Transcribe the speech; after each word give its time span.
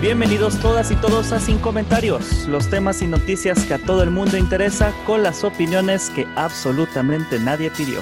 Bienvenidos 0.00 0.58
todas 0.62 0.90
y 0.90 0.96
todos 0.96 1.30
a 1.30 1.38
Sin 1.40 1.58
Comentarios, 1.58 2.48
los 2.48 2.70
temas 2.70 3.02
y 3.02 3.06
noticias 3.06 3.66
que 3.66 3.74
a 3.74 3.78
todo 3.78 4.02
el 4.02 4.10
mundo 4.10 4.38
interesa 4.38 4.94
con 5.04 5.22
las 5.22 5.44
opiniones 5.44 6.08
que 6.08 6.26
absolutamente 6.36 7.38
nadie 7.38 7.70
pidió. 7.70 8.00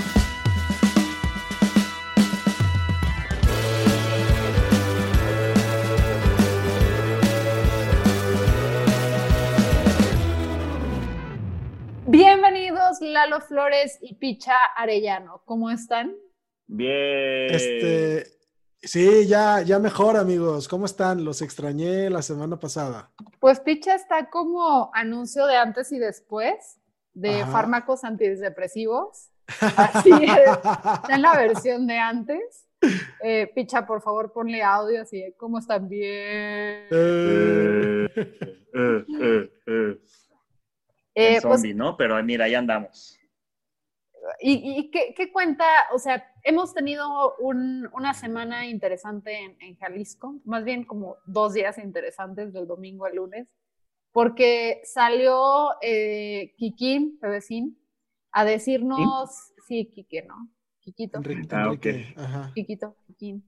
Bienvenidos 12.06 12.98
Lalo 13.00 13.40
Flores 13.40 13.98
y 14.00 14.14
Picha 14.14 14.54
Arellano, 14.76 15.42
¿cómo 15.44 15.68
están? 15.68 16.14
Bien. 16.68 17.52
Este, 17.52 18.37
sí, 18.82 19.26
ya, 19.26 19.62
ya 19.62 19.78
mejor, 19.78 20.16
amigos. 20.16 20.68
¿Cómo 20.68 20.86
están? 20.86 21.24
Los 21.24 21.42
extrañé 21.42 22.10
la 22.10 22.22
semana 22.22 22.58
pasada. 22.58 23.10
Pues 23.40 23.60
Picha 23.60 23.94
está 23.94 24.30
como 24.30 24.90
anuncio 24.94 25.46
de 25.46 25.56
antes 25.56 25.92
y 25.92 25.98
después 25.98 26.78
de 27.14 27.42
Ajá. 27.42 27.52
fármacos 27.52 28.04
antidepresivos. 28.04 29.30
Así 29.76 30.10
es, 30.10 30.30
está 30.30 31.14
en 31.14 31.22
la 31.22 31.36
versión 31.36 31.86
de 31.86 31.98
antes. 31.98 32.66
Eh, 33.24 33.50
Picha, 33.54 33.86
por 33.86 34.02
favor, 34.02 34.32
ponle 34.32 34.62
audio 34.62 35.02
así, 35.02 35.20
de, 35.20 35.34
¿cómo 35.36 35.58
están? 35.58 35.88
Bien. 35.88 36.86
Eh, 36.90 38.08
Eh, 38.74 39.04
eh, 39.20 39.50
eh. 39.66 39.98
Eh, 41.14 41.38
pues, 41.42 41.42
zombie, 41.42 41.74
¿no? 41.74 41.96
Pero 41.96 42.22
mira, 42.22 42.44
ahí 42.44 42.54
andamos. 42.54 43.17
¿Y, 44.40 44.78
y 44.78 44.90
qué, 44.90 45.14
qué 45.16 45.32
cuenta? 45.32 45.64
O 45.92 45.98
sea, 45.98 46.24
hemos 46.42 46.74
tenido 46.74 47.36
un- 47.38 47.88
una 47.92 48.14
semana 48.14 48.66
interesante 48.66 49.38
en, 49.38 49.56
en 49.60 49.76
Jalisco, 49.76 50.40
más 50.44 50.64
bien 50.64 50.84
como 50.84 51.16
dos 51.26 51.54
días 51.54 51.78
interesantes 51.78 52.52
del 52.52 52.66
domingo 52.66 53.04
al 53.06 53.16
lunes, 53.16 53.48
porque 54.12 54.80
salió 54.84 55.70
eh, 55.82 56.54
Kikín, 56.56 57.18
Bebecín, 57.20 57.78
a 58.32 58.44
decirnos, 58.44 59.30
sí, 59.66 59.90
Quique, 59.94 60.22
¿no? 60.22 60.48
Quiquito, 60.80 61.18
Enrique, 61.18 62.14
Ah, 62.16 62.24
ajá. 62.24 62.52
Quiquito, 62.54 62.96
Kikín. 63.06 63.44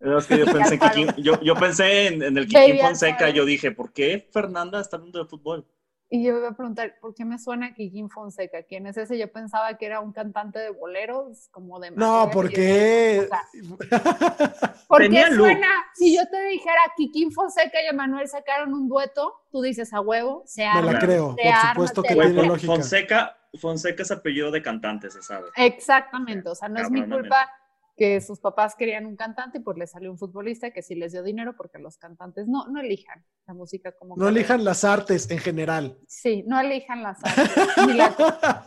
Es 0.00 0.26
que 0.26 0.38
yo 0.38 0.44
pensé, 0.44 0.74
en 0.74 0.82
Alfaro. 0.82 0.94
Kikín- 0.94 1.22
yo, 1.22 1.40
yo 1.40 1.54
pensé 1.54 2.06
en, 2.08 2.22
en 2.22 2.36
el 2.38 2.46
Kikín 2.46 2.78
Fonseca. 2.78 3.30
Yo 3.30 3.44
dije, 3.44 3.70
¿por 3.70 3.92
qué 3.92 4.28
Fernanda 4.32 4.80
está 4.80 4.96
hablando 4.96 5.18
de 5.22 5.28
fútbol? 5.28 5.66
Y 6.08 6.24
yo 6.24 6.34
me 6.34 6.38
iba 6.38 6.48
a 6.50 6.56
preguntar, 6.56 6.94
¿por 7.00 7.14
qué 7.14 7.24
me 7.24 7.36
suena 7.36 7.74
Kikín 7.74 8.08
Fonseca? 8.08 8.62
¿Quién 8.62 8.86
es 8.86 8.96
ese? 8.96 9.18
Yo 9.18 9.30
pensaba 9.32 9.76
que 9.76 9.86
era 9.86 9.98
un 10.00 10.12
cantante 10.12 10.60
de 10.60 10.70
boleros, 10.70 11.48
como 11.50 11.80
de... 11.80 11.90
No, 11.90 12.30
¿por 12.30 12.48
qué? 12.48 13.26
o 13.26 13.28
sea, 13.28 13.42
¿Por 14.88 15.08
qué 15.08 15.24
look. 15.30 15.46
suena? 15.46 15.66
Si 15.94 16.16
yo 16.16 16.22
te 16.30 16.40
dijera 16.44 16.80
Kikín 16.96 17.32
Fonseca 17.32 17.82
y 17.82 17.86
Emanuel 17.88 18.28
sacaron 18.28 18.72
un 18.72 18.88
dueto, 18.88 19.34
tú 19.50 19.62
dices 19.62 19.92
a 19.92 20.00
huevo, 20.00 20.44
se 20.46 20.62
Me 20.62 20.68
arma. 20.68 20.92
la 20.92 20.98
Claro. 21.00 21.06
creo, 21.06 21.34
Se 21.36 21.42
por 21.42 21.52
arma, 21.52 21.72
supuesto 21.72 22.02
que 22.04 22.14
la 22.14 22.24
tiene 22.26 22.42
lógica. 22.46 22.72
Fonseca, 22.72 23.36
Fonseca 23.60 24.02
es 24.04 24.10
apellido 24.12 24.50
de 24.52 24.62
cantante, 24.62 25.10
se 25.10 25.22
sabe. 25.22 25.48
Exactamente, 25.56 26.48
o 26.48 26.54
sea, 26.54 26.68
no 26.68 26.80
es 26.80 26.90
mi 26.90 27.04
culpa 27.04 27.48
que 27.96 28.20
sus 28.20 28.40
papás 28.40 28.74
querían 28.76 29.06
un 29.06 29.16
cantante 29.16 29.58
y 29.58 29.60
pues 29.62 29.78
les 29.78 29.90
salió 29.90 30.10
un 30.10 30.18
futbolista 30.18 30.70
que 30.70 30.82
sí 30.82 30.94
les 30.94 31.12
dio 31.12 31.22
dinero 31.22 31.54
porque 31.56 31.78
los 31.78 31.96
cantantes 31.96 32.46
no, 32.46 32.66
no 32.68 32.80
elijan 32.80 33.24
la 33.46 33.54
música 33.54 33.92
como 33.92 34.16
No 34.16 34.24
carrera. 34.26 34.38
elijan 34.38 34.64
las 34.64 34.84
artes 34.84 35.30
en 35.30 35.38
general. 35.38 35.98
Sí, 36.06 36.44
no 36.46 36.60
elijan 36.60 37.02
las 37.02 37.18
artes. 37.24 37.56
Ni 37.86 37.94
la, 37.94 38.14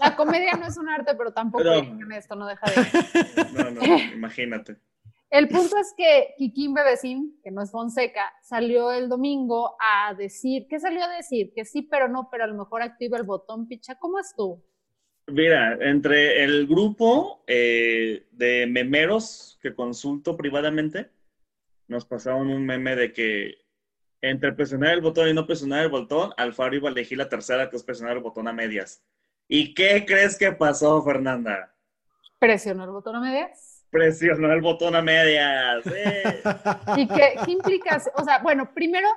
la 0.02 0.16
comedia 0.16 0.54
no 0.54 0.66
es 0.66 0.78
un 0.78 0.90
arte, 0.90 1.14
pero 1.16 1.32
tampoco 1.32 1.64
Pero- 1.64 1.74
elijan 1.76 2.12
esto, 2.14 2.36
no 2.36 2.48
deja 2.48 2.66
de... 2.72 3.54
No, 3.64 3.70
no, 3.72 3.82
imagínate. 4.16 4.78
El 5.30 5.48
punto 5.48 5.78
es 5.78 5.94
que 5.96 6.34
Kikín 6.40 6.74
Bebecín, 6.74 7.40
que 7.44 7.52
no 7.52 7.62
es 7.62 7.70
Fonseca, 7.70 8.34
salió 8.42 8.92
el 8.92 9.10
domingo 9.10 9.76
a 9.80 10.16
decir, 10.16 10.66
¿qué 10.68 10.80
salió 10.80 11.04
a 11.04 11.08
decir? 11.08 11.54
Que 11.56 11.66
sí, 11.66 11.84
pero 11.84 12.08
no, 12.08 12.30
pero 12.32 12.46
a 12.46 12.48
lo 12.48 12.56
mejor 12.56 12.82
activa 12.82 13.16
el 13.20 13.26
botón, 13.26 13.68
picha. 13.68 13.94
¿Cómo 14.00 14.18
estuvo? 14.18 14.64
Mira, 15.32 15.78
entre 15.82 16.44
el 16.44 16.68
grupo 16.68 17.44
eh, 17.48 18.26
de 18.32 18.68
memeros 18.68 19.58
que 19.62 19.74
consulto 19.74 20.36
privadamente, 20.36 21.10
nos 21.88 22.06
pasaron 22.06 22.50
un 22.50 22.66
meme 22.66 22.96
de 22.96 23.12
que 23.14 23.58
entre 24.22 24.54
presionar 24.54 24.94
el 24.94 25.02
botón 25.02 25.30
y 25.30 25.34
no 25.34 25.46
presionar 25.46 25.84
el 25.84 25.90
botón, 25.90 26.32
Alfaro 26.38 26.76
iba 26.76 26.90
a 26.90 26.92
elegir 26.92 27.18
la 27.18 27.30
tercera, 27.30 27.70
que 27.70 27.78
es 27.78 27.84
presionar 27.84 28.18
el 28.18 28.24
botón 28.24 28.48
a 28.48 28.54
medias. 28.54 29.02
¿Y 29.48 29.74
qué 29.74 30.06
crees 30.06 30.38
que 30.38 30.52
pasó, 30.52 31.02
Fernanda? 31.04 31.74
Presionó 32.38 32.84
el 32.84 32.92
botón 32.92 33.16
a 33.16 33.20
medias. 33.22 33.86
Presionó 33.90 34.52
el 34.52 34.62
botón 34.62 34.96
a 34.96 35.02
medias. 35.02 35.86
¡eh! 35.88 36.42
¿Y 36.98 37.08
qué, 37.08 37.34
qué 37.46 37.52
implica? 37.52 38.02
O 38.16 38.24
sea, 38.24 38.40
bueno, 38.40 38.72
primero, 38.74 39.08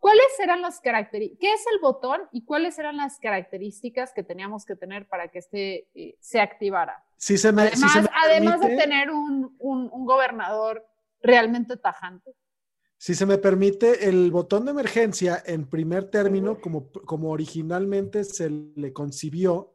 ¿cuáles 0.00 0.26
eran 0.42 0.60
las 0.62 0.80
características? 0.80 1.38
¿Qué 1.40 1.52
es 1.52 1.64
el 1.72 1.78
botón 1.80 2.22
y 2.32 2.44
cuáles 2.44 2.78
eran 2.78 2.96
las 2.96 3.18
características 3.20 4.12
que 4.12 4.24
teníamos 4.24 4.64
que 4.64 4.74
tener 4.74 5.06
para 5.08 5.28
que 5.28 5.38
este 5.38 5.88
eh, 5.94 6.16
se 6.20 6.40
activara? 6.40 7.04
Si 7.16 7.38
se 7.38 7.52
me, 7.52 7.68
si 7.68 7.84
Además, 7.84 7.92
se 7.92 8.02
me 8.02 8.08
además 8.24 8.60
de 8.60 8.76
tener 8.76 9.10
un, 9.10 9.54
un- 9.58 9.88
un 9.92 10.06
gobernador 10.06 10.84
realmente 11.22 11.76
tajante. 11.76 12.34
Si 12.96 13.14
se 13.14 13.24
me 13.24 13.38
permite, 13.38 14.08
el 14.08 14.30
botón 14.30 14.64
de 14.66 14.72
emergencia 14.72 15.42
en 15.46 15.66
primer 15.68 16.10
término, 16.10 16.60
como, 16.60 16.90
como 16.92 17.30
originalmente 17.30 18.24
se 18.24 18.50
le 18.50 18.92
concibió, 18.92 19.72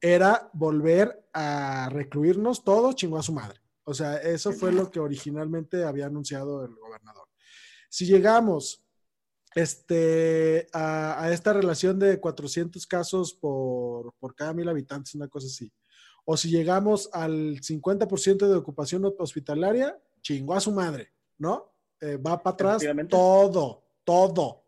era 0.00 0.50
volver 0.52 1.28
a 1.32 1.88
recluirnos 1.90 2.64
todos, 2.64 2.94
chingó 2.94 3.18
a 3.18 3.22
su 3.22 3.32
madre. 3.32 3.60
O 3.84 3.94
sea, 3.94 4.16
eso 4.18 4.52
fue 4.52 4.70
lo 4.70 4.90
que 4.90 5.00
originalmente 5.00 5.82
había 5.84 6.06
anunciado 6.06 6.62
el 6.64 6.74
gobernador. 6.74 7.26
Si 7.88 8.04
llegamos 8.04 8.84
este, 9.54 10.66
a, 10.72 11.22
a 11.22 11.32
esta 11.32 11.52
relación 11.52 11.98
de 11.98 12.20
400 12.20 12.86
casos 12.86 13.34
por, 13.34 14.14
por 14.18 14.34
cada 14.34 14.52
mil 14.52 14.68
habitantes, 14.68 15.14
una 15.14 15.28
cosa 15.28 15.46
así, 15.46 15.72
o 16.24 16.36
si 16.36 16.50
llegamos 16.50 17.08
al 17.12 17.60
50% 17.60 18.48
de 18.48 18.54
ocupación 18.54 19.02
hospitalaria, 19.18 19.98
chingó 20.20 20.54
a 20.54 20.60
su 20.60 20.72
madre, 20.72 21.12
¿no? 21.38 21.72
Eh, 22.00 22.16
va 22.16 22.42
para 22.42 22.54
atrás 22.54 22.82
todo, 23.08 23.84
todo. 24.04 24.66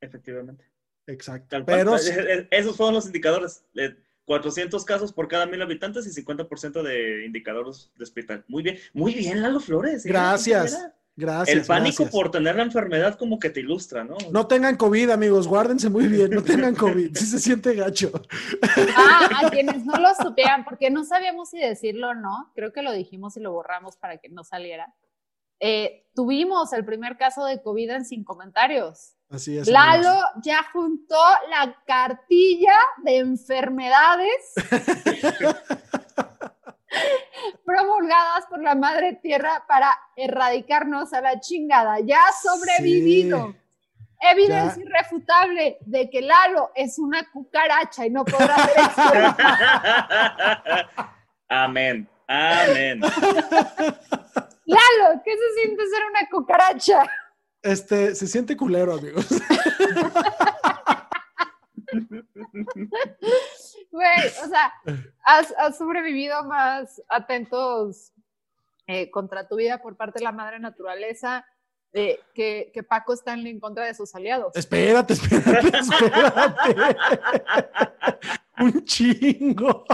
Efectivamente. 0.00 0.64
Exacto. 1.06 1.64
Pero 1.64 1.96
Eh, 1.96 2.00
eh, 2.08 2.48
Esos 2.50 2.76
fueron 2.76 2.94
los 2.94 3.06
indicadores. 3.06 3.64
Eh, 3.74 3.94
400 4.24 4.84
casos 4.84 5.12
por 5.12 5.28
cada 5.28 5.46
mil 5.46 5.60
habitantes 5.60 6.06
y 6.06 6.22
50% 6.22 6.82
de 6.82 7.26
indicadores 7.26 7.90
de 7.96 8.04
hospital. 8.04 8.44
Muy 8.48 8.62
bien, 8.62 8.78
muy 8.92 9.14
bien, 9.14 9.42
Lalo 9.42 9.60
Flores. 9.60 10.06
¿eh? 10.06 10.08
Gracias. 10.08 10.78
Gracias. 11.22 11.56
El 11.56 11.64
pánico 11.64 12.02
gracias. 12.02 12.10
por 12.10 12.32
tener 12.32 12.56
la 12.56 12.64
enfermedad 12.64 13.16
como 13.16 13.38
que 13.38 13.48
te 13.48 13.60
ilustra, 13.60 14.02
¿no? 14.02 14.16
No 14.32 14.48
tengan 14.48 14.76
COVID, 14.76 15.10
amigos, 15.10 15.46
guárdense 15.46 15.88
muy 15.88 16.08
bien, 16.08 16.30
no 16.30 16.42
tengan 16.42 16.74
COVID, 16.74 17.16
sí 17.16 17.26
se 17.26 17.38
siente 17.38 17.74
gacho. 17.76 18.10
Ah, 18.96 19.28
a 19.44 19.50
quienes 19.50 19.84
no 19.84 19.94
lo 19.98 20.08
supieran, 20.20 20.64
porque 20.64 20.90
no 20.90 21.04
sabíamos 21.04 21.50
si 21.50 21.60
decirlo 21.60 22.08
o 22.08 22.14
no, 22.14 22.50
creo 22.56 22.72
que 22.72 22.82
lo 22.82 22.90
dijimos 22.92 23.36
y 23.36 23.40
lo 23.40 23.52
borramos 23.52 23.96
para 23.96 24.18
que 24.18 24.28
no 24.30 24.42
saliera. 24.42 24.92
Eh, 25.60 26.08
tuvimos 26.12 26.72
el 26.72 26.84
primer 26.84 27.16
caso 27.16 27.44
de 27.44 27.62
COVID 27.62 27.90
en 27.90 28.04
sin 28.04 28.24
comentarios. 28.24 29.14
Así 29.30 29.56
es. 29.56 29.68
Lalo 29.68 30.08
amigos. 30.08 30.24
ya 30.42 30.66
juntó 30.72 31.22
la 31.50 31.76
cartilla 31.86 32.74
de 33.04 33.18
enfermedades 33.18 34.54
promulgadas 37.64 38.46
por 38.46 38.62
la 38.62 38.74
Madre 38.74 39.18
Tierra 39.22 39.64
para 39.66 39.96
erradicarnos 40.16 41.12
a 41.12 41.20
la 41.20 41.40
chingada. 41.40 42.00
Ya 42.00 42.18
ha 42.26 42.32
sobrevivido. 42.32 43.54
Evidencia 44.20 44.82
Ya. 44.82 44.88
irrefutable 44.88 45.78
de 45.80 46.08
que 46.08 46.22
Lalo 46.22 46.70
es 46.76 46.96
una 46.98 47.28
cucaracha 47.32 48.06
y 48.06 48.10
no 48.10 48.24
podrá 48.24 48.54
hacer 48.54 48.78
esto. 48.78 49.02
Amén. 51.48 52.08
Amén. 52.28 53.00
Lalo, 53.00 55.20
¿qué 55.24 55.32
se 55.36 55.60
siente 55.60 55.82
ser 55.88 56.02
una 56.08 56.28
cucaracha? 56.30 57.04
Este, 57.62 58.14
se 58.14 58.26
siente 58.28 58.56
culero, 58.56 58.94
amigos. 58.94 59.26
Güey, 63.92 64.26
o 64.44 64.48
sea, 64.48 64.72
has, 65.22 65.54
has 65.58 65.78
sobrevivido 65.78 66.42
más 66.44 67.00
atentos 67.08 68.10
eh, 68.86 69.10
contra 69.10 69.46
tu 69.46 69.56
vida 69.56 69.80
por 69.80 69.96
parte 69.96 70.18
de 70.18 70.24
la 70.24 70.32
madre 70.32 70.58
naturaleza 70.58 71.46
eh, 71.92 72.18
que, 72.34 72.70
que 72.72 72.82
Paco 72.82 73.12
Stanley 73.12 73.52
en 73.52 73.60
contra 73.60 73.84
de 73.84 73.94
sus 73.94 74.14
aliados. 74.14 74.56
Espérate, 74.56 75.12
espérate, 75.12 75.78
espérate. 75.78 76.56
Un 78.58 78.84
chingo. 78.84 79.84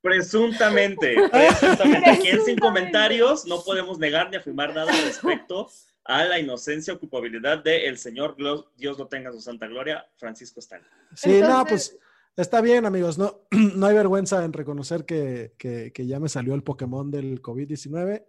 Presuntamente, 0.00 1.16
presuntamente. 1.30 2.10
Aquí 2.10 2.28
en 2.28 2.42
Sin. 2.44 2.58
Comentarios 2.58 3.46
no 3.46 3.62
podemos 3.62 3.98
negar 3.98 4.30
ni 4.30 4.36
afirmar 4.36 4.74
nada 4.74 4.92
respecto 4.92 5.70
a 6.04 6.24
la 6.24 6.38
inocencia 6.38 6.92
o 6.92 6.98
culpabilidad 6.98 7.62
del 7.64 7.96
señor, 7.96 8.36
Glo- 8.36 8.66
Dios 8.76 8.98
lo 8.98 9.06
tenga 9.06 9.28
en 9.30 9.34
su 9.36 9.40
santa 9.40 9.66
gloria, 9.66 10.06
Francisco 10.16 10.60
Stanley. 10.60 10.90
Sí, 11.14 11.40
no, 11.40 11.62
Entonces- 11.62 11.90
pues 11.96 12.00
está 12.36 12.60
bien, 12.60 12.86
amigos. 12.86 13.18
No, 13.18 13.46
no 13.76 13.86
hay 13.86 13.94
vergüenza 13.94 14.44
en 14.44 14.52
reconocer 14.52 15.04
que, 15.04 15.54
que- 15.58 15.92
que 15.92 16.06
ya 16.06 16.20
me 16.20 16.28
salió 16.28 16.54
el 16.54 16.62
Pokémon 16.62 17.10
del 17.10 17.40
COVID-19. 17.42 18.24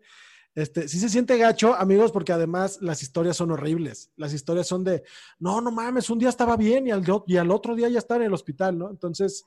Este, 0.56 0.88
sí 0.88 1.00
se 1.00 1.10
siente 1.10 1.38
gacho, 1.38 1.76
amigos, 1.76 2.14
porque 2.14 2.32
además 2.32 2.80
las 2.82 3.02
historias 3.04 3.36
son 3.36 3.52
horribles. 3.52 4.12
Las 4.16 4.34
historias 4.34 4.66
son 4.68 4.86
de, 4.86 5.04
no, 5.38 5.60
no 5.60 5.70
mames, 5.70 6.10
un 6.10 6.18
día 6.18 6.30
estaba 6.30 6.56
bien 6.56 6.88
y 6.88 6.92
al, 6.92 7.04
y 7.28 7.36
al 7.36 7.52
otro 7.52 7.76
día 7.76 7.90
ya 7.90 8.00
está 8.00 8.16
en 8.16 8.22
el 8.22 8.34
hospital, 8.34 8.78
¿no? 8.78 8.90
Entonces 8.90 9.44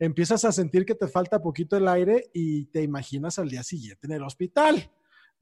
empiezas 0.00 0.44
a 0.44 0.50
sentir 0.50 0.84
que 0.84 0.96
te 0.96 1.06
falta 1.06 1.40
poquito 1.40 1.76
el 1.76 1.86
aire 1.86 2.28
y 2.34 2.64
te 2.66 2.82
imaginas 2.82 3.38
al 3.38 3.48
día 3.48 3.62
siguiente 3.62 4.08
en 4.08 4.14
el 4.14 4.24
hospital, 4.24 4.90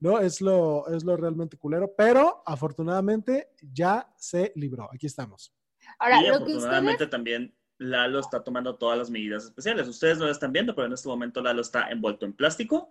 ¿no? 0.01 0.19
Es 0.19 0.43
lo, 0.43 0.87
es 0.95 1.03
lo 1.03 1.17
realmente 1.17 1.57
culero, 1.57 1.95
pero 1.97 2.43
afortunadamente 2.45 3.49
ya 3.73 4.13
se 4.19 4.53
libró. 4.55 4.91
Aquí 4.93 5.07
estamos. 5.07 5.55
Ahora, 5.99 6.21
y 6.21 6.27
lo 6.27 6.33
que 6.33 6.37
afortunadamente 6.53 6.93
ustedes, 7.05 7.11
también 7.11 7.55
Lalo 7.79 8.21
está 8.21 8.43
tomando 8.43 8.77
todas 8.77 8.99
las 8.99 9.11
medidas 9.11 9.45
especiales. 9.45 9.89
Ustedes 9.89 10.19
no 10.19 10.27
lo 10.27 10.33
están 10.33 10.53
viendo, 10.53 10.75
pero 10.75 10.87
en 10.87 10.93
este 10.93 11.09
momento 11.09 11.43
Lalo 11.43 11.61
está 11.61 11.91
envuelto 11.91 12.25
en 12.25 12.33
plástico, 12.33 12.91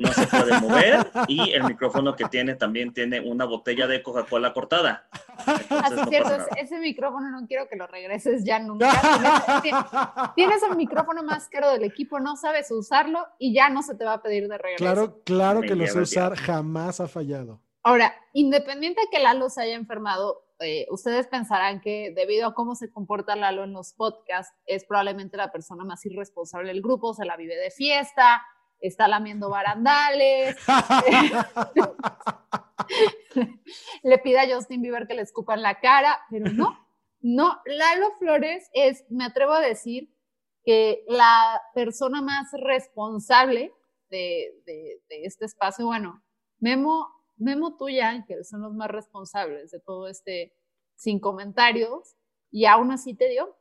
no 0.00 0.12
se 0.12 0.26
puede 0.26 0.60
mover 0.60 1.06
y 1.28 1.52
el 1.52 1.64
micrófono 1.64 2.16
que 2.16 2.24
tiene 2.24 2.54
también 2.54 2.92
tiene 2.92 3.20
una 3.20 3.44
botella 3.44 3.86
de 3.86 4.02
Coca-Cola 4.02 4.52
cortada. 4.54 5.08
Entonces, 5.46 5.70
así 5.70 5.94
no 5.94 6.02
es 6.02 6.08
cierto, 6.08 6.30
nada. 6.30 6.46
ese 6.56 6.78
micrófono 6.78 7.30
no 7.30 7.46
quiero 7.46 7.68
que 7.68 7.76
lo 7.76 7.86
regreses 7.86 8.42
ya 8.44 8.58
nunca. 8.58 8.90
Tienes, 10.34 10.62
el 10.62 10.76
micrófono 10.76 11.22
más 11.22 11.48
caro 11.48 11.70
del 11.70 11.84
equipo, 11.84 12.18
no 12.18 12.36
sabes 12.36 12.70
usarlo 12.70 13.26
y 13.38 13.52
ya 13.52 13.68
no 13.68 13.82
se 13.82 13.94
te 13.94 14.04
va 14.04 14.14
a 14.14 14.22
pedir 14.22 14.48
de 14.48 14.56
regreso. 14.56 14.82
Claro, 14.82 15.20
claro 15.24 15.60
Me 15.60 15.66
que 15.66 15.74
lo 15.74 15.86
sé 15.86 16.00
usar, 16.00 16.34
jamás 16.34 17.00
ha 17.00 17.08
fallado. 17.08 17.60
Ahora, 17.82 18.14
independiente 18.32 19.02
de 19.02 19.08
que 19.10 19.22
Lalo 19.22 19.50
se 19.50 19.62
haya 19.62 19.74
enfermado, 19.74 20.46
eh, 20.60 20.86
ustedes 20.90 21.26
pensarán 21.26 21.80
que 21.80 22.12
debido 22.14 22.48
a 22.48 22.54
cómo 22.54 22.74
se 22.74 22.90
comporta 22.92 23.36
Lalo 23.36 23.64
en 23.64 23.72
los 23.72 23.94
podcasts, 23.94 24.54
es 24.66 24.84
probablemente 24.84 25.36
la 25.36 25.50
persona 25.50 25.84
más 25.84 26.04
irresponsable 26.06 26.68
del 26.68 26.82
grupo, 26.82 27.14
se 27.14 27.24
la 27.24 27.36
vive 27.36 27.56
de 27.56 27.70
fiesta, 27.70 28.42
está 28.80 29.08
lamiendo 29.08 29.50
barandales, 29.50 30.56
le 34.02 34.18
pide 34.18 34.40
a 34.40 34.54
Justin 34.54 34.82
Bieber 34.82 35.06
que 35.06 35.14
le 35.14 35.22
escupa 35.22 35.54
en 35.54 35.62
la 35.62 35.80
cara, 35.80 36.18
pero 36.30 36.50
no, 36.52 36.78
no, 37.20 37.60
Lalo 37.66 38.12
Flores 38.18 38.68
es, 38.72 39.04
me 39.10 39.24
atrevo 39.24 39.52
a 39.52 39.60
decir, 39.60 40.12
que 40.64 41.04
la 41.08 41.60
persona 41.74 42.20
más 42.20 42.48
responsable 42.52 43.72
de, 44.10 44.60
de- 44.66 45.00
de 45.08 45.24
este 45.24 45.46
espacio, 45.46 45.86
bueno, 45.86 46.22
Memo, 46.58 47.08
Memo 47.40 47.76
tuya, 47.76 48.24
que 48.26 48.44
son 48.44 48.62
los 48.62 48.74
más 48.74 48.88
responsables 48.88 49.70
de 49.70 49.80
todo 49.80 50.08
este 50.08 50.54
sin 50.94 51.18
comentarios, 51.18 52.16
y 52.50 52.66
aún 52.66 52.90
así 52.90 53.14
te 53.14 53.28
dio. 53.28 53.56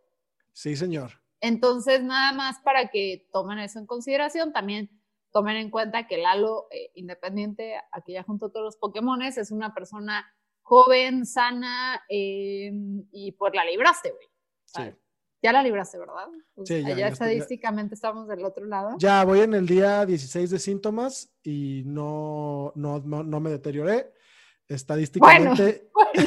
sí, 0.54 0.76
señor. 0.76 1.12
Entonces, 1.42 2.04
nada 2.04 2.34
más 2.34 2.60
para 2.60 2.90
que 2.90 3.28
tomen 3.32 3.60
eso 3.60 3.80
en 3.80 3.86
consideración, 3.86 4.52
también 4.52 4.90
tomen 5.32 5.56
en 5.56 5.70
cuenta 5.70 6.06
que 6.06 6.18
Lalo, 6.18 6.68
eh, 6.72 6.92
independiente 6.96 7.78
a 7.78 8.02
que 8.02 8.14
ya 8.14 8.24
juntó 8.24 8.50
todos 8.50 8.66
los 8.66 8.78
Pokémones, 8.78 9.38
es 9.38 9.52
una 9.52 9.74
persona 9.74 10.30
joven, 10.62 11.26
sana, 11.26 12.04
eh, 12.10 12.72
y 13.12 13.32
pues 13.34 13.54
la 13.56 13.64
libraste, 13.64 14.12
güey. 14.12 14.28
Sí. 14.66 15.00
Ya 15.42 15.54
la 15.54 15.64
libraste, 15.64 15.98
¿verdad? 15.98 16.28
Pues 16.54 16.68
Sí, 16.68 16.82
ya, 16.82 16.88
allá 16.88 16.98
ya 16.98 17.08
estoy- 17.08 17.08
ya- 17.08 17.14
estadísticamente 17.14 17.96
estamos 17.96 18.28
del 18.28 18.44
otro 18.44 18.66
lado. 18.66 18.96
Ya 18.98 19.24
voy 19.24 19.40
en 19.42 19.54
el 19.54 19.66
día 19.68 20.06
16 20.06 20.50
de 20.50 20.60
síntomas 20.60 21.30
y 21.44 21.84
no, 21.86 22.74
no, 22.76 23.00
no, 23.00 23.24
no 23.24 23.40
me 23.40 23.50
deterioré. 23.50 24.12
Estadísticamente. 24.68 25.90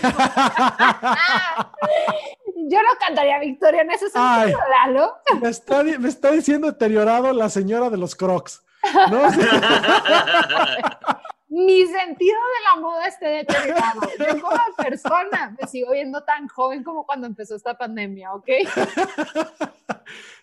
Yo 2.69 2.81
no 2.83 2.89
cantaría 2.99 3.39
victoria 3.39 3.83
en 3.83 3.91
ese 3.91 4.07
Ay. 4.15 4.51
sentido, 4.53 4.61
Lalo. 4.71 5.15
me, 5.41 5.49
está, 5.51 5.83
me 5.83 6.09
está 6.09 6.31
diciendo 6.31 6.69
deteriorado 6.69 7.33
la 7.33 7.51
señora 7.51 7.91
de 7.91 7.99
los 7.99 8.15
crocs. 8.17 8.65
¿no? 9.11 9.21
Mi 11.53 11.87
sentido 11.87 12.35
de 12.35 12.65
la 12.65 12.81
moda 12.81 13.07
esté 13.07 13.27
deteriorado. 13.27 14.01
Yo 14.19 14.41
como 14.41 14.57
persona 14.75 15.55
me 15.61 15.69
sigo 15.69 15.93
viendo 15.93 16.25
tan 16.25 16.49
joven 16.49 16.83
como 16.83 17.05
cuando 17.05 17.27
empezó 17.27 17.57
esta 17.57 17.77
pandemia, 17.77 18.33
¿ok? 18.33 18.49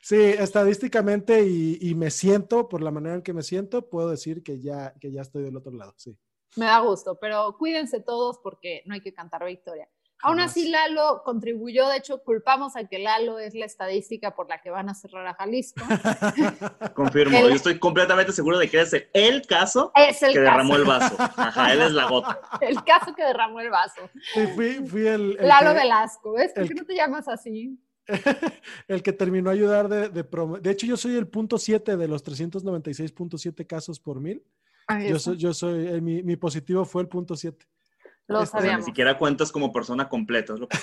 Sí, 0.01 0.21
estadísticamente 0.21 1.43
y, 1.43 1.77
y 1.81 1.95
me 1.95 2.09
siento, 2.09 2.69
por 2.69 2.81
la 2.81 2.91
manera 2.91 3.15
en 3.15 3.21
que 3.21 3.33
me 3.33 3.43
siento, 3.43 3.89
puedo 3.89 4.09
decir 4.09 4.43
que 4.43 4.59
ya, 4.59 4.93
que 4.99 5.11
ya 5.11 5.21
estoy 5.21 5.43
del 5.43 5.57
otro 5.57 5.73
lado, 5.73 5.93
sí. 5.97 6.17
Me 6.55 6.65
da 6.65 6.79
gusto, 6.79 7.19
pero 7.19 7.55
cuídense 7.57 7.99
todos 7.99 8.39
porque 8.39 8.83
no 8.85 8.93
hay 8.93 9.01
que 9.01 9.13
cantar 9.13 9.45
victoria. 9.45 9.89
Aún 10.21 10.37
Jamás. 10.37 10.51
así, 10.51 10.69
Lalo 10.69 11.21
contribuyó, 11.23 11.87
de 11.87 11.97
hecho, 11.97 12.21
culpamos 12.23 12.75
a 12.75 12.83
que 12.87 12.99
Lalo 12.99 13.39
es 13.39 13.55
la 13.55 13.65
estadística 13.65 14.35
por 14.35 14.49
la 14.49 14.61
que 14.61 14.69
van 14.69 14.89
a 14.89 14.93
cerrar 14.93 15.25
a 15.27 15.33
Jalisco. 15.33 15.81
Confirmo, 16.93 17.37
El- 17.37 17.49
yo 17.49 17.55
estoy 17.55 17.79
completamente 17.79 18.31
seguro 18.33 18.57
de 18.57 18.69
que 18.69 18.81
es 18.81 18.93
el 19.13 19.45
caso 19.47 19.91
Es 19.95 20.21
el 20.23 20.33
que 20.33 20.39
caso, 20.43 20.51
derramó 20.51 20.75
el 20.75 20.83
vaso. 20.83 21.15
Ajá, 21.19 21.71
él 21.73 21.81
es 21.81 21.91
la 21.93 22.05
gota. 22.09 22.39
el 22.61 22.83
caso 22.83 23.13
que 23.15 23.23
derramó 23.23 23.59
el 23.61 23.69
vaso. 23.69 24.09
Sí, 24.33 24.47
fui, 24.55 24.85
fui 24.85 25.07
el, 25.07 25.37
el 25.39 25.47
Lalo 25.47 25.71
que- 25.71 25.79
Velasco, 25.79 26.33
¿ves? 26.33 26.51
¿Por 26.53 26.63
el 26.63 26.69
qué 26.69 26.75
no 26.75 26.85
te 26.85 26.95
llamas 26.95 27.27
así? 27.27 27.79
el 28.87 29.03
que 29.03 29.13
terminó 29.13 29.49
a 29.49 29.53
ayudar 29.53 29.87
de, 29.87 30.09
de 30.09 30.29
promo- 30.29 30.59
De 30.59 30.71
hecho, 30.71 30.85
yo 30.85 30.97
soy 30.97 31.15
el 31.15 31.27
punto 31.27 31.57
7 31.57 31.95
de 31.95 32.07
los 32.07 32.25
396.7 32.25 33.65
casos 33.67 33.99
por 33.99 34.19
mil. 34.19 34.43
Yo 35.07 35.19
soy, 35.19 35.37
yo 35.37 35.53
soy, 35.53 35.87
eh, 35.87 36.01
mi, 36.01 36.23
mi 36.23 36.35
positivo 36.35 36.83
fue 36.83 37.03
el 37.03 37.07
punto 37.07 37.35
7. 37.35 37.63
Lo 38.29 38.43
este, 38.43 38.57
O 38.57 38.59
sea, 38.59 38.59
ni 38.59 38.65
sabíamos. 38.67 38.85
siquiera 38.85 39.17
cuentas 39.17 39.51
como 39.51 39.73
persona 39.73 40.07
completa. 40.07 40.53
es 40.53 40.59
lo 40.59 40.67
que. 40.67 40.77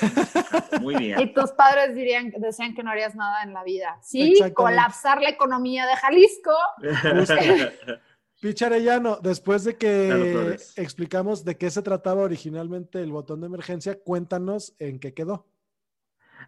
Muy 0.80 0.96
bien. 0.96 1.20
Y 1.20 1.32
tus 1.32 1.52
padres 1.52 1.94
dirían, 1.94 2.32
decían 2.38 2.74
que 2.74 2.82
no 2.82 2.90
harías 2.90 3.14
nada 3.14 3.44
en 3.44 3.54
la 3.54 3.62
vida. 3.62 3.98
Sí, 4.02 4.34
colapsar 4.52 5.22
la 5.22 5.30
economía 5.30 5.86
de 5.86 5.96
Jalisco. 5.96 6.52
Picha 8.40 8.66
Arellano, 8.66 9.18
después 9.22 9.64
de 9.64 9.76
que 9.76 10.58
explicamos 10.76 11.44
de 11.44 11.56
qué 11.56 11.70
se 11.70 11.82
trataba 11.82 12.22
originalmente 12.22 13.00
el 13.00 13.12
botón 13.12 13.40
de 13.40 13.46
emergencia, 13.46 13.98
cuéntanos 13.98 14.74
en 14.78 14.98
qué 14.98 15.14
quedó. 15.14 15.46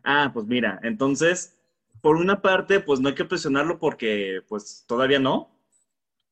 Ah, 0.04 0.30
pues 0.34 0.46
mira, 0.46 0.78
entonces, 0.82 1.56
por 2.02 2.16
una 2.16 2.42
parte, 2.42 2.80
pues 2.80 3.00
no 3.00 3.08
hay 3.08 3.14
que 3.14 3.24
presionarlo 3.24 3.78
porque, 3.78 4.42
pues, 4.48 4.84
todavía 4.86 5.18
no. 5.18 5.50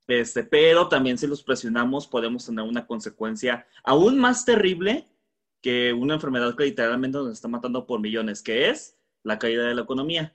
Este, 0.07 0.45
pero 0.45 0.89
también 0.89 1.19
si 1.19 1.27
los 1.27 1.43
presionamos 1.43 2.07
podemos 2.07 2.47
tener 2.47 2.65
una 2.65 2.87
consecuencia 2.87 3.67
aún 3.83 4.19
más 4.19 4.45
terrible 4.45 5.09
que 5.61 5.93
una 5.93 6.15
enfermedad 6.15 6.55
que 6.55 6.65
literalmente 6.65 7.19
nos 7.19 7.33
está 7.33 7.49
matando 7.49 7.87
por 7.87 8.01
millones, 8.01 8.43
que 8.43 8.71
es 8.71 8.97
la 9.25 9.39
caída 9.39 9.67
de 9.67 9.75
la 9.75 9.83
economía. 9.83 10.35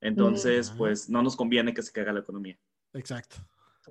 Entonces, 0.00 0.72
pues 0.76 1.08
no 1.08 1.22
nos 1.22 1.36
conviene 1.36 1.74
que 1.74 1.82
se 1.82 1.92
caiga 1.92 2.12
la 2.12 2.20
economía. 2.20 2.58
Exacto. 2.92 3.36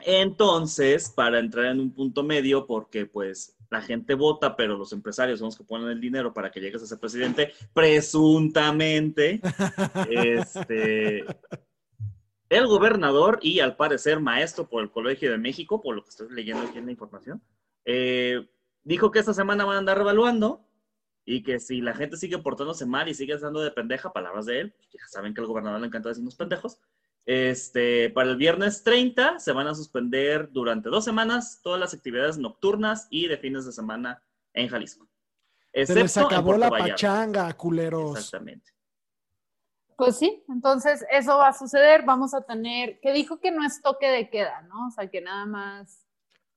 Entonces, 0.01 1.09
para 1.09 1.39
entrar 1.39 1.65
en 1.65 1.79
un 1.79 1.93
punto 1.93 2.23
medio, 2.23 2.65
porque 2.65 3.05
pues 3.05 3.55
la 3.69 3.81
gente 3.81 4.13
vota, 4.13 4.55
pero 4.55 4.77
los 4.77 4.93
empresarios 4.93 5.39
son 5.39 5.47
los 5.47 5.57
que 5.57 5.63
ponen 5.63 5.89
el 5.89 5.99
dinero 5.99 6.33
para 6.33 6.51
que 6.51 6.59
llegues 6.59 6.83
a 6.83 6.85
ser 6.85 6.99
presidente, 6.99 7.53
presuntamente, 7.73 9.41
este, 10.09 11.25
el 12.49 12.67
gobernador 12.67 13.39
y 13.41 13.59
al 13.59 13.75
parecer 13.75 14.19
maestro 14.19 14.69
por 14.69 14.81
el 14.83 14.91
Colegio 14.91 15.31
de 15.31 15.37
México, 15.37 15.81
por 15.81 15.95
lo 15.95 16.03
que 16.03 16.09
estoy 16.09 16.27
leyendo 16.31 16.63
aquí 16.63 16.77
en 16.77 16.85
la 16.85 16.91
información, 16.91 17.41
eh, 17.85 18.47
dijo 18.83 19.11
que 19.11 19.19
esta 19.19 19.33
semana 19.33 19.65
van 19.65 19.75
a 19.75 19.79
andar 19.79 19.97
revaluando 19.97 20.65
y 21.25 21.43
que 21.43 21.59
si 21.59 21.81
la 21.81 21.93
gente 21.93 22.15
sigue 22.15 22.37
portándose 22.37 22.85
mal 22.85 23.09
y 23.09 23.13
sigue 23.13 23.33
estando 23.33 23.59
de 23.59 23.71
pendeja, 23.71 24.13
palabras 24.13 24.45
de 24.45 24.61
él, 24.61 24.75
ya 24.93 25.05
saben 25.07 25.33
que 25.33 25.41
al 25.41 25.47
gobernador 25.47 25.81
le 25.81 25.87
encanta 25.87 26.09
decirnos 26.09 26.35
pendejos, 26.35 26.79
este, 27.25 28.09
para 28.11 28.29
el 28.29 28.37
viernes 28.37 28.83
30 28.83 29.39
se 29.39 29.51
van 29.51 29.67
a 29.67 29.75
suspender 29.75 30.49
durante 30.53 30.87
dos 30.87 31.03
semanas 31.03 31.59
todas 31.61 31.77
las 31.77 31.93
actividades 31.93 32.37
nocturnas 32.37 33.07
y 33.09 33.27
de 33.27 33.37
fines 33.37 33.65
de 33.65 33.73
semana 33.73 34.23
en 34.53 34.69
Jalisco. 34.69 35.09
Se 35.73 35.79
les 35.81 35.89
Excepto 35.89 36.21
en 36.21 36.25
acabó 36.35 36.57
la 36.57 36.69
Vallarta. 36.69 36.93
pachanga, 36.93 37.53
culeros. 37.53 38.15
Exactamente. 38.17 38.71
Pues 39.97 40.17
sí, 40.17 40.43
entonces 40.47 41.03
eso 41.11 41.37
va 41.37 41.49
a 41.49 41.53
suceder. 41.53 42.03
Vamos 42.05 42.33
a 42.33 42.41
tener, 42.41 42.99
que 43.01 43.11
dijo 43.13 43.39
que 43.39 43.51
no 43.51 43.65
es 43.65 43.81
toque 43.81 44.07
de 44.07 44.29
queda, 44.29 44.61
¿no? 44.63 44.87
O 44.87 44.91
sea, 44.91 45.09
que 45.09 45.21
nada 45.21 45.45
más. 45.45 46.05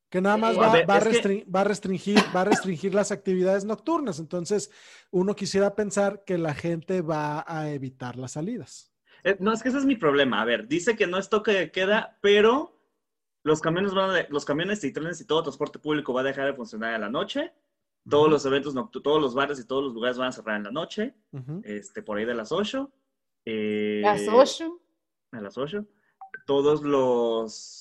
Que 0.09 0.21
nada 0.21 0.37
más 0.37 0.55
Eh, 0.55 0.59
va, 0.59 0.71
ver, 0.73 0.89
va 0.89 0.93
a 0.93 0.97
es 0.99 1.03
que- 1.05 1.09
restring- 1.23 1.55
va 1.55 1.61
a 1.61 1.63
restringir, 1.63 2.19
va 2.35 2.41
a 2.41 2.45
restringir 2.45 2.93
las 2.93 3.11
actividades 3.11 3.65
nocturnas. 3.65 4.19
Entonces, 4.19 4.69
uno 5.09 5.35
quisiera 5.35 5.73
pensar 5.73 6.23
que 6.25 6.37
la 6.37 6.53
gente 6.53 7.01
va 7.01 7.43
a 7.47 7.69
evitar 7.69 8.17
las 8.17 8.33
salidas. 8.33 8.91
Eh, 9.23 9.37
no, 9.39 9.53
es 9.53 9.63
que 9.63 9.69
ese 9.69 9.77
es 9.79 9.85
mi 9.85 9.95
problema. 9.95 10.41
A 10.41 10.45
ver, 10.45 10.67
dice 10.67 10.95
que 10.95 11.07
no 11.07 11.17
es 11.17 11.29
toque 11.29 11.51
de 11.51 11.71
queda, 11.71 12.17
pero 12.21 12.77
los 13.43 13.59
camiones, 13.61 13.93
van 13.93 14.11
a- 14.11 14.27
los 14.29 14.45
camiones 14.45 14.83
y 14.83 14.91
trenes 14.93 15.19
y 15.21 15.25
todo 15.25 15.43
transporte 15.43 15.79
público 15.79 16.13
va 16.13 16.21
a 16.21 16.25
dejar 16.25 16.45
de 16.45 16.53
funcionar 16.53 16.93
a 16.93 16.99
la 16.99 17.09
noche. 17.09 17.53
Todos 18.09 18.29
los 18.29 18.45
eventos 18.45 18.73
nocturnos, 18.75 19.03
todos 19.03 19.21
los 19.21 19.33
bares 19.35 19.59
y 19.59 19.65
todos 19.67 19.83
los 19.83 19.93
lugares 19.93 20.17
van 20.17 20.27
a 20.29 20.31
cerrar 20.31 20.57
en 20.57 20.63
la 20.63 20.71
noche, 20.71 21.13
este, 21.63 22.01
por 22.03 22.17
ahí 22.17 22.25
de 22.25 22.33
las 22.33 22.51
8. 22.51 22.91
Eh, 23.45 24.01
Las 24.03 24.27
ocho. 24.27 24.79
A 25.31 25.41
las 25.41 25.57
8. 25.57 25.85
Todos 26.45 26.81
los 26.83 27.77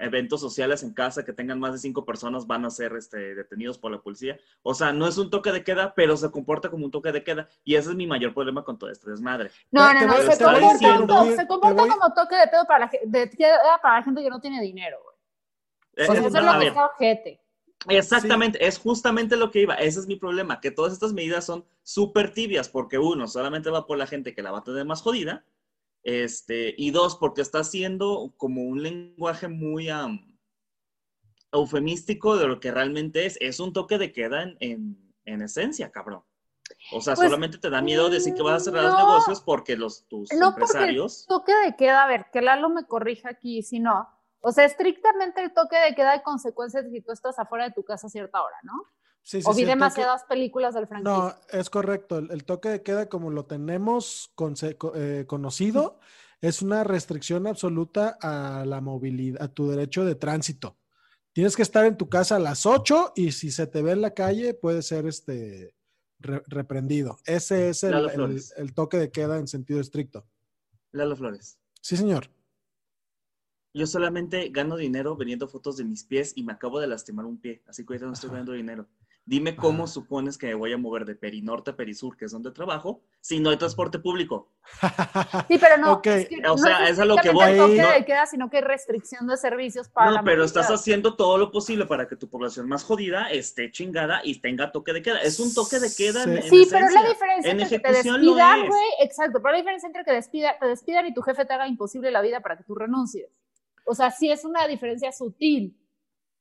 eventos 0.00 0.40
sociales 0.40 0.82
en 0.82 0.94
casa 0.94 1.22
que 1.22 1.34
tengan 1.34 1.60
más 1.60 1.72
de 1.74 1.78
cinco 1.78 2.06
personas 2.06 2.46
van 2.46 2.64
a 2.64 2.70
ser 2.70 2.94
este, 2.96 3.34
detenidos 3.34 3.76
por 3.76 3.92
la 3.92 4.00
policía. 4.00 4.38
O 4.62 4.72
sea, 4.74 4.92
no 4.92 5.06
es 5.06 5.18
un 5.18 5.28
toque 5.30 5.52
de 5.52 5.62
queda, 5.62 5.92
pero 5.94 6.16
se 6.16 6.30
comporta 6.30 6.70
como 6.70 6.86
un 6.86 6.90
toque 6.90 7.12
de 7.12 7.22
queda. 7.22 7.46
Y 7.62 7.74
ese 7.74 7.90
es 7.90 7.96
mi 7.96 8.06
mayor 8.06 8.32
problema 8.32 8.64
con 8.64 8.78
todo 8.78 8.90
este 8.90 9.10
desmadre. 9.10 9.50
No, 9.70 9.92
no, 9.92 10.00
no, 10.06 10.14
voy- 10.14 10.22
se 10.22 10.42
comporta, 10.42 10.96
como- 11.06 11.24
te 11.24 11.36
se 11.36 11.46
comporta 11.46 11.82
voy- 11.82 11.90
como 11.90 12.14
toque 12.14 12.36
de 12.36 12.46
pedo 12.48 12.64
para 12.66 12.86
la, 12.86 12.90
de 13.04 13.30
queda 13.30 13.58
para 13.82 13.98
la 13.98 14.02
gente 14.02 14.22
que 14.22 14.30
no 14.30 14.40
tiene 14.40 14.62
dinero, 14.62 14.96
güey. 15.02 15.14
Eh, 15.96 16.02
O 16.02 16.06
sea, 16.06 16.14
eh, 16.14 16.18
eso 16.18 16.26
es 16.38 16.44
no, 16.44 16.52
lo 16.54 16.58
que 16.60 16.66
está 16.68 16.86
ojete. 16.86 17.43
Exactamente, 17.88 18.66
es 18.66 18.78
justamente 18.78 19.36
lo 19.36 19.50
que 19.50 19.62
iba. 19.62 19.74
Ese 19.74 20.00
es 20.00 20.06
mi 20.06 20.16
problema, 20.16 20.60
que 20.60 20.70
todas 20.70 20.92
estas 20.92 21.12
medidas 21.12 21.44
son 21.44 21.64
súper 21.82 22.32
tibias, 22.32 22.68
porque 22.68 22.98
uno, 22.98 23.28
solamente 23.28 23.70
va 23.70 23.86
por 23.86 23.98
la 23.98 24.06
gente 24.06 24.34
que 24.34 24.42
la 24.42 24.52
va 24.52 24.58
a 24.58 24.64
tener 24.64 24.84
más 24.84 25.02
jodida, 25.02 25.44
este, 26.02 26.74
y 26.76 26.90
dos, 26.90 27.16
porque 27.16 27.42
está 27.42 27.60
haciendo 27.60 28.32
como 28.36 28.62
un 28.62 28.82
lenguaje 28.82 29.48
muy 29.48 29.88
eufemístico 31.52 32.36
de 32.36 32.46
lo 32.48 32.60
que 32.60 32.70
realmente 32.70 33.26
es. 33.26 33.38
Es 33.40 33.60
un 33.60 33.72
toque 33.72 33.98
de 33.98 34.12
queda 34.12 34.42
en, 34.42 34.56
en- 34.60 35.12
en 35.24 35.42
esencia, 35.42 35.90
cabrón. 35.90 36.22
O 36.92 37.00
sea, 37.00 37.14
Pues, 37.14 37.26
solamente 37.28 37.58
te 37.58 37.70
da 37.70 37.80
miedo 37.82 38.08
decir 38.10 38.34
que 38.34 38.42
vas 38.42 38.62
a 38.62 38.64
cerrar 38.64 38.84
los 38.84 38.96
negocios 38.96 39.40
porque 39.40 39.76
los 39.76 40.06
tus 40.08 40.32
No, 40.32 40.46
porque 40.54 40.62
empresarios... 40.62 41.26
Toque 41.26 41.52
de 41.64 41.76
queda, 41.76 42.04
a 42.04 42.06
ver, 42.06 42.26
que 42.32 42.40
Lalo 42.42 42.68
me 42.70 42.84
corrija 42.86 43.30
aquí, 43.30 43.62
si 43.62 43.80
no. 43.80 44.08
O 44.46 44.52
sea, 44.52 44.64
estrictamente 44.66 45.42
el 45.42 45.54
toque 45.54 45.76
de 45.76 45.94
queda 45.94 46.12
hay 46.12 46.22
consecuencias 46.22 46.84
si 46.90 47.00
tú 47.00 47.12
estás 47.12 47.38
afuera 47.38 47.64
de 47.64 47.70
tu 47.74 47.82
casa 47.82 48.06
a 48.08 48.10
cierta 48.10 48.42
hora, 48.42 48.56
¿no? 48.62 48.72
Sí, 49.22 49.40
sí, 49.40 49.48
o 49.48 49.54
sí, 49.54 49.60
vi 49.60 49.64
toque- 49.64 49.68
demasiadas 49.70 50.24
películas 50.24 50.74
del 50.74 50.86
franquicia. 50.86 51.12
No, 51.14 51.34
es 51.58 51.70
correcto. 51.70 52.18
El, 52.18 52.30
el 52.30 52.44
toque 52.44 52.68
de 52.68 52.82
queda, 52.82 53.08
como 53.08 53.30
lo 53.30 53.46
tenemos 53.46 54.30
eh, 54.94 55.24
conocido, 55.26 55.98
es 56.42 56.60
una 56.60 56.84
restricción 56.84 57.46
absoluta 57.46 58.18
a 58.20 58.66
la 58.66 58.82
movilidad, 58.82 59.40
a 59.42 59.48
tu 59.48 59.70
derecho 59.70 60.04
de 60.04 60.14
tránsito. 60.14 60.76
Tienes 61.32 61.56
que 61.56 61.62
estar 61.62 61.86
en 61.86 61.96
tu 61.96 62.10
casa 62.10 62.36
a 62.36 62.38
las 62.38 62.66
8 62.66 63.12
y 63.16 63.32
si 63.32 63.50
se 63.50 63.66
te 63.66 63.80
ve 63.80 63.92
en 63.92 64.02
la 64.02 64.12
calle 64.12 64.52
puede 64.52 64.82
ser 64.82 65.06
este 65.06 65.74
re- 66.18 66.42
reprendido. 66.46 67.16
Ese 67.24 67.70
es 67.70 67.82
el, 67.82 67.94
el 68.58 68.74
toque 68.74 68.98
de 68.98 69.10
queda 69.10 69.38
en 69.38 69.48
sentido 69.48 69.80
estricto. 69.80 70.26
Lalo 70.92 71.16
Flores. 71.16 71.58
Sí, 71.80 71.96
señor. 71.96 72.28
Yo 73.76 73.88
solamente 73.88 74.50
gano 74.50 74.76
dinero 74.76 75.16
vendiendo 75.16 75.48
fotos 75.48 75.76
de 75.76 75.82
mis 75.84 76.04
pies 76.04 76.32
y 76.36 76.44
me 76.44 76.52
acabo 76.52 76.78
de 76.78 76.86
lastimar 76.86 77.24
un 77.26 77.38
pie, 77.40 77.60
así 77.66 77.84
que 77.84 77.92
ahorita 77.94 78.06
no 78.06 78.12
estoy 78.12 78.30
ganando 78.30 78.52
dinero. 78.52 78.86
Dime 79.26 79.56
cómo 79.56 79.84
Ajá. 79.84 79.92
supones 79.94 80.36
que 80.38 80.46
me 80.48 80.54
voy 80.54 80.72
a 80.74 80.76
mover 80.78 81.06
de 81.06 81.14
Perinorte 81.16 81.70
a 81.70 81.76
Perisur, 81.76 82.14
que 82.16 82.26
es 82.26 82.30
donde 82.32 82.52
trabajo, 82.52 83.00
si 83.20 83.40
no 83.40 83.48
hay 83.50 83.56
transporte 83.56 83.98
público. 83.98 84.52
Sí, 85.48 85.58
pero 85.58 85.76
no. 85.78 85.94
Ok. 85.94 86.06
es 86.06 86.28
que 86.28 86.36
O 86.36 86.40
no 86.42 86.58
sea, 86.58 86.88
es 86.88 86.98
a 87.00 87.04
lo 87.04 87.16
que 87.16 87.30
voy. 87.30 87.50
el 87.52 87.56
toque 87.58 87.82
No. 87.82 87.90
de 87.90 88.04
queda, 88.04 88.26
sino 88.26 88.48
que 88.48 88.58
hay 88.58 88.62
restricción 88.62 89.26
de 89.26 89.36
servicios 89.38 89.88
para 89.88 90.10
la 90.12 90.18
No, 90.18 90.24
pero 90.24 90.44
estás 90.44 90.70
haciendo 90.70 91.16
todo 91.16 91.36
lo 91.38 91.50
posible 91.50 91.86
para 91.86 92.06
que 92.06 92.14
tu 92.16 92.28
población 92.28 92.68
más 92.68 92.84
jodida 92.84 93.28
esté 93.30 93.72
chingada 93.72 94.20
y 94.22 94.40
tenga 94.40 94.70
toque 94.70 94.92
de 94.92 95.02
queda. 95.02 95.20
Es 95.20 95.40
un 95.40 95.52
toque 95.52 95.80
de 95.80 95.88
queda. 95.96 96.22
en- 96.24 96.42
Sí. 96.42 96.48
en 96.58 96.64
Sí, 96.64 96.68
pero 96.70 96.88
la 96.90 97.08
diferencia 97.08 97.50
En 97.50 97.60
entre 97.60 97.76
que 97.78 97.82
te 97.82 97.92
despidan, 97.92 98.60
es. 98.60 98.68
güey, 98.68 98.82
exacto, 99.00 99.40
pero 99.42 99.52
la 99.52 99.58
diferencia 99.58 99.86
entre 99.88 100.04
que 100.04 100.12
despida, 100.12 100.56
te 100.60 100.66
despidan 100.66 101.06
y 101.06 101.14
tu 101.14 101.22
jefe 101.22 101.44
te 101.44 101.52
haga 101.54 101.66
imposible 101.66 102.10
la 102.12 102.20
vida 102.20 102.40
para 102.40 102.56
que 102.56 102.62
tú 102.64 102.74
renuncies. 102.74 103.28
O 103.84 103.94
sea, 103.94 104.10
sí 104.10 104.30
es 104.30 104.44
una 104.44 104.66
diferencia 104.66 105.12
sutil. 105.12 105.76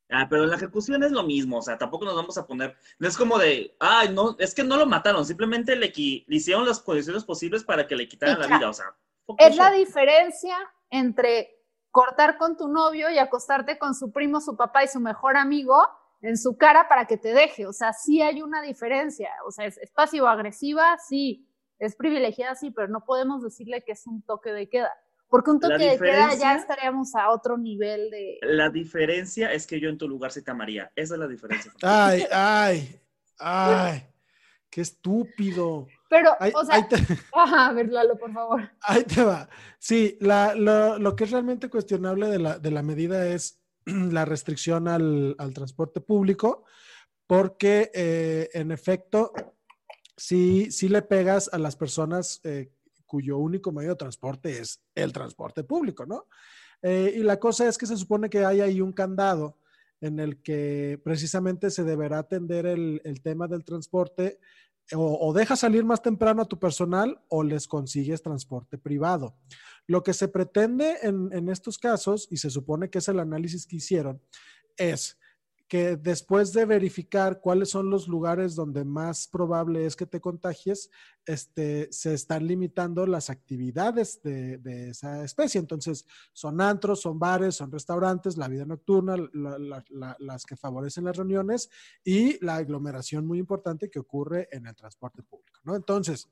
Ah, 0.10 0.28
pero 0.30 0.44
en 0.44 0.50
la 0.50 0.58
ejecución 0.58 1.04
es 1.04 1.12
lo 1.12 1.24
mismo, 1.24 1.58
o 1.58 1.62
sea, 1.62 1.78
tampoco 1.78 2.06
nos 2.06 2.16
vamos 2.16 2.38
a 2.38 2.46
poner, 2.46 2.76
no 3.00 3.08
es 3.08 3.18
como 3.18 3.40
de, 3.40 3.76
ay, 3.80 4.10
no, 4.14 4.36
es 4.38 4.54
que 4.54 4.64
no 4.64 4.78
lo 4.78 4.86
mataron, 4.86 5.26
simplemente 5.26 5.76
le, 5.76 5.92
hicieron 5.96 6.68
las 6.68 6.82
condiciones 6.82 7.24
posibles 7.24 7.64
para 7.64 7.88
que 7.88 7.96
le 7.96 8.08
quitaran 8.08 8.40
la 8.40 8.48
vida, 8.48 8.70
o 8.70 8.74
sea. 8.74 8.94
Es 9.40 9.56
la 9.56 9.72
diferencia 9.72 10.56
entre 10.92 11.64
cortar 11.90 12.38
con 12.38 12.58
tu 12.58 12.68
novio 12.68 13.10
y 13.10 13.18
acostarte 13.18 13.80
con 13.80 13.96
su 13.96 14.12
primo, 14.12 14.42
su 14.42 14.56
papá 14.58 14.84
y 14.84 14.88
su 14.88 15.00
mejor 15.00 15.38
amigo 15.38 15.82
en 16.22 16.38
su 16.38 16.58
cara 16.58 16.88
para 16.88 17.06
que 17.06 17.18
te 17.18 17.34
deje. 17.34 17.66
O 17.68 17.74
sea, 17.74 17.94
sí 17.94 18.22
hay 18.22 18.42
una 18.42 18.62
diferencia. 18.62 19.30
O 19.46 19.52
sea, 19.52 19.66
es, 19.66 19.78
es 19.78 19.92
pasivo-agresiva, 19.92 20.98
sí. 20.98 21.48
Es 21.80 21.96
privilegiada, 21.96 22.56
sí, 22.56 22.72
pero 22.72 22.88
no 22.88 23.06
podemos 23.06 23.44
decirle 23.44 23.84
que 23.84 23.92
es 23.92 24.08
un 24.08 24.22
toque 24.22 24.52
de 24.52 24.70
queda. 24.70 24.92
Porque 25.34 25.50
un 25.50 25.60
toque 25.60 25.84
de 25.84 25.98
queda 25.98 26.36
ya 26.36 26.54
estaríamos 26.54 27.16
a 27.16 27.32
otro 27.32 27.58
nivel 27.58 28.12
de... 28.12 28.38
La 28.44 28.70
diferencia 28.70 29.52
es 29.52 29.66
que 29.66 29.80
yo 29.80 29.90
en 29.90 29.98
tu 29.98 30.08
lugar 30.08 30.32
sí 30.32 30.44
te 30.44 30.52
amaría, 30.52 30.92
esa 30.96 31.16
es 31.16 31.20
la 31.20 31.28
diferencia. 31.28 31.72
Ay, 31.82 32.24
ay, 32.32 33.02
ay. 33.40 34.04
Qué 34.70 34.82
estúpido. 34.82 35.88
Pero, 36.08 36.36
Ahí, 36.40 36.52
o 36.54 36.64
sea, 36.64 36.88
te- 36.88 36.98
ajá, 37.34 37.66
a 37.70 37.74
ver, 37.74 37.90
Lalo, 37.90 38.16
por 38.16 38.32
favor. 38.32 38.70
Ahí 38.82 39.04
te 39.06 39.24
va. 39.24 39.50
Sí, 39.80 40.20
la- 40.22 40.54
lo, 40.54 41.00
lo 41.00 41.16
que 41.16 41.24
es 41.24 41.32
realmente 41.32 41.68
cuestionable 41.68 42.28
de 42.28 42.38
la, 42.38 42.60
de 42.60 42.70
la 42.70 42.84
medida 42.84 43.26
es 43.26 43.60
la 43.86 44.26
restricción 44.26 44.88
al, 44.88 45.36
al 45.40 45.52
transporte 45.56 46.00
público, 46.00 46.64
porque 47.26 47.90
eh, 47.96 48.52
en 48.54 48.72
efecto, 48.72 49.34
sí, 50.16 50.70
sí 50.72 50.90
le 50.90 51.02
pegas 51.02 51.50
a 51.52 51.58
las 51.58 51.76
personas 51.76 52.40
eh, 52.44 52.72
cuyo 53.14 53.38
único 53.38 53.72
medio 53.72 53.92
de 53.92 53.96
transporte 53.96 54.60
es 54.60 54.82
el 54.96 55.14
transporte 55.14 55.64
público, 55.64 56.04
¿no? 56.04 56.26
Eh, 56.82 57.14
y 57.18 57.20
la 57.22 57.38
cosa 57.38 57.68
es 57.68 57.78
que 57.78 57.86
se 57.86 57.96
supone 57.96 58.28
que 58.28 58.44
hay 58.44 58.60
ahí 58.60 58.82
un 58.82 58.92
candado 58.92 59.60
en 60.02 60.20
el 60.20 60.42
que 60.42 61.00
precisamente 61.04 61.70
se 61.70 61.84
deberá 61.84 62.18
atender 62.18 62.66
el, 62.66 63.22
tema 63.22 63.48
del 63.48 63.64
transporte 63.64 64.40
o, 64.94 65.28
o 65.28 65.32
dejas 65.32 65.60
salir 65.60 65.86
más 65.86 66.02
temprano 66.02 66.42
a 66.42 66.48
tu 66.48 66.58
personal 66.58 67.22
o 67.28 67.44
les 67.44 67.68
consigues 67.68 68.24
transporte 68.24 68.80
privado. 68.80 69.38
Lo 69.86 70.02
que 70.02 70.14
se 70.14 70.28
pretende 70.28 70.98
en, 71.04 71.30
en 71.34 71.50
estos 71.50 71.78
casos, 71.78 72.28
y 72.32 72.38
se 72.38 72.50
supone 72.50 72.90
que 72.90 72.98
es 72.98 73.08
el 73.10 73.20
análisis 73.20 73.68
que 73.68 73.76
hicieron, 73.76 74.20
es 74.76 75.20
que 75.74 75.98
después 75.98 76.54
de 76.54 76.66
verificar 76.66 77.42
cuáles 77.42 77.72
son 77.72 77.90
los 77.90 78.08
lugares 78.08 78.54
donde 78.54 78.86
más 78.86 79.28
probable 79.28 79.88
es 79.88 79.96
que 79.96 80.06
te 80.06 80.22
contagies, 80.22 80.92
este, 81.26 81.88
se 81.92 82.14
están 82.14 82.46
limitando 82.46 83.08
las 83.08 83.32
actividades 83.32 84.22
de, 84.22 84.60
esa 84.92 85.24
especie. 85.24 85.60
Entonces, 85.60 86.06
son 86.32 86.62
antros, 86.62 87.02
son 87.02 87.18
bares, 87.18 87.56
son 87.56 87.72
restaurantes, 87.72 88.38
la 88.38 88.50
vida 88.50 88.66
nocturna, 88.66 89.18
la- 89.34 89.58
la- 89.58 89.84
la- 89.90 90.16
las 90.20 90.46
que 90.46 90.56
favorecen 90.56 91.06
las 91.06 91.18
reuniones 91.18 91.72
y 92.04 92.38
la 92.46 92.58
aglomeración 92.58 93.26
muy 93.26 93.40
importante 93.40 93.90
que 93.90 93.98
ocurre 93.98 94.50
en 94.52 94.68
el 94.68 94.76
transporte 94.76 95.24
público. 95.24 95.60
Entonces, 95.76 96.30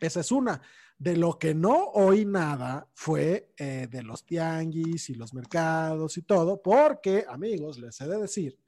esa 0.00 0.20
es 0.20 0.32
una. 0.32 0.60
De 0.98 1.16
lo 1.16 1.38
que 1.38 1.54
no 1.54 1.84
oí 1.94 2.24
nada 2.26 2.86
fue 2.94 3.52
eh, 3.56 3.86
de 3.90 4.02
los 4.02 4.24
tianguis 4.26 5.08
y 5.10 5.14
los 5.14 5.32
mercados 5.32 6.18
y 6.18 6.22
todo, 6.22 6.60
porque, 6.60 7.24
amigos, 7.28 7.78
les 7.78 8.00
he 8.00 8.06
de 8.08 8.18
decir 8.20 8.58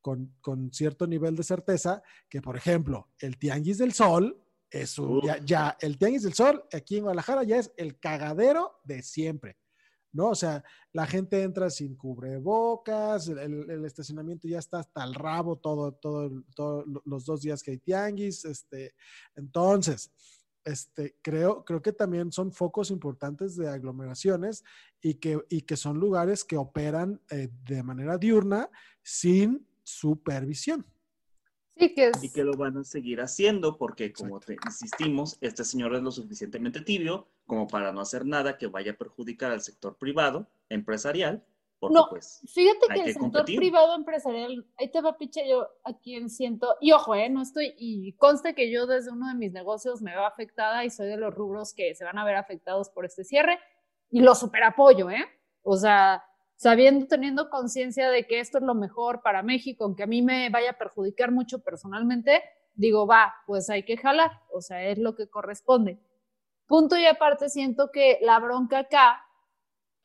con, 0.00 0.34
con 0.40 0.72
cierto 0.72 1.06
nivel 1.06 1.36
de 1.36 1.42
certeza 1.44 2.02
que, 2.28 2.40
por 2.42 2.56
ejemplo, 2.56 3.08
el 3.20 3.36
tianguis 3.38 3.78
del 3.78 3.92
sol 3.92 4.40
es 4.70 4.98
un, 4.98 5.20
ya, 5.22 5.38
ya, 5.44 5.76
el 5.80 5.96
tianguis 5.96 6.22
del 6.24 6.34
sol 6.34 6.64
aquí 6.72 6.96
en 6.96 7.02
Guadalajara 7.04 7.44
ya 7.44 7.56
es 7.58 7.72
el 7.76 7.98
cagadero 8.00 8.80
de 8.84 9.02
siempre. 9.02 9.56
¿no? 10.12 10.30
O 10.30 10.34
sea, 10.34 10.64
la 10.92 11.06
gente 11.06 11.42
entra 11.42 11.68
sin 11.70 11.94
cubrebocas, 11.94 13.28
el, 13.28 13.38
el- 13.38 13.70
el 13.70 13.84
estacionamiento 13.84 14.48
ya 14.48 14.58
está 14.58 14.78
hasta 14.80 15.04
el 15.04 15.14
rabo 15.14 15.56
todo, 15.58 15.92
todo, 15.92 16.42
todo 16.54 16.84
los 17.04 17.24
dos 17.26 17.42
días 17.42 17.62
que 17.62 17.72
hay 17.72 17.78
tianguis, 17.78 18.44
este, 18.46 18.94
entonces, 19.34 20.10
este, 20.66 21.16
creo, 21.22 21.64
creo 21.64 21.80
que 21.80 21.92
también 21.92 22.32
son 22.32 22.52
focos 22.52 22.90
importantes 22.90 23.56
de 23.56 23.68
aglomeraciones 23.68 24.64
y 25.00 25.14
que, 25.14 25.40
y 25.48 25.62
que 25.62 25.76
son 25.76 25.98
lugares 25.98 26.44
que 26.44 26.56
operan 26.56 27.20
eh, 27.30 27.48
de 27.64 27.82
manera 27.84 28.18
diurna 28.18 28.68
sin 29.00 29.64
supervisión. 29.84 30.84
Sí, 31.76 31.94
que 31.94 32.08
es... 32.08 32.24
Y 32.24 32.32
que 32.32 32.42
lo 32.42 32.52
van 32.54 32.76
a 32.78 32.84
seguir 32.84 33.20
haciendo 33.20 33.78
porque, 33.78 34.12
como 34.12 34.40
te 34.40 34.56
insistimos, 34.66 35.38
este 35.40 35.62
señor 35.62 35.94
es 35.94 36.02
lo 36.02 36.10
suficientemente 36.10 36.80
tibio 36.80 37.28
como 37.46 37.68
para 37.68 37.92
no 37.92 38.00
hacer 38.00 38.26
nada 38.26 38.58
que 38.58 38.66
vaya 38.66 38.92
a 38.92 38.96
perjudicar 38.96 39.52
al 39.52 39.60
sector 39.60 39.96
privado, 39.96 40.50
empresarial, 40.68 41.44
porque 41.78 41.94
No, 41.94 42.06
pues... 42.08 42.42
Fíjate 42.52 42.86
que 42.88 42.94
que 42.94 43.00
el 43.00 43.06
sector 43.06 43.30
competir. 43.32 43.58
privado 43.58 43.94
empresarial, 43.94 44.66
ahí 44.78 44.90
te 44.90 45.00
va 45.00 45.16
picha 45.16 45.42
yo 45.46 45.68
a 45.84 45.98
quien 45.98 46.30
siento, 46.30 46.76
y 46.80 46.92
ojo, 46.92 47.14
eh, 47.14 47.28
no 47.28 47.42
estoy, 47.42 47.74
y 47.78 48.12
conste 48.14 48.54
que 48.54 48.70
yo 48.70 48.86
desde 48.86 49.10
uno 49.10 49.28
de 49.28 49.34
mis 49.34 49.52
negocios 49.52 50.02
me 50.02 50.12
veo 50.12 50.24
afectada 50.24 50.84
y 50.84 50.90
soy 50.90 51.08
de 51.08 51.16
los 51.16 51.34
rubros 51.34 51.74
que 51.74 51.94
se 51.94 52.04
van 52.04 52.18
a 52.18 52.24
ver 52.24 52.36
afectados 52.36 52.90
por 52.90 53.04
este 53.04 53.24
cierre, 53.24 53.58
y 54.10 54.20
lo 54.20 54.34
super 54.34 54.62
apoyo, 54.64 55.10
¿eh? 55.10 55.24
O 55.62 55.76
sea, 55.76 56.24
sabiendo, 56.54 57.06
teniendo 57.06 57.50
conciencia 57.50 58.08
de 58.10 58.26
que 58.26 58.40
esto 58.40 58.58
es 58.58 58.64
lo 58.64 58.74
mejor 58.74 59.20
para 59.22 59.42
México, 59.42 59.84
aunque 59.84 60.04
a 60.04 60.06
mí 60.06 60.22
me 60.22 60.48
vaya 60.50 60.70
a 60.70 60.78
perjudicar 60.78 61.32
mucho 61.32 61.62
personalmente, 61.62 62.42
digo, 62.74 63.06
va, 63.06 63.34
pues 63.46 63.68
hay 63.70 63.84
que 63.84 63.96
jalar, 63.96 64.30
o 64.52 64.60
sea, 64.60 64.82
es 64.84 64.98
lo 64.98 65.14
que 65.16 65.28
corresponde. 65.28 65.98
Punto 66.66 66.96
y 66.96 67.06
aparte, 67.06 67.48
siento 67.48 67.90
que 67.92 68.18
la 68.22 68.38
bronca 68.38 68.80
acá, 68.80 69.25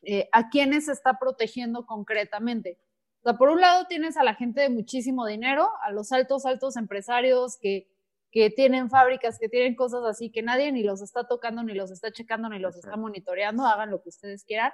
eh, 0.03 0.29
¿a 0.31 0.49
quiénes 0.49 0.87
está 0.87 1.19
protegiendo 1.19 1.85
concretamente? 1.85 2.79
O 3.21 3.29
sea, 3.29 3.37
por 3.37 3.49
un 3.49 3.61
lado 3.61 3.85
tienes 3.87 4.17
a 4.17 4.23
la 4.23 4.33
gente 4.33 4.61
de 4.61 4.69
muchísimo 4.69 5.25
dinero, 5.25 5.69
a 5.83 5.91
los 5.91 6.11
altos, 6.11 6.45
altos 6.45 6.75
empresarios 6.75 7.57
que, 7.57 7.87
que 8.31 8.49
tienen 8.49 8.89
fábricas, 8.89 9.37
que 9.37 9.49
tienen 9.49 9.75
cosas 9.75 10.03
así, 10.05 10.31
que 10.31 10.41
nadie 10.41 10.71
ni 10.71 10.83
los 10.83 11.01
está 11.01 11.27
tocando, 11.27 11.61
ni 11.63 11.73
los 11.73 11.91
está 11.91 12.11
checando, 12.11 12.49
ni 12.49 12.57
los 12.57 12.75
está 12.75 12.97
monitoreando, 12.97 13.65
hagan 13.65 13.91
lo 13.91 14.01
que 14.01 14.09
ustedes 14.09 14.43
quieran. 14.43 14.71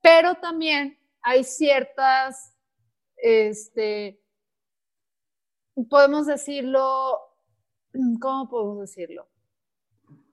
Pero 0.00 0.34
también 0.36 0.98
hay 1.22 1.44
ciertas, 1.44 2.56
este, 3.16 4.20
podemos 5.88 6.26
decirlo, 6.26 7.18
¿cómo 8.20 8.48
podemos 8.48 8.80
decirlo? 8.80 9.28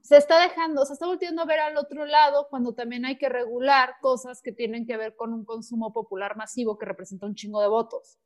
Se 0.08 0.16
está 0.16 0.40
dejando, 0.40 0.86
se 0.86 0.94
está 0.94 1.06
volviendo 1.06 1.42
a 1.42 1.46
ver 1.46 1.60
al 1.60 1.76
otro 1.76 2.06
lado 2.06 2.48
cuando 2.50 2.74
también 2.74 3.04
hay 3.04 3.18
que 3.18 3.28
regular 3.28 3.96
cosas 4.00 4.42
que 4.42 4.54
tienen 4.54 4.86
que 4.86 4.96
ver 4.96 5.18
con 5.18 5.34
un 5.34 5.44
consumo 5.44 5.92
popular 5.92 6.38
masivo 6.38 6.78
que 6.78 6.86
representa 6.86 7.26
un 7.26 7.36
chingo 7.36 7.60
de 7.60 7.68
votos. 7.68 8.18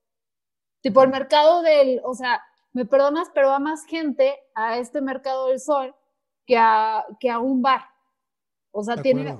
Tipo 0.82 1.02
el 1.02 1.10
mercado 1.10 1.64
del, 1.64 2.00
o 2.04 2.14
sea, 2.14 2.40
me 2.72 2.86
perdonas, 2.86 3.32
pero 3.34 3.48
va 3.48 3.58
más 3.58 3.84
gente 3.86 4.38
a 4.54 4.78
este 4.78 5.02
mercado 5.02 5.48
del 5.48 5.60
sol 5.60 5.96
que 6.46 6.56
a, 6.56 7.04
que 7.20 7.32
a 7.32 7.40
un 7.40 7.64
bar. 7.64 7.82
O 8.70 8.84
sea, 8.84 9.02
tiene, 9.02 9.36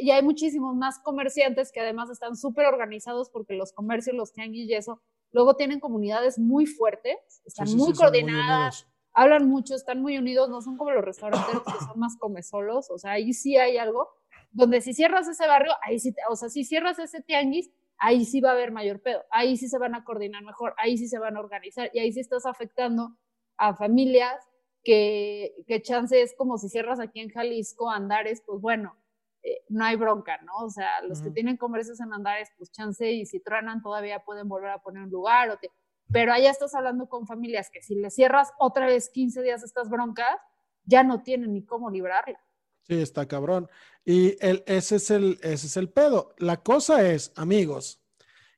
y 0.00 0.10
hay 0.10 0.22
muchísimos 0.24 0.74
más 0.74 0.98
comerciantes 0.98 1.70
que 1.70 1.78
además 1.78 2.10
están 2.10 2.34
súper 2.34 2.66
organizados 2.66 3.30
porque 3.30 3.54
los 3.54 3.72
comercios, 3.72 4.16
los 4.16 4.32
tianguis 4.32 4.68
y 4.68 4.74
eso, 4.74 5.00
luego 5.30 5.54
tienen 5.54 5.78
comunidades 5.78 6.40
muy 6.40 6.66
fuertes, 6.66 7.40
están 7.44 7.72
muy 7.76 7.92
coordinadas 7.92 8.84
hablan 9.12 9.48
mucho, 9.48 9.74
están 9.74 10.00
muy 10.00 10.18
unidos, 10.18 10.48
no 10.48 10.60
son 10.60 10.76
como 10.76 10.90
los 10.90 11.04
restauranteros 11.04 11.62
que 11.64 11.84
son 11.84 11.98
más 11.98 12.16
come 12.18 12.42
solos, 12.42 12.90
o 12.90 12.98
sea, 12.98 13.12
ahí 13.12 13.32
sí 13.32 13.56
hay 13.56 13.78
algo, 13.78 14.08
donde 14.50 14.80
si 14.80 14.94
cierras 14.94 15.28
ese 15.28 15.46
barrio, 15.46 15.72
ahí 15.82 15.98
sí, 15.98 16.14
o 16.30 16.36
sea, 16.36 16.48
si 16.48 16.64
cierras 16.64 16.98
ese 16.98 17.22
tianguis, 17.22 17.70
ahí 17.98 18.24
sí 18.24 18.40
va 18.40 18.50
a 18.50 18.52
haber 18.52 18.72
mayor 18.72 19.00
pedo, 19.00 19.24
ahí 19.30 19.56
sí 19.56 19.68
se 19.68 19.78
van 19.78 19.94
a 19.94 20.04
coordinar 20.04 20.42
mejor, 20.44 20.74
ahí 20.78 20.96
sí 20.96 21.08
se 21.08 21.18
van 21.18 21.36
a 21.36 21.40
organizar 21.40 21.90
y 21.92 21.98
ahí 21.98 22.12
sí 22.12 22.20
estás 22.20 22.46
afectando 22.46 23.16
a 23.56 23.74
familias 23.74 24.36
que, 24.84 25.54
que 25.66 25.82
chance 25.82 26.20
es 26.20 26.34
como 26.36 26.58
si 26.58 26.68
cierras 26.68 27.00
aquí 27.00 27.20
en 27.20 27.30
Jalisco 27.30 27.90
Andares, 27.90 28.42
pues 28.46 28.60
bueno, 28.60 28.96
eh, 29.42 29.62
no 29.68 29.84
hay 29.84 29.96
bronca, 29.96 30.38
¿no? 30.42 30.52
O 30.64 30.70
sea, 30.70 31.00
los 31.02 31.22
que 31.22 31.30
tienen 31.30 31.56
comercios 31.56 32.00
en 32.00 32.12
Andares, 32.12 32.50
pues 32.56 32.72
chance 32.72 33.10
y 33.10 33.24
si 33.24 33.40
truenan 33.40 33.82
todavía 33.82 34.20
pueden 34.20 34.48
volver 34.48 34.70
a 34.70 34.78
poner 34.78 35.04
un 35.04 35.10
lugar 35.10 35.50
o 35.50 35.58
te, 35.58 35.70
pero 36.12 36.32
allá 36.32 36.50
estás 36.50 36.74
hablando 36.74 37.08
con 37.08 37.26
familias 37.26 37.70
que 37.70 37.82
si 37.82 37.94
le 37.94 38.10
cierras 38.10 38.52
otra 38.58 38.86
vez 38.86 39.10
15 39.10 39.42
días 39.42 39.62
estas 39.62 39.88
broncas, 39.88 40.36
ya 40.84 41.02
no 41.02 41.22
tienen 41.22 41.52
ni 41.52 41.64
cómo 41.64 41.90
librarla. 41.90 42.40
Sí, 42.82 43.00
está 43.00 43.26
cabrón. 43.26 43.68
Y 44.04 44.36
el, 44.40 44.64
ese, 44.66 44.96
es 44.96 45.10
el, 45.10 45.38
ese 45.42 45.66
es 45.66 45.76
el 45.76 45.90
pedo. 45.90 46.34
La 46.38 46.62
cosa 46.62 47.06
es, 47.06 47.32
amigos, 47.36 48.00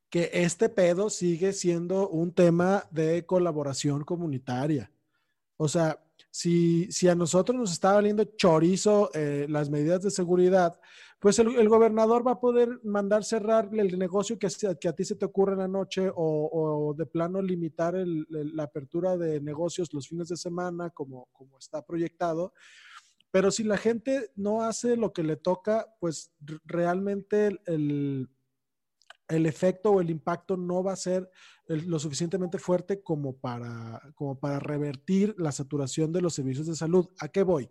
que 0.08 0.30
este 0.32 0.68
pedo 0.68 1.10
sigue 1.10 1.52
siendo 1.52 2.08
un 2.08 2.32
tema 2.32 2.84
de 2.90 3.26
colaboración 3.26 4.04
comunitaria. 4.04 4.92
O 5.56 5.66
sea, 5.66 6.00
si, 6.30 6.90
si 6.92 7.08
a 7.08 7.14
nosotros 7.14 7.58
nos 7.58 7.72
está 7.72 7.92
valiendo 7.92 8.24
chorizo 8.24 9.10
eh, 9.14 9.46
las 9.48 9.68
medidas 9.68 10.02
de 10.02 10.10
seguridad, 10.10 10.80
pues 11.20 11.38
el, 11.38 11.68
gobernador 11.68 12.26
va 12.26 12.32
a 12.32 12.40
poder 12.40 12.80
mandar 12.82 13.24
cerrar 13.24 13.68
el 13.74 13.98
negocio 13.98 14.38
que, 14.38 14.46
a 14.46 14.92
ti 14.94 15.04
se 15.04 15.16
te 15.16 15.26
ocurre 15.26 15.52
en 15.52 15.58
la 15.58 15.68
noche 15.68 16.10
o, 16.14 16.94
de 16.96 17.04
plano 17.04 17.42
limitar 17.42 17.94
la 17.94 18.62
apertura 18.62 19.18
de 19.18 19.38
negocios 19.38 19.92
los 19.92 20.08
fines 20.08 20.28
de 20.28 20.38
semana 20.38 20.88
como, 20.88 21.28
está 21.58 21.84
proyectado. 21.84 22.54
Pero 23.30 23.50
si 23.50 23.64
la 23.64 23.76
gente 23.76 24.30
no 24.34 24.62
hace 24.62 24.96
lo 24.96 25.12
que 25.12 25.22
le 25.22 25.36
toca, 25.36 25.94
pues 26.00 26.32
realmente 26.64 27.60
el, 27.66 28.30
el 29.28 29.46
efecto 29.46 29.90
o 29.90 30.00
el 30.00 30.08
impacto 30.08 30.56
no 30.56 30.82
va 30.82 30.94
a 30.94 30.96
ser 30.96 31.30
lo 31.66 31.98
suficientemente 31.98 32.58
fuerte 32.58 33.02
como 33.02 33.36
para 33.36 34.58
revertir 34.58 35.34
la 35.36 35.52
saturación 35.52 36.12
de 36.12 36.22
los 36.22 36.34
servicios 36.34 36.66
de 36.66 36.74
salud. 36.74 37.06
¿A 37.18 37.28
qué 37.28 37.42
voy? 37.42 37.68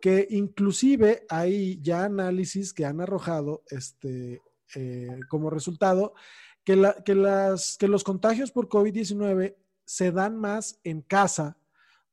Que 0.00 0.26
inclusive 0.30 1.24
hay 1.28 1.80
ya 1.80 2.04
análisis 2.04 2.72
que 2.72 2.84
han 2.84 3.00
arrojado 3.00 3.62
este, 3.70 4.42
eh, 4.74 5.20
como 5.28 5.50
resultado 5.50 6.14
que, 6.64 6.76
la, 6.76 6.94
que, 7.04 7.14
las, 7.14 7.76
que 7.76 7.88
los 7.88 8.04
contagios 8.04 8.50
por 8.50 8.68
COVID-19 8.68 9.56
se 9.84 10.12
dan 10.12 10.36
más 10.36 10.80
en 10.84 11.02
casa 11.02 11.56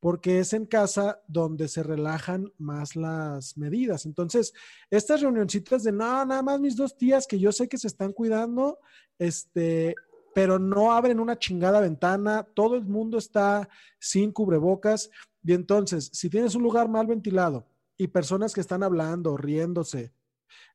porque 0.04 0.40
es 0.40 0.52
en 0.52 0.66
casa 0.66 1.22
donde 1.30 1.70
se 1.70 1.82
relajan 1.82 2.52
más 2.58 2.98
las 2.98 3.58
medidas. 3.58 4.06
Entonces, 4.06 4.54
estas 4.90 5.22
reunioncitas 5.22 5.82
de 5.82 5.94
no, 5.94 6.26
nada 6.26 6.42
más 6.42 6.60
mis 6.60 6.76
dos 6.76 6.98
tías 6.98 7.26
que 7.26 7.40
yo 7.40 7.54
sé 7.54 7.70
que 7.70 7.78
se 7.78 7.88
están 7.88 8.12
cuidando, 8.12 8.80
este, 9.18 9.96
pero 10.36 10.60
no 10.60 10.92
abren 10.92 11.22
una 11.22 11.40
chingada 11.40 11.80
ventana, 11.80 12.46
todo 12.54 12.76
el 12.76 12.84
mundo 12.84 13.18
está 13.18 13.70
sin 13.98 14.34
cubrebocas. 14.34 15.10
Y 15.42 15.54
entonces, 15.54 16.10
si 16.12 16.30
tienes 16.30 16.54
un 16.54 16.64
lugar 16.64 16.90
mal 16.90 17.08
ventilado, 17.08 17.66
y 17.98 18.08
personas 18.08 18.54
que 18.54 18.62
están 18.62 18.84
hablando, 18.84 19.38
riéndose, 19.38 20.14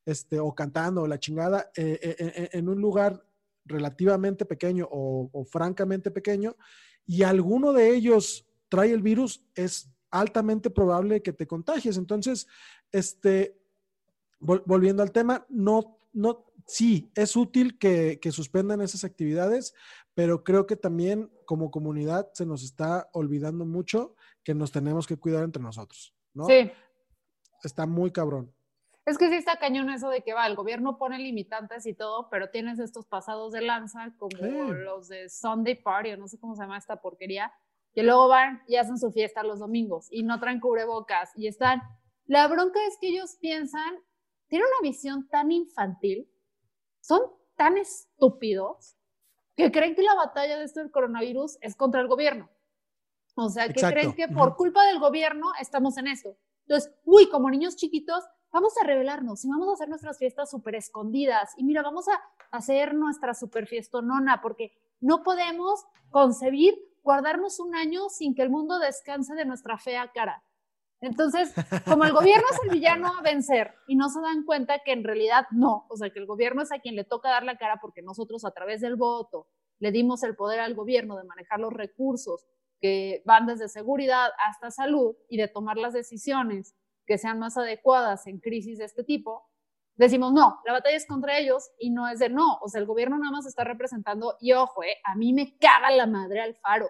este, 0.04 0.40
o 0.40 0.54
cantando, 0.54 1.06
la 1.06 1.18
chingada, 1.18 1.70
eh, 1.76 1.98
eh, 2.02 2.16
eh, 2.18 2.48
en 2.52 2.68
un 2.68 2.80
lugar 2.80 3.24
relativamente 3.64 4.44
pequeño 4.44 4.88
o, 4.90 5.44
francamente 5.44 6.10
pequeño, 6.10 6.56
y 7.06 7.22
alguno 7.22 7.72
de 7.72 7.94
ellos 7.94 8.46
trae 8.68 8.92
el 8.92 9.02
virus, 9.02 9.44
es 9.54 9.90
altamente 10.10 10.70
probable 10.70 11.22
que 11.22 11.32
te 11.32 11.46
contagies. 11.46 11.96
Entonces, 11.96 12.46
este, 12.92 13.58
volviendo 14.40 15.02
al 15.02 15.12
tema, 15.12 15.44
no, 15.48 15.98
no, 16.12 16.46
sí, 16.66 17.10
es 17.14 17.36
útil 17.36 17.78
que, 17.78 18.18
que 18.20 18.32
suspendan 18.32 18.80
esas 18.80 19.04
actividades, 19.04 19.74
pero 20.14 20.44
creo 20.44 20.66
que 20.66 20.76
también 20.76 21.30
como 21.44 21.70
comunidad 21.70 22.30
se 22.32 22.46
nos 22.46 22.62
está 22.62 23.08
olvidando 23.12 23.64
mucho 23.64 24.14
que 24.42 24.54
nos 24.54 24.72
tenemos 24.72 25.06
que 25.06 25.16
cuidar 25.16 25.44
entre 25.44 25.62
nosotros. 25.62 26.14
¿no? 26.34 26.46
Sí 26.46 26.70
está 27.66 27.86
muy 27.86 28.10
cabrón. 28.10 28.52
Es 29.08 29.16
que 29.16 29.30
sí 29.30 29.36
está 29.36 29.56
cañón 29.56 29.88
eso 29.88 30.10
de 30.10 30.22
que 30.22 30.34
va, 30.34 30.46
el 30.46 30.54
gobierno 30.54 30.98
pone 30.98 31.18
limitantes 31.18 31.86
y 31.86 31.94
todo, 31.94 32.28
pero 32.28 32.50
tienes 32.50 32.78
estos 32.78 33.06
pasados 33.06 33.52
de 33.52 33.62
lanza 33.62 34.12
como 34.18 34.36
los 34.72 35.08
de 35.08 35.30
Sunday 35.30 35.76
Party, 35.76 36.12
o 36.12 36.16
no 36.18 36.28
sé 36.28 36.38
cómo 36.38 36.54
se 36.54 36.62
llama 36.62 36.76
esta 36.76 37.00
porquería, 37.00 37.50
que 37.94 38.02
luego 38.02 38.28
van 38.28 38.62
y 38.68 38.76
hacen 38.76 38.98
su 38.98 39.10
fiesta 39.10 39.42
los 39.42 39.60
domingos 39.60 40.08
y 40.10 40.24
no 40.24 40.38
traen 40.38 40.60
cubrebocas 40.60 41.32
y 41.36 41.46
están. 41.46 41.80
La 42.26 42.46
bronca 42.48 42.80
es 42.86 42.98
que 43.00 43.08
ellos 43.08 43.36
piensan, 43.40 43.96
tienen 44.48 44.68
una 44.68 44.86
visión 44.86 45.26
tan 45.28 45.52
infantil, 45.52 46.30
son 47.00 47.22
tan 47.56 47.78
estúpidos 47.78 48.98
que 49.56 49.72
creen 49.72 49.94
que 49.94 50.02
la 50.02 50.14
batalla 50.14 50.58
de 50.58 50.64
esto 50.64 50.80
del 50.80 50.90
coronavirus 50.90 51.56
es 51.62 51.76
contra 51.76 52.02
el 52.02 52.08
gobierno. 52.08 52.50
O 53.34 53.48
sea, 53.48 53.68
que 53.68 53.80
creen 53.80 54.12
que 54.12 54.28
por 54.28 54.54
culpa 54.56 54.84
del 54.86 54.98
gobierno 54.98 55.46
estamos 55.60 55.96
en 55.96 56.08
esto. 56.08 56.36
Entonces, 56.68 56.92
uy, 57.04 57.30
como 57.30 57.50
niños 57.50 57.76
chiquitos, 57.76 58.22
vamos 58.52 58.74
a 58.80 58.84
revelarnos 58.84 59.42
y 59.44 59.48
vamos 59.48 59.68
a 59.68 59.72
hacer 59.72 59.88
nuestras 59.88 60.18
fiestas 60.18 60.50
súper 60.50 60.74
escondidas. 60.74 61.54
Y 61.56 61.64
mira, 61.64 61.82
vamos 61.82 62.06
a 62.08 62.20
hacer 62.50 62.94
nuestra 62.94 63.32
súper 63.32 63.66
fiestonona 63.66 64.42
porque 64.42 64.72
no 65.00 65.22
podemos 65.22 65.86
concebir 66.10 66.74
guardarnos 67.02 67.58
un 67.58 67.74
año 67.74 68.10
sin 68.10 68.34
que 68.34 68.42
el 68.42 68.50
mundo 68.50 68.78
descanse 68.78 69.34
de 69.34 69.46
nuestra 69.46 69.78
fea 69.78 70.10
cara. 70.12 70.44
Entonces, 71.00 71.54
como 71.86 72.04
el 72.04 72.12
gobierno 72.12 72.44
es 72.50 72.58
el 72.64 72.70
villano 72.70 73.06
a 73.06 73.22
vencer 73.22 73.74
y 73.86 73.96
no 73.96 74.10
se 74.10 74.20
dan 74.20 74.44
cuenta 74.44 74.80
que 74.80 74.92
en 74.92 75.04
realidad 75.04 75.46
no, 75.52 75.86
o 75.88 75.96
sea, 75.96 76.10
que 76.10 76.18
el 76.18 76.26
gobierno 76.26 76.60
es 76.60 76.72
a 76.72 76.80
quien 76.80 76.96
le 76.96 77.04
toca 77.04 77.30
dar 77.30 77.44
la 77.44 77.56
cara 77.56 77.78
porque 77.80 78.02
nosotros 78.02 78.44
a 78.44 78.50
través 78.50 78.82
del 78.82 78.96
voto 78.96 79.46
le 79.78 79.92
dimos 79.92 80.22
el 80.24 80.34
poder 80.34 80.60
al 80.60 80.74
gobierno 80.74 81.16
de 81.16 81.24
manejar 81.24 81.60
los 81.60 81.72
recursos, 81.72 82.46
que 82.80 83.22
van 83.24 83.46
desde 83.46 83.68
seguridad 83.68 84.30
hasta 84.46 84.70
salud 84.70 85.16
y 85.28 85.36
de 85.36 85.48
tomar 85.48 85.76
las 85.76 85.92
decisiones 85.92 86.74
que 87.06 87.18
sean 87.18 87.38
más 87.38 87.56
adecuadas 87.56 88.26
en 88.26 88.38
crisis 88.38 88.78
de 88.78 88.84
este 88.84 89.02
tipo, 89.02 89.48
decimos, 89.96 90.32
no, 90.32 90.60
la 90.64 90.72
batalla 90.72 90.96
es 90.96 91.06
contra 91.06 91.38
ellos 91.38 91.70
y 91.78 91.90
no 91.90 92.08
es 92.08 92.18
de 92.18 92.28
no, 92.28 92.58
o 92.60 92.68
sea, 92.68 92.80
el 92.80 92.86
gobierno 92.86 93.18
nada 93.18 93.32
más 93.32 93.46
está 93.46 93.64
representando, 93.64 94.36
y 94.40 94.52
ojo, 94.52 94.82
eh, 94.84 94.96
a 95.04 95.16
mí 95.16 95.32
me 95.32 95.56
caga 95.58 95.90
la 95.90 96.06
madre 96.06 96.40
al 96.40 96.54
faro, 96.56 96.88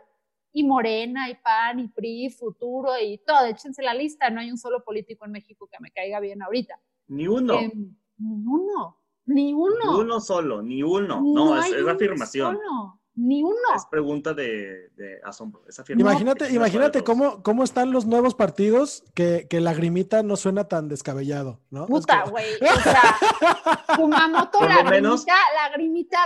y 0.52 0.64
Morena, 0.64 1.30
y 1.30 1.34
PAN, 1.36 1.80
y 1.80 1.88
PRI, 1.88 2.30
Futuro, 2.30 2.92
y 3.00 3.18
todo, 3.18 3.46
échense 3.46 3.82
la 3.82 3.94
lista, 3.94 4.28
no 4.30 4.40
hay 4.40 4.50
un 4.50 4.58
solo 4.58 4.84
político 4.84 5.24
en 5.24 5.32
México 5.32 5.68
que 5.70 5.78
me 5.80 5.90
caiga 5.90 6.20
bien 6.20 6.42
ahorita. 6.42 6.80
Ni 7.08 7.28
uno. 7.28 7.54
Em, 7.54 7.96
ni 8.18 8.44
uno, 8.46 8.98
ni 9.26 9.54
uno. 9.54 9.92
Ni 9.92 10.00
uno 10.00 10.20
solo, 10.20 10.62
ni 10.62 10.82
uno, 10.82 11.20
no, 11.22 11.58
es, 11.60 11.72
es 11.72 11.86
afirmación. 11.86 12.56
Solo. 12.56 13.00
Ni 13.18 13.42
uno. 13.42 13.56
Es 13.74 13.84
pregunta 13.86 14.32
de, 14.32 14.90
asombro. 15.24 15.64
imagínate, 15.96 16.52
imagínate 16.52 17.02
cómo, 17.02 17.42
cómo 17.42 17.64
están 17.64 17.90
los 17.90 18.06
nuevos 18.06 18.36
partidos 18.36 19.02
que, 19.12 19.48
que 19.50 19.60
Lagrimita 19.60 20.22
no 20.22 20.36
suena 20.36 20.68
tan 20.68 20.88
descabellado, 20.88 21.60
¿no? 21.70 21.86
Puta, 21.86 22.24
güey. 22.26 22.46
O 22.60 22.80
sea, 22.80 23.02
Kumamoto, 23.96 24.60
Lagrimita, 24.60 24.90
menos... 24.90 25.26
Lagrimita, 25.56 26.18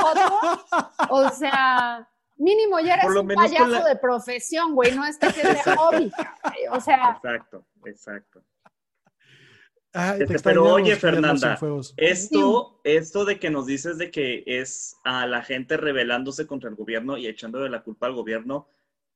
foto. 0.00 1.10
O 1.10 1.28
sea, 1.28 2.08
mínimo 2.38 2.80
ya 2.80 2.94
eres 2.94 3.14
un 3.14 3.28
payaso 3.28 3.84
de 3.84 3.96
profesión, 3.96 4.74
güey. 4.74 4.96
No 4.96 5.04
este 5.04 5.30
que 5.34 5.42
es 5.42 5.64
de 5.64 5.76
hobby, 5.76 6.12
O 6.72 6.80
sea. 6.80 7.18
Exacto, 7.22 7.66
exacto. 7.84 8.42
Ay, 9.92 10.18
te 10.18 10.24
Este, 10.24 10.40
pero 10.40 10.64
oye, 10.74 10.96
Fernanda. 10.96 11.58
Esto, 11.96 12.80
esto 12.84 13.24
de 13.24 13.38
que 13.38 13.50
nos 13.50 13.66
dices 13.66 13.98
de 13.98 14.10
que 14.10 14.44
es 14.46 14.96
a 15.04 15.26
la 15.26 15.42
gente 15.42 15.76
rebelándose 15.76 16.46
contra 16.46 16.70
el 16.70 16.76
gobierno 16.76 17.16
y 17.16 17.26
echándole 17.26 17.68
la 17.68 17.82
culpa 17.82 18.06
al 18.06 18.14
gobierno, 18.14 18.68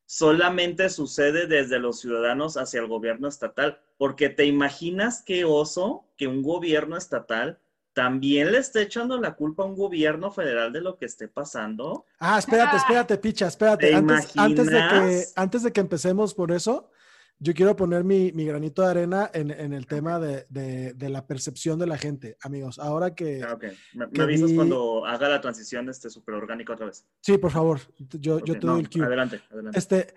solamente 0.07 0.91
sucede 0.91 1.47
desde 1.47 1.79
los 1.79 2.01
ciudadanos 2.01 2.57
hacia 2.57 2.81
el 2.81 2.89
gobierno 2.89 3.29
estatal, 3.29 3.81
porque 3.97 4.29
te 4.29 4.47
imaginas 4.47 5.23
qué 5.25 5.45
oso 5.45 6.07
que 6.17 6.27
un 6.27 6.43
gobierno 6.43 6.97
estatal 6.97 7.61
también 7.95 8.51
le 8.51 8.59
esté 8.59 8.83
echando 8.83 9.19
la 9.19 9.35
culpa 9.35 9.63
a 9.63 9.67
un 9.67 9.77
gobierno 9.77 10.33
federal 10.33 10.73
de 10.73 10.81
lo 10.81 10.99
que 10.99 11.07
esté 11.07 11.29
pasando. 11.29 12.05
Ah, 12.19 12.39
espérate, 12.39 12.77
espérate, 12.77 13.17
picha, 13.19 13.47
espérate. 13.47 13.87
¿Te 13.87 13.95
Antes, 13.95 14.37
antes, 14.37 14.67
de 14.67 14.89
que, 14.89 15.25
antes 15.37 15.63
de 15.63 15.73
que 15.73 15.81
empecemos 15.81 16.35
por 16.35 16.51
eso, 16.51 16.91
yo 17.39 17.53
quiero 17.53 17.77
poner 17.77 18.05
mi, 18.05 18.33
mi 18.33 18.45
granito 18.47 18.83
de 18.83 18.89
arena 18.89 19.31
en, 19.35 19.51
en 19.51 19.73
el 19.73 19.87
tema 19.87 20.19
de, 20.19 20.47
de- 20.49 20.95
de 20.95 21.09
la 21.11 21.27
percepción 21.27 21.79
de 21.79 21.87
la 21.87 21.99
gente. 21.99 22.37
Amigos, 22.43 22.79
ahora 22.79 23.15
que... 23.15 23.43
Ah, 23.43 23.55
ok. 23.55 23.65
Me, 23.95 24.07
me 24.07 24.13
que 24.13 24.23
avisas 24.23 24.51
vi- 24.51 24.57
cuando 24.57 25.05
haga 25.05 25.29
la 25.29 25.41
transición 25.41 25.89
este 25.89 26.09
súper 26.11 26.37
orgánico 26.37 26.73
otra 26.73 26.87
vez. 26.87 27.07
Sí, 27.21 27.37
por 27.39 27.51
favor, 27.51 27.81
yo, 27.99 28.39
yo 28.45 28.55
Ok, 28.55 28.61
te 28.61 28.67
no, 28.67 28.73
doy 28.75 28.81
el 28.83 28.91
cue. 28.91 29.05
Adelante, 29.05 29.41
adelante. 29.51 29.79
Este, 29.79 30.15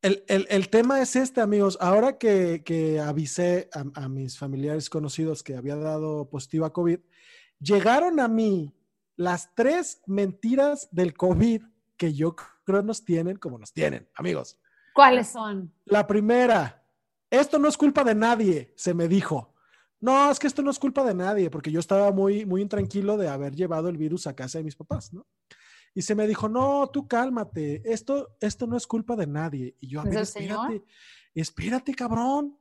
el, 0.00 0.24
el- 0.28 0.46
el 0.48 0.68
tema 0.70 1.00
es 1.02 1.16
este, 1.16 1.40
amigos. 1.40 1.76
Ahora 1.80 2.18
que, 2.18 2.62
que 2.64 3.00
avisé 3.00 3.68
a, 3.72 4.04
a 4.04 4.08
mis 4.08 4.38
familiares 4.38 4.88
conocidos 4.88 5.42
que 5.42 5.56
había 5.56 5.76
dado 5.76 6.28
positivo 6.30 6.64
a 6.66 6.72
COVID, 6.72 7.00
llegaron 7.60 8.20
a 8.20 8.28
mí 8.28 8.74
las 9.16 9.54
tres 9.54 10.02
mentiras 10.06 10.88
del 10.92 11.14
COVID 11.14 11.62
que 11.96 12.12
yo 12.14 12.34
creo 12.64 12.82
nos 12.82 13.04
tienen 13.04 13.36
como 13.36 13.58
nos 13.58 13.72
tienen, 13.72 14.08
amigos. 14.14 14.58
¿Cuáles 14.94 15.28
son? 15.28 15.72
La 15.84 16.06
primera, 16.06 16.82
esto 17.28 17.58
no 17.58 17.68
es 17.68 17.76
culpa 17.76 18.04
de 18.04 18.14
nadie, 18.14 18.72
se 18.76 18.94
me 18.94 19.08
dijo. 19.08 19.52
No, 20.00 20.30
es 20.30 20.38
que 20.38 20.46
esto 20.46 20.62
no 20.62 20.70
es 20.70 20.78
culpa 20.78 21.02
de 21.02 21.14
nadie, 21.14 21.50
porque 21.50 21.72
yo 21.72 21.80
estaba 21.80 22.12
muy, 22.12 22.46
muy 22.46 22.62
intranquilo 22.62 23.16
de 23.16 23.28
haber 23.28 23.54
llevado 23.54 23.88
el 23.88 23.96
virus 23.96 24.26
a 24.26 24.36
casa 24.36 24.58
de 24.58 24.64
mis 24.64 24.76
papás, 24.76 25.12
¿no? 25.12 25.26
Y 25.94 26.02
se 26.02 26.14
me 26.14 26.26
dijo, 26.26 26.48
no, 26.48 26.88
tú 26.92 27.08
cálmate, 27.08 27.82
esto, 27.84 28.36
esto 28.40 28.66
no 28.66 28.76
es 28.76 28.86
culpa 28.86 29.16
de 29.16 29.26
nadie. 29.26 29.76
Y 29.80 29.88
yo, 29.88 30.00
a 30.00 30.04
¿Es 30.04 30.10
ver, 30.10 30.22
espérate, 30.22 30.84
espérate, 31.34 31.94
cabrón. 31.94 32.58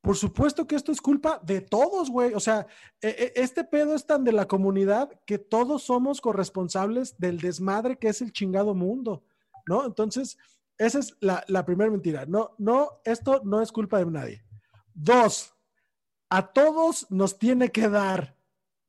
Por 0.00 0.16
supuesto 0.16 0.66
que 0.66 0.76
esto 0.76 0.92
es 0.92 1.00
culpa 1.00 1.40
de 1.44 1.60
todos, 1.60 2.08
güey. 2.08 2.32
O 2.34 2.40
sea, 2.40 2.66
e- 3.00 3.08
e- 3.08 3.32
este 3.42 3.64
pedo 3.64 3.94
es 3.94 4.06
tan 4.06 4.22
de 4.24 4.32
la 4.32 4.46
comunidad 4.46 5.10
que 5.26 5.38
todos 5.38 5.82
somos 5.82 6.20
corresponsables 6.20 7.18
del 7.18 7.38
desmadre 7.40 7.98
que 7.98 8.08
es 8.08 8.22
el 8.22 8.32
chingado 8.32 8.74
mundo, 8.74 9.24
¿no? 9.66 9.84
Entonces, 9.84 10.38
esa 10.78 11.00
es 11.00 11.16
la, 11.20 11.44
la 11.48 11.64
primera 11.64 11.90
mentira. 11.90 12.24
No, 12.26 12.54
no, 12.58 13.00
esto 13.04 13.42
no 13.44 13.60
es 13.60 13.72
culpa 13.72 13.98
de 13.98 14.06
nadie. 14.06 14.44
Dos, 14.94 15.54
a 16.28 16.52
todos 16.52 17.10
nos 17.10 17.38
tiene 17.38 17.70
que 17.70 17.88
dar, 17.88 18.36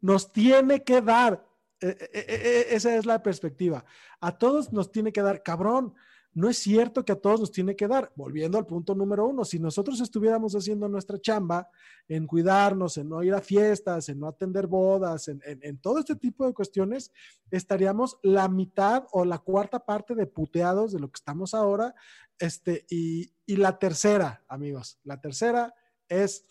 nos 0.02 0.32
tiene 0.32 0.84
que 0.84 1.02
dar. 1.02 1.46
Eh, 1.82 1.98
eh, 2.00 2.26
eh, 2.28 2.68
esa 2.72 2.96
es 2.96 3.06
la 3.06 3.24
perspectiva. 3.24 3.86
A 4.20 4.38
todos 4.38 4.72
nos 4.74 4.92
tiene 4.92 5.12
que 5.12 5.22
dar, 5.22 5.44
cabrón. 5.44 5.96
No 6.34 6.48
es 6.48 6.58
cierto 6.60 7.04
que 7.04 7.12
a 7.12 7.20
todos 7.20 7.40
nos 7.40 7.52
tiene 7.52 7.76
que 7.76 7.88
dar. 7.88 8.12
Volviendo 8.16 8.58
al 8.58 8.66
punto 8.66 8.94
número 8.94 9.28
uno, 9.28 9.44
si 9.44 9.60
nosotros 9.60 10.00
estuviéramos 10.00 10.54
haciendo 10.54 10.88
nuestra 10.88 11.20
chamba 11.20 11.70
en 12.08 12.28
cuidarnos, 12.28 12.98
en 12.98 13.10
no 13.10 13.24
ir 13.24 13.34
a 13.34 13.42
fiestas, 13.42 14.10
en 14.10 14.20
no 14.20 14.28
atender 14.28 14.68
bodas, 14.68 15.28
en, 15.28 15.78
todo 15.80 16.00
este 16.00 16.16
tipo 16.16 16.46
de 16.46 16.54
cuestiones, 16.54 17.12
estaríamos 17.50 18.20
la 18.22 18.48
mitad 18.48 19.06
o 19.12 19.26
la 19.26 19.40
cuarta 19.40 19.84
parte 19.86 20.14
de 20.14 20.28
puteados 20.28 20.92
de 20.92 21.00
lo 21.00 21.08
que 21.10 21.18
estamos 21.18 21.54
ahora. 21.54 21.96
Este, 22.38 22.86
y, 22.90 23.34
y 23.46 23.56
la 23.58 23.80
tercera, 23.80 24.46
amigos, 24.48 25.00
la 25.04 25.20
tercera 25.20 25.74
es, 26.08 26.46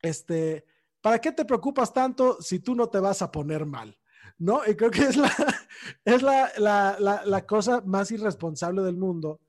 este, 0.00 0.64
¿para 1.00 1.20
qué 1.20 1.32
te 1.32 1.44
preocupas 1.44 1.92
tanto 1.92 2.40
si 2.40 2.60
tú 2.60 2.74
no 2.74 2.88
te 2.88 3.00
vas 3.00 3.20
a 3.20 3.32
poner 3.32 3.66
mal? 3.66 3.98
¿No? 4.38 4.60
Y 4.66 4.74
creo 4.74 4.90
que 4.90 5.02
es 5.02 5.16
la, 5.16 5.30
es 6.04 6.22
la, 6.22 6.50
la, 6.58 7.22
la, 7.24 7.46
cosa 7.46 7.80
más 7.84 8.10
irresponsable 8.10 8.82
del 8.82 8.96
mundo. 8.96 9.40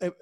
Eh, 0.00 0.12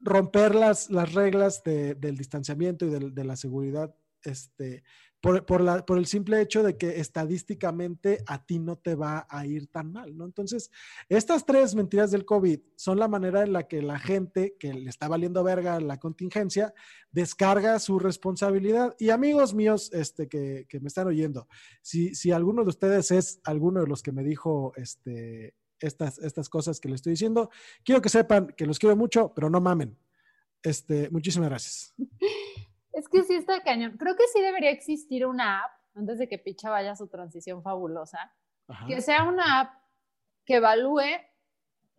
romper 0.00 0.54
las, 0.54 0.90
las 0.90 1.12
reglas 1.12 1.62
de- 1.62 1.94
del 1.94 2.16
distanciamiento 2.16 2.84
y 2.86 2.90
de, 2.90 3.24
la 3.24 3.36
seguridad 3.36 3.94
este, 4.26 4.82
por, 5.20 5.98
el 5.98 6.06
simple 6.06 6.40
hecho 6.40 6.62
de 6.62 6.76
que 6.76 7.00
estadísticamente 7.00 8.22
a 8.26 8.44
ti 8.44 8.58
no 8.58 8.76
te 8.76 8.94
va 8.94 9.26
a 9.28 9.44
ir 9.46 9.66
tan 9.68 9.90
mal, 9.90 10.16
¿no? 10.16 10.24
Entonces, 10.24 10.70
estas 11.08 11.44
tres 11.44 11.74
mentiras 11.74 12.10
del 12.10 12.24
COVID 12.24 12.60
son 12.76 12.98
la 12.98 13.08
manera 13.08 13.42
en 13.42 13.52
la 13.52 13.66
que 13.66 13.82
la 13.82 13.98
gente 13.98 14.56
que 14.58 14.72
le 14.72 14.88
está 14.88 15.08
valiendo 15.08 15.42
verga 15.42 15.80
la 15.80 15.98
contingencia 15.98 16.72
descarga 17.10 17.78
su 17.80 17.98
responsabilidad. 17.98 18.94
Y 18.98 19.10
amigos 19.10 19.54
míos 19.54 19.90
este, 19.92 20.28
que, 20.28 20.66
que 20.68 20.80
me 20.80 20.88
están 20.88 21.08
oyendo, 21.08 21.48
si, 21.82 22.14
si 22.14 22.30
alguno 22.30 22.62
de 22.62 22.68
ustedes 22.68 23.10
es 23.10 23.40
alguno 23.44 23.80
de 23.80 23.88
los 23.88 24.02
que 24.02 24.12
me 24.12 24.22
dijo 24.22 24.72
este, 24.76 25.54
estas, 25.80 26.18
estas 26.18 26.48
cosas 26.48 26.78
que 26.78 26.88
le 26.88 26.94
estoy 26.94 27.10
diciendo, 27.10 27.50
quiero 27.84 28.00
que 28.00 28.08
sepan 28.10 28.48
que 28.56 28.66
los 28.66 28.78
quiero 28.78 28.96
mucho, 28.96 29.32
pero 29.34 29.50
no 29.50 29.60
mamen. 29.60 29.98
Este, 30.62 31.10
muchísimas 31.10 31.48
gracias. 31.48 31.94
Es 32.96 33.10
que 33.10 33.22
sí 33.24 33.34
está 33.34 33.62
cañón. 33.62 33.98
Creo 33.98 34.16
que 34.16 34.26
sí 34.32 34.40
debería 34.40 34.70
existir 34.70 35.26
una 35.26 35.62
app, 35.62 35.70
antes 35.94 36.18
de 36.18 36.28
que 36.28 36.38
Picha 36.38 36.70
vaya 36.70 36.92
a 36.92 36.96
su 36.96 37.08
transición 37.08 37.62
fabulosa, 37.62 38.32
Ajá. 38.68 38.86
que 38.86 39.02
sea 39.02 39.24
una 39.24 39.60
app 39.60 39.74
que 40.46 40.56
evalúe 40.56 41.02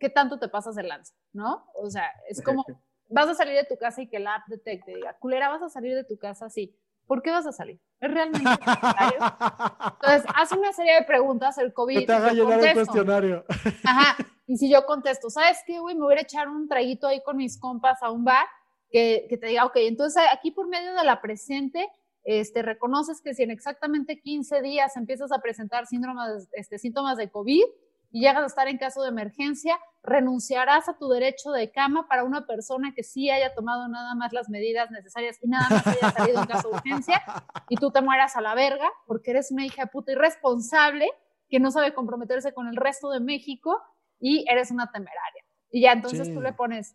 qué 0.00 0.10
tanto 0.10 0.40
te 0.40 0.48
pasas 0.48 0.76
el 0.76 0.88
lanza, 0.88 1.14
¿no? 1.32 1.68
O 1.74 1.88
sea, 1.88 2.10
es 2.28 2.42
como, 2.42 2.64
vas 3.08 3.28
a 3.28 3.34
salir 3.34 3.54
de 3.54 3.64
tu 3.64 3.76
casa 3.76 4.02
y 4.02 4.08
que 4.08 4.18
la 4.18 4.34
app 4.34 4.48
detecte, 4.48 4.92
diga, 4.92 5.16
culera, 5.20 5.48
vas 5.48 5.62
a 5.62 5.68
salir 5.68 5.94
de 5.94 6.02
tu 6.02 6.18
casa, 6.18 6.50
sí. 6.50 6.76
¿Por 7.06 7.22
qué 7.22 7.30
vas 7.30 7.46
a 7.46 7.52
salir? 7.52 7.80
¿Es 8.00 8.10
realmente 8.10 8.44
necesario? 8.44 9.18
Entonces, 9.20 10.24
haz 10.34 10.50
una 10.50 10.72
serie 10.72 10.94
de 10.94 11.02
preguntas, 11.04 11.58
el 11.58 11.72
COVID. 11.72 12.00
que 12.00 12.06
te 12.06 12.12
haga 12.12 12.32
llenar 12.32 12.60
el 12.60 12.74
cuestionario. 12.74 13.44
Ajá. 13.84 14.16
Y 14.48 14.56
si 14.56 14.68
yo 14.68 14.84
contesto, 14.84 15.30
¿sabes 15.30 15.62
qué, 15.64 15.78
güey? 15.78 15.94
Me 15.94 16.02
voy 16.02 16.16
a 16.16 16.22
echar 16.22 16.48
un 16.48 16.68
traguito 16.68 17.06
ahí 17.06 17.22
con 17.22 17.36
mis 17.36 17.58
compas 17.58 18.02
a 18.02 18.10
un 18.10 18.24
bar, 18.24 18.46
que, 18.90 19.26
que 19.28 19.36
te 19.36 19.46
diga, 19.48 19.64
ok, 19.66 19.76
entonces 19.76 20.22
aquí 20.32 20.50
por 20.50 20.68
medio 20.68 20.94
de 20.94 21.04
la 21.04 21.20
presente, 21.20 21.88
este, 22.24 22.62
reconoces 22.62 23.20
que 23.22 23.34
si 23.34 23.42
en 23.42 23.50
exactamente 23.50 24.20
15 24.20 24.60
días 24.62 24.96
empiezas 24.96 25.32
a 25.32 25.38
presentar 25.40 25.86
síndromes, 25.86 26.48
este, 26.52 26.78
síntomas 26.78 27.16
de 27.16 27.30
COVID 27.30 27.64
y 28.10 28.20
llegas 28.20 28.42
a 28.42 28.46
estar 28.46 28.68
en 28.68 28.78
caso 28.78 29.02
de 29.02 29.08
emergencia, 29.08 29.78
renunciarás 30.02 30.88
a 30.88 30.96
tu 30.96 31.08
derecho 31.08 31.52
de 31.52 31.70
cama 31.70 32.06
para 32.08 32.24
una 32.24 32.46
persona 32.46 32.92
que 32.94 33.02
sí 33.02 33.30
haya 33.30 33.54
tomado 33.54 33.88
nada 33.88 34.14
más 34.14 34.32
las 34.32 34.48
medidas 34.48 34.90
necesarias 34.90 35.38
y 35.42 35.48
nada 35.48 35.68
más 35.70 35.86
haya 35.86 36.10
salido 36.12 36.40
en 36.40 36.46
caso 36.46 36.68
de 36.70 36.74
urgencia 36.76 37.22
y 37.68 37.76
tú 37.76 37.90
te 37.90 38.00
mueras 38.00 38.36
a 38.36 38.40
la 38.40 38.54
verga 38.54 38.88
porque 39.06 39.30
eres 39.32 39.50
una 39.50 39.64
hija 39.66 39.86
puta 39.86 40.12
irresponsable 40.12 41.08
que 41.50 41.60
no 41.60 41.70
sabe 41.70 41.94
comprometerse 41.94 42.52
con 42.52 42.68
el 42.68 42.76
resto 42.76 43.10
de 43.10 43.20
México 43.20 43.78
y 44.20 44.44
eres 44.50 44.70
una 44.70 44.90
temeraria. 44.90 45.44
Y 45.70 45.82
ya 45.82 45.92
entonces 45.92 46.26
Sí. 46.28 46.34
tú 46.34 46.40
le 46.40 46.52
pones, 46.52 46.94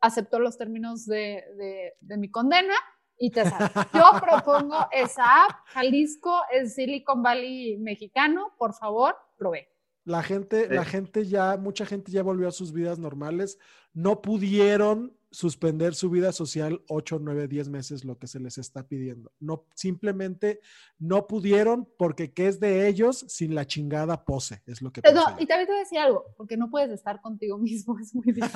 acepto 0.00 0.38
los 0.38 0.56
términos 0.58 1.06
de, 1.06 1.44
de- 1.56 1.94
de 2.00 2.16
mi 2.16 2.30
condena 2.30 2.74
y 3.18 3.30
te 3.30 3.44
sale. 3.44 3.70
Yo 3.94 4.04
propongo 4.20 4.88
esa 4.92 5.44
app, 5.44 5.66
Jalisco, 5.66 6.40
el 6.52 6.70
Silicon 6.70 7.22
Valley 7.22 7.76
mexicano, 7.78 8.54
por 8.58 8.72
favor, 8.74 9.14
provee. 9.36 9.66
La 10.04 10.22
gente, 10.22 10.68
la 10.68 10.84
gente 10.86 11.26
ya, 11.26 11.56
mucha 11.58 11.84
gente 11.84 12.10
ya 12.10 12.22
volvió 12.22 12.48
a 12.48 12.52
sus 12.52 12.72
vidas 12.72 12.98
normales. 12.98 13.58
No 13.92 14.22
pudieron 14.22 15.14
suspender 15.30 15.94
su 15.94 16.10
vida 16.10 16.32
social 16.32 16.82
8, 16.88 17.18
9, 17.20 17.48
10 17.48 17.68
meses, 17.68 18.04
lo 18.04 18.18
que 18.18 18.26
se 18.26 18.40
les 18.40 18.58
está 18.58 18.86
pidiendo. 18.86 19.30
No, 19.38 19.64
simplemente 19.74 20.60
no 20.98 21.26
pudieron 21.26 21.88
porque 21.96 22.32
qué 22.32 22.48
es 22.48 22.58
de 22.60 22.88
ellos 22.88 23.24
sin 23.28 23.54
la 23.54 23.66
chingada 23.66 24.24
pose, 24.24 24.62
es 24.66 24.82
lo 24.82 24.92
que 24.92 25.00
No, 25.12 25.24
y 25.38 25.46
también 25.46 25.66
te 25.66 25.72
voy 25.72 25.76
a 25.76 25.84
decir 25.84 25.98
algo, 25.98 26.24
porque 26.36 26.56
no 26.56 26.70
puedes 26.70 26.90
estar 26.90 27.20
contigo 27.20 27.58
mismo, 27.58 27.98
es 28.00 28.14
muy 28.14 28.26
difícil. 28.32 28.50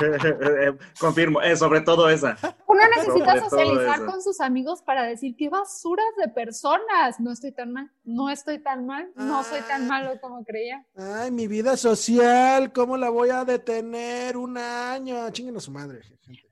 yo. 0.00 0.76
Confirmo, 1.00 1.42
eh, 1.42 1.56
sobre 1.56 1.80
todo 1.80 2.08
esa. 2.08 2.36
Uno 2.66 2.80
necesita 2.96 3.36
Sobre 3.38 3.50
socializar 3.50 4.04
con 4.06 4.22
sus 4.22 4.40
amigos 4.40 4.82
para 4.82 5.04
decir 5.04 5.34
qué 5.36 5.48
basuras 5.48 6.06
de 6.18 6.28
personas. 6.28 7.18
No 7.20 7.32
estoy 7.32 7.52
tan 7.52 7.72
mal, 7.72 7.90
no 8.04 8.30
estoy 8.30 8.58
tan 8.58 8.86
mal, 8.86 9.10
no 9.16 9.42
soy 9.44 9.60
Ah. 9.62 9.66
tan 9.68 9.88
malo 9.88 10.20
como 10.20 10.44
creía. 10.44 10.86
Ay, 10.96 11.30
mi 11.30 11.46
vida 11.48 11.76
social, 11.76 12.72
¿cómo 12.72 12.96
la 12.96 13.08
voy 13.10 13.30
a 13.30 13.44
detener 13.44 14.36
un 14.36 14.58
año? 14.58 15.30
Chinguen 15.30 15.56
a 15.56 15.60
su 15.64 15.72
madre, 15.72 16.02
gente. 16.02 16.48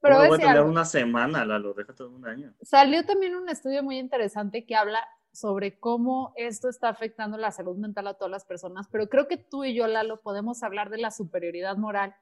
Pero 0.00 0.22
no 0.22 0.28
voy 0.28 0.42
a 0.42 0.62
una 0.62 0.84
semana, 0.84 1.44
Lalo, 1.44 1.74
déjate 1.74 2.04
un 2.04 2.26
año. 2.26 2.54
Salió 2.62 3.04
también 3.04 3.34
un 3.34 3.48
estudio 3.48 3.82
muy 3.82 3.98
interesante 3.98 4.64
que 4.66 4.76
habla 4.76 5.06
sobre 5.32 5.78
cómo 5.78 6.32
esto 6.36 6.68
está 6.68 6.88
afectando 6.88 7.36
la 7.36 7.50
salud 7.50 7.76
mental 7.76 8.06
a 8.06 8.14
todas 8.14 8.30
las 8.30 8.44
personas, 8.44 8.88
pero 8.90 9.08
creo 9.08 9.28
que 9.28 9.36
tú 9.36 9.64
y 9.64 9.74
yo, 9.74 9.86
Lalo, 9.86 10.20
podemos 10.22 10.62
hablar 10.62 10.90
de 10.90 10.98
la 10.98 11.10
superioridad 11.10 11.76
moral, 11.76 12.14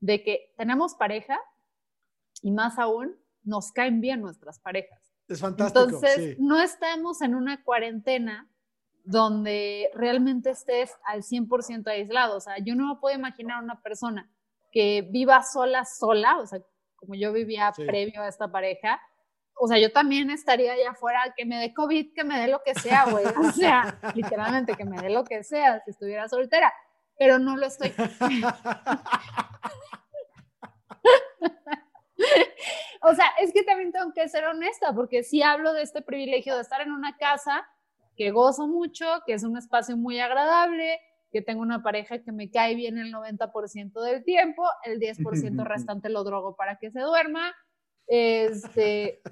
de 0.00 0.22
que 0.22 0.54
tenemos 0.56 0.94
pareja 0.94 1.38
y 2.40 2.50
más 2.50 2.78
aún 2.78 3.16
nos 3.42 3.72
caen 3.72 4.00
bien 4.00 4.20
nuestras 4.20 4.58
parejas. 4.58 5.12
Es 5.28 5.40
fantástico. 5.40 5.84
Entonces, 5.84 6.14
sí. 6.14 6.36
no 6.38 6.60
estamos 6.60 7.22
en 7.22 7.34
una 7.34 7.62
cuarentena 7.62 8.48
donde 9.04 9.90
realmente 9.94 10.50
estés 10.50 10.92
al 11.04 11.22
100% 11.22 11.88
aislado. 11.88 12.36
O 12.36 12.40
sea, 12.40 12.58
yo 12.58 12.74
no 12.74 12.94
me 12.94 13.00
puedo 13.00 13.16
imaginar 13.16 13.62
una 13.62 13.80
persona 13.82 14.30
que 14.72 15.06
viva 15.10 15.42
sola, 15.42 15.84
sola, 15.84 16.38
o 16.38 16.46
sea, 16.46 16.60
como 16.96 17.14
yo 17.14 17.32
vivía 17.32 17.72
Sí. 17.74 17.84
previo 17.84 18.22
a 18.22 18.28
esta 18.28 18.50
pareja, 18.50 19.00
o 19.54 19.68
sea, 19.68 19.78
yo 19.78 19.92
también 19.92 20.30
estaría 20.30 20.72
allá 20.72 20.92
afuera, 20.92 21.34
que 21.36 21.44
me 21.44 21.58
dé 21.58 21.74
COVID, 21.74 22.14
que 22.14 22.24
me 22.24 22.40
dé 22.40 22.48
lo 22.48 22.62
que 22.64 22.74
sea, 22.74 23.04
güey. 23.10 23.26
O 23.26 23.52
sea, 23.52 23.98
literalmente 24.16 24.74
que 24.74 24.84
me 24.84 25.00
dé 25.00 25.10
lo 25.10 25.24
que 25.24 25.44
sea 25.44 25.80
si 25.84 25.90
estuviera 25.90 26.28
soltera, 26.28 26.72
pero 27.18 27.38
no 27.38 27.56
lo 27.56 27.66
estoy. 27.66 27.92
o 33.02 33.14
sea, 33.14 33.26
es 33.40 33.52
que 33.52 33.62
también 33.62 33.92
tengo 33.92 34.12
que 34.12 34.28
ser 34.28 34.44
honesta, 34.46 34.92
porque 34.94 35.22
sí 35.22 35.42
hablo 35.42 35.72
de 35.72 35.82
este 35.82 36.02
privilegio 36.02 36.56
de 36.56 36.62
estar 36.62 36.80
en 36.80 36.92
una 36.92 37.16
casa 37.16 37.66
que 38.16 38.30
gozo 38.30 38.66
mucho, 38.66 39.06
que 39.26 39.34
es 39.34 39.44
un 39.44 39.56
espacio 39.56 39.96
muy 39.96 40.20
agradable, 40.20 41.00
que 41.32 41.42
tengo 41.42 41.62
una 41.62 41.82
pareja 41.82 42.22
que 42.22 42.30
me 42.30 42.50
cae 42.50 42.74
bien 42.74 42.98
el 42.98 43.12
90% 43.12 44.00
del 44.02 44.22
tiempo, 44.22 44.68
el 44.84 45.00
10% 45.00 45.64
restante 45.64 46.10
lo 46.10 46.22
drogo 46.24 46.54
para 46.54 46.76
que 46.76 46.90
se 46.90 47.00
duerma, 47.00 47.54
este, 48.06 49.22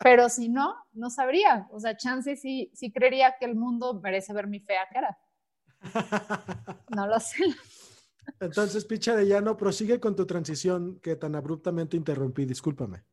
pero 0.00 0.28
si 0.28 0.48
no, 0.48 0.76
no 0.92 1.10
sabría. 1.10 1.66
O 1.72 1.80
sea, 1.80 1.96
chance 1.96 2.36
sí, 2.36 2.70
sí 2.72 2.92
creería 2.92 3.34
que 3.38 3.46
el 3.46 3.56
mundo 3.56 4.00
merece 4.00 4.32
ver 4.32 4.46
mi 4.46 4.60
fea 4.60 4.86
cara. 4.92 5.18
No 6.96 7.06
lo 7.06 7.18
sé. 7.18 7.44
Entonces, 8.40 8.84
Picha 8.84 9.16
de 9.16 9.26
Llano, 9.26 9.56
prosigue 9.56 10.00
con 10.00 10.16
tu 10.16 10.26
transición 10.26 10.98
que 11.00 11.16
tan 11.16 11.34
abruptamente 11.34 11.96
interrumpí. 11.96 12.44
Discúlpame. 12.46 13.04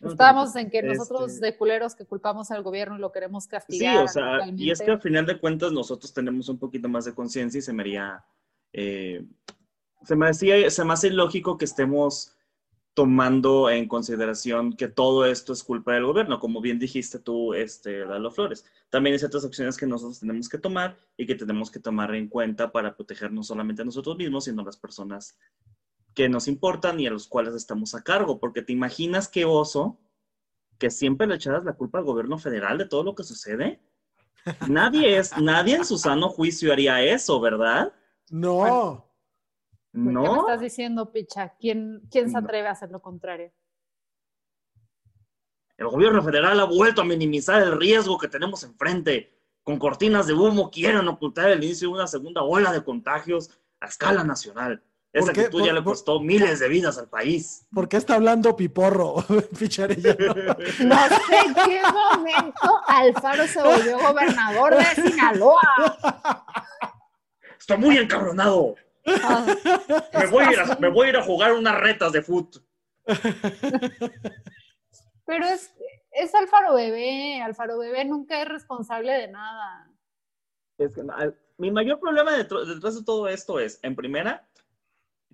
Estamos 0.00 0.54
en 0.56 0.70
que 0.70 0.82
nosotros 0.82 1.32
este 1.32 1.46
de 1.46 1.56
culeros 1.56 1.94
que 1.94 2.04
culpamos 2.04 2.50
al 2.50 2.62
gobierno 2.62 2.98
lo 2.98 3.12
queremos 3.12 3.46
castigar. 3.46 3.96
Sí, 3.96 4.02
o 4.04 4.08
sea, 4.08 4.48
y 4.54 4.70
es 4.70 4.80
que 4.80 4.90
al 4.90 5.00
final 5.00 5.26
de 5.26 5.38
cuentas 5.38 5.72
nosotros 5.72 6.12
tenemos 6.12 6.48
un 6.48 6.58
poquito 6.58 6.88
más 6.88 7.04
de 7.04 7.14
conciencia 7.14 7.58
y 7.58 7.62
se 7.62 7.72
me 7.72 7.82
haría, 7.82 8.24
eh, 8.72 9.24
se 10.02 10.16
me 10.16 10.28
hacía, 10.28 10.70
se 10.70 10.84
me 10.84 10.92
hace 10.92 11.08
ilógico 11.08 11.56
que 11.56 11.64
estemos 11.64 12.36
tomando 12.96 13.68
en 13.68 13.88
consideración 13.88 14.72
que 14.72 14.88
todo 14.88 15.26
esto 15.26 15.52
es 15.52 15.62
culpa 15.62 15.92
del 15.92 16.06
gobierno, 16.06 16.40
como 16.40 16.62
bien 16.62 16.78
dijiste 16.78 17.18
tú, 17.18 17.52
este, 17.52 18.06
Lalo 18.06 18.30
Flores. 18.30 18.64
También 18.88 19.12
hay 19.12 19.18
ciertas 19.18 19.44
acciones 19.44 19.76
que 19.76 19.86
nosotros 19.86 20.20
tenemos 20.20 20.48
que 20.48 20.56
tomar 20.56 20.96
y 21.14 21.26
que 21.26 21.34
tenemos 21.34 21.70
que 21.70 21.78
tomar 21.78 22.14
en 22.14 22.26
cuenta 22.26 22.72
para 22.72 22.96
proteger 22.96 23.30
no 23.32 23.42
solamente 23.42 23.82
a 23.82 23.84
nosotros 23.84 24.16
mismos, 24.16 24.44
sino 24.44 24.62
a 24.62 24.64
las 24.64 24.78
personas 24.78 25.38
que 26.16 26.30
nos 26.30 26.48
importan 26.48 26.98
y 26.98 27.06
a 27.06 27.10
los 27.10 27.28
cuales 27.28 27.54
estamos 27.54 27.94
a 27.94 28.02
cargo, 28.02 28.40
porque 28.40 28.62
te 28.62 28.72
imaginas 28.72 29.28
qué 29.28 29.44
oso 29.44 30.00
que 30.78 30.90
siempre 30.90 31.26
le 31.26 31.34
echaras 31.34 31.62
la 31.64 31.74
culpa 31.74 31.98
al 31.98 32.04
gobierno 32.04 32.38
federal 32.38 32.78
de 32.78 32.86
todo 32.86 33.04
lo 33.04 33.14
que 33.14 33.22
sucede. 33.22 33.82
Nadie 34.68 35.18
es, 35.18 35.36
nadie 35.38 35.74
en 35.74 35.84
su 35.84 35.98
sano 35.98 36.28
juicio 36.30 36.72
haría 36.72 37.02
eso, 37.02 37.38
¿verdad? 37.40 37.92
No. 38.30 39.12
No. 39.92 40.22
¿Qué 40.22 40.30
me 40.30 40.38
estás 40.38 40.60
diciendo, 40.60 41.12
Picha? 41.12 41.54
¿Quién, 41.58 42.02
quién 42.10 42.30
se 42.30 42.38
atreve 42.38 42.68
a 42.68 42.72
hacer 42.72 42.90
lo 42.90 43.02
contrario? 43.02 43.52
El 45.76 45.88
gobierno 45.88 46.22
federal 46.22 46.58
ha 46.60 46.64
vuelto 46.64 47.02
a 47.02 47.04
minimizar 47.04 47.62
el 47.62 47.78
riesgo 47.78 48.16
que 48.18 48.28
tenemos 48.28 48.62
enfrente. 48.62 49.36
Con 49.62 49.78
cortinas 49.78 50.26
de 50.26 50.32
humo 50.32 50.70
quieren 50.70 51.08
ocultar 51.08 51.50
el 51.50 51.62
inicio 51.62 51.88
de 51.88 51.94
una 51.94 52.06
segunda 52.06 52.42
ola 52.42 52.72
de 52.72 52.84
contagios 52.84 53.50
a 53.80 53.86
escala 53.86 54.22
nacional. 54.22 54.82
Esa 55.16 55.30
actitud 55.30 55.64
ya 55.64 55.72
le 55.72 55.82
costó 55.82 56.20
miles 56.20 56.58
de 56.60 56.68
vidas 56.68 56.98
al 56.98 57.08
país. 57.08 57.66
¿Por 57.72 57.88
qué 57.88 57.96
está 57.96 58.16
hablando 58.16 58.54
Piporro, 58.54 59.14
Picharilla? 59.58 60.14
No 60.80 61.08
sé 61.08 61.36
en 61.46 61.54
qué 61.54 61.80
momento 61.90 62.82
Alfaro 62.86 63.46
se 63.46 63.62
volvió 63.62 63.98
gobernador 63.98 64.76
de 64.76 64.84
Sinaloa. 64.84 65.96
Está 67.58 67.78
muy 67.78 67.96
encabronado. 67.96 68.74
Ah. 69.06 69.46
Me, 70.12 70.26
voy 70.26 70.44
a 70.44 70.52
ir 70.52 70.60
a, 70.60 70.76
me 70.76 70.90
voy 70.90 71.06
a 71.06 71.10
ir 71.10 71.16
a 71.16 71.22
jugar 71.22 71.54
unas 71.54 71.80
retas 71.80 72.12
de 72.12 72.20
fútbol. 72.20 72.62
Pero 75.24 75.46
es, 75.46 75.72
es 76.10 76.34
Alfaro 76.34 76.74
Bebé. 76.74 77.40
Alfaro 77.40 77.78
Bebé 77.78 78.04
nunca 78.04 78.42
es 78.42 78.48
responsable 78.48 79.12
de 79.12 79.28
nada. 79.28 79.90
Es 80.76 80.94
que, 80.94 81.02
mi 81.56 81.70
mayor 81.70 82.00
problema 82.00 82.36
detrás 82.36 82.96
de 82.96 83.04
todo 83.04 83.28
esto 83.28 83.58
es, 83.58 83.80
en 83.82 83.96
primera, 83.96 84.46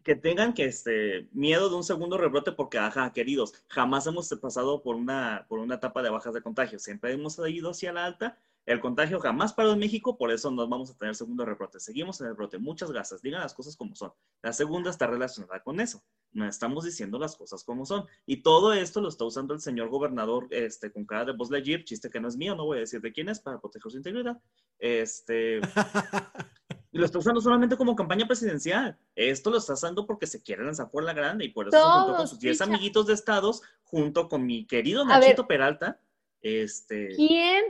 que 0.03 0.17
tengan 0.17 0.55
que 0.55 0.65
este 0.65 1.29
miedo 1.33 1.69
de 1.69 1.77
un 1.77 1.85
segundo 1.85 2.19
rebrote 2.19 2.53
porque, 2.53 2.79
ajá, 2.79 3.13
queridos, 3.13 3.55
jamás 3.69 4.07
hemos 4.07 4.29
pasado 4.41 4.83
por 4.83 4.97
una, 4.97 5.47
por 5.49 5.59
una 5.59 5.77
etapa 5.77 6.03
de 6.03 6.11
bajas 6.11 6.35
de 6.35 6.43
contagio. 6.43 6.79
Siempre 6.79 7.13
hemos 7.13 7.39
ido 7.49 7.71
hacia 7.71 7.93
la 7.93 8.05
alta. 8.05 8.39
El 8.65 8.81
contagio 8.81 9.19
jamás 9.19 9.53
paró 9.53 9.73
en 9.73 9.81
México, 9.81 10.17
por 10.17 10.31
eso 10.31 10.49
no 10.51 10.69
vamos 10.69 10.91
a 10.91 10.97
tener 10.97 11.17
segundo 11.17 11.45
rebrote. 11.45 11.81
Seguimos 11.81 12.21
en 12.21 12.29
el 12.29 12.35
brote. 12.35 12.59
Muchas 12.59 12.93
gracias. 12.93 13.21
Digan 13.21 13.41
las 13.41 13.55
cosas 13.55 13.77
como 13.77 13.97
son. 13.97 14.13
La 14.41 14.53
segunda 14.53 14.91
está 14.91 15.09
relacionada 15.09 15.61
con 15.63 15.81
eso. 15.81 16.03
No 16.31 16.47
estamos 16.47 16.85
diciendo 16.85 17.19
las 17.19 17.35
cosas 17.35 17.65
como 17.65 17.85
son. 17.85 18.07
Y 18.25 18.43
todo 18.43 18.73
esto 18.73 19.01
lo 19.01 19.09
está 19.09 19.25
usando 19.25 19.53
el 19.53 19.61
señor 19.61 19.89
gobernador 19.89 20.47
este, 20.51 20.93
con 20.93 21.05
cara 21.05 21.25
de 21.25 21.33
voz 21.33 21.51
legir, 21.51 21.85
chiste 21.85 22.09
que 22.09 22.21
no 22.21 22.29
es 22.29 22.37
mío, 22.37 22.55
no 22.55 22.65
voy 22.65 22.79
a 22.79 22.81
decir 22.81 23.01
de 23.01 23.13
quién 23.13 23.29
es, 23.29 23.41
para 23.41 23.61
proteger 23.61 23.91
su 23.91 23.99
integridad. 23.99 24.41
Este. 24.79 25.61
Y 26.93 26.99
lo 26.99 27.07
está 27.07 27.19
usando 27.19 27.41
solamente 27.41 27.77
como 27.77 27.97
campaña 27.97 28.27
presidencial. 28.27 28.99
Esto 29.17 29.51
lo 29.51 29.57
está 29.57 29.73
usando 29.73 30.07
porque 30.07 30.27
se 30.27 30.43
quiere 30.43 30.63
lanzar 30.63 30.91
por 30.91 31.03
la 31.03 31.15
grande 31.15 31.47
y 31.47 31.49
por 31.49 31.67
eso 31.69 31.91
junto 31.91 32.17
con 32.17 32.29
sus 32.29 32.39
10 32.39 32.61
amiguitos 32.61 33.07
de 33.07 33.15
estados, 33.15 33.63
junto 33.83 34.29
con 34.29 34.45
mi 34.45 34.67
querido 34.67 35.05
Nachito 35.05 35.47
Peralta. 35.47 35.99
Este, 36.43 37.11
¿Quién 37.15 37.63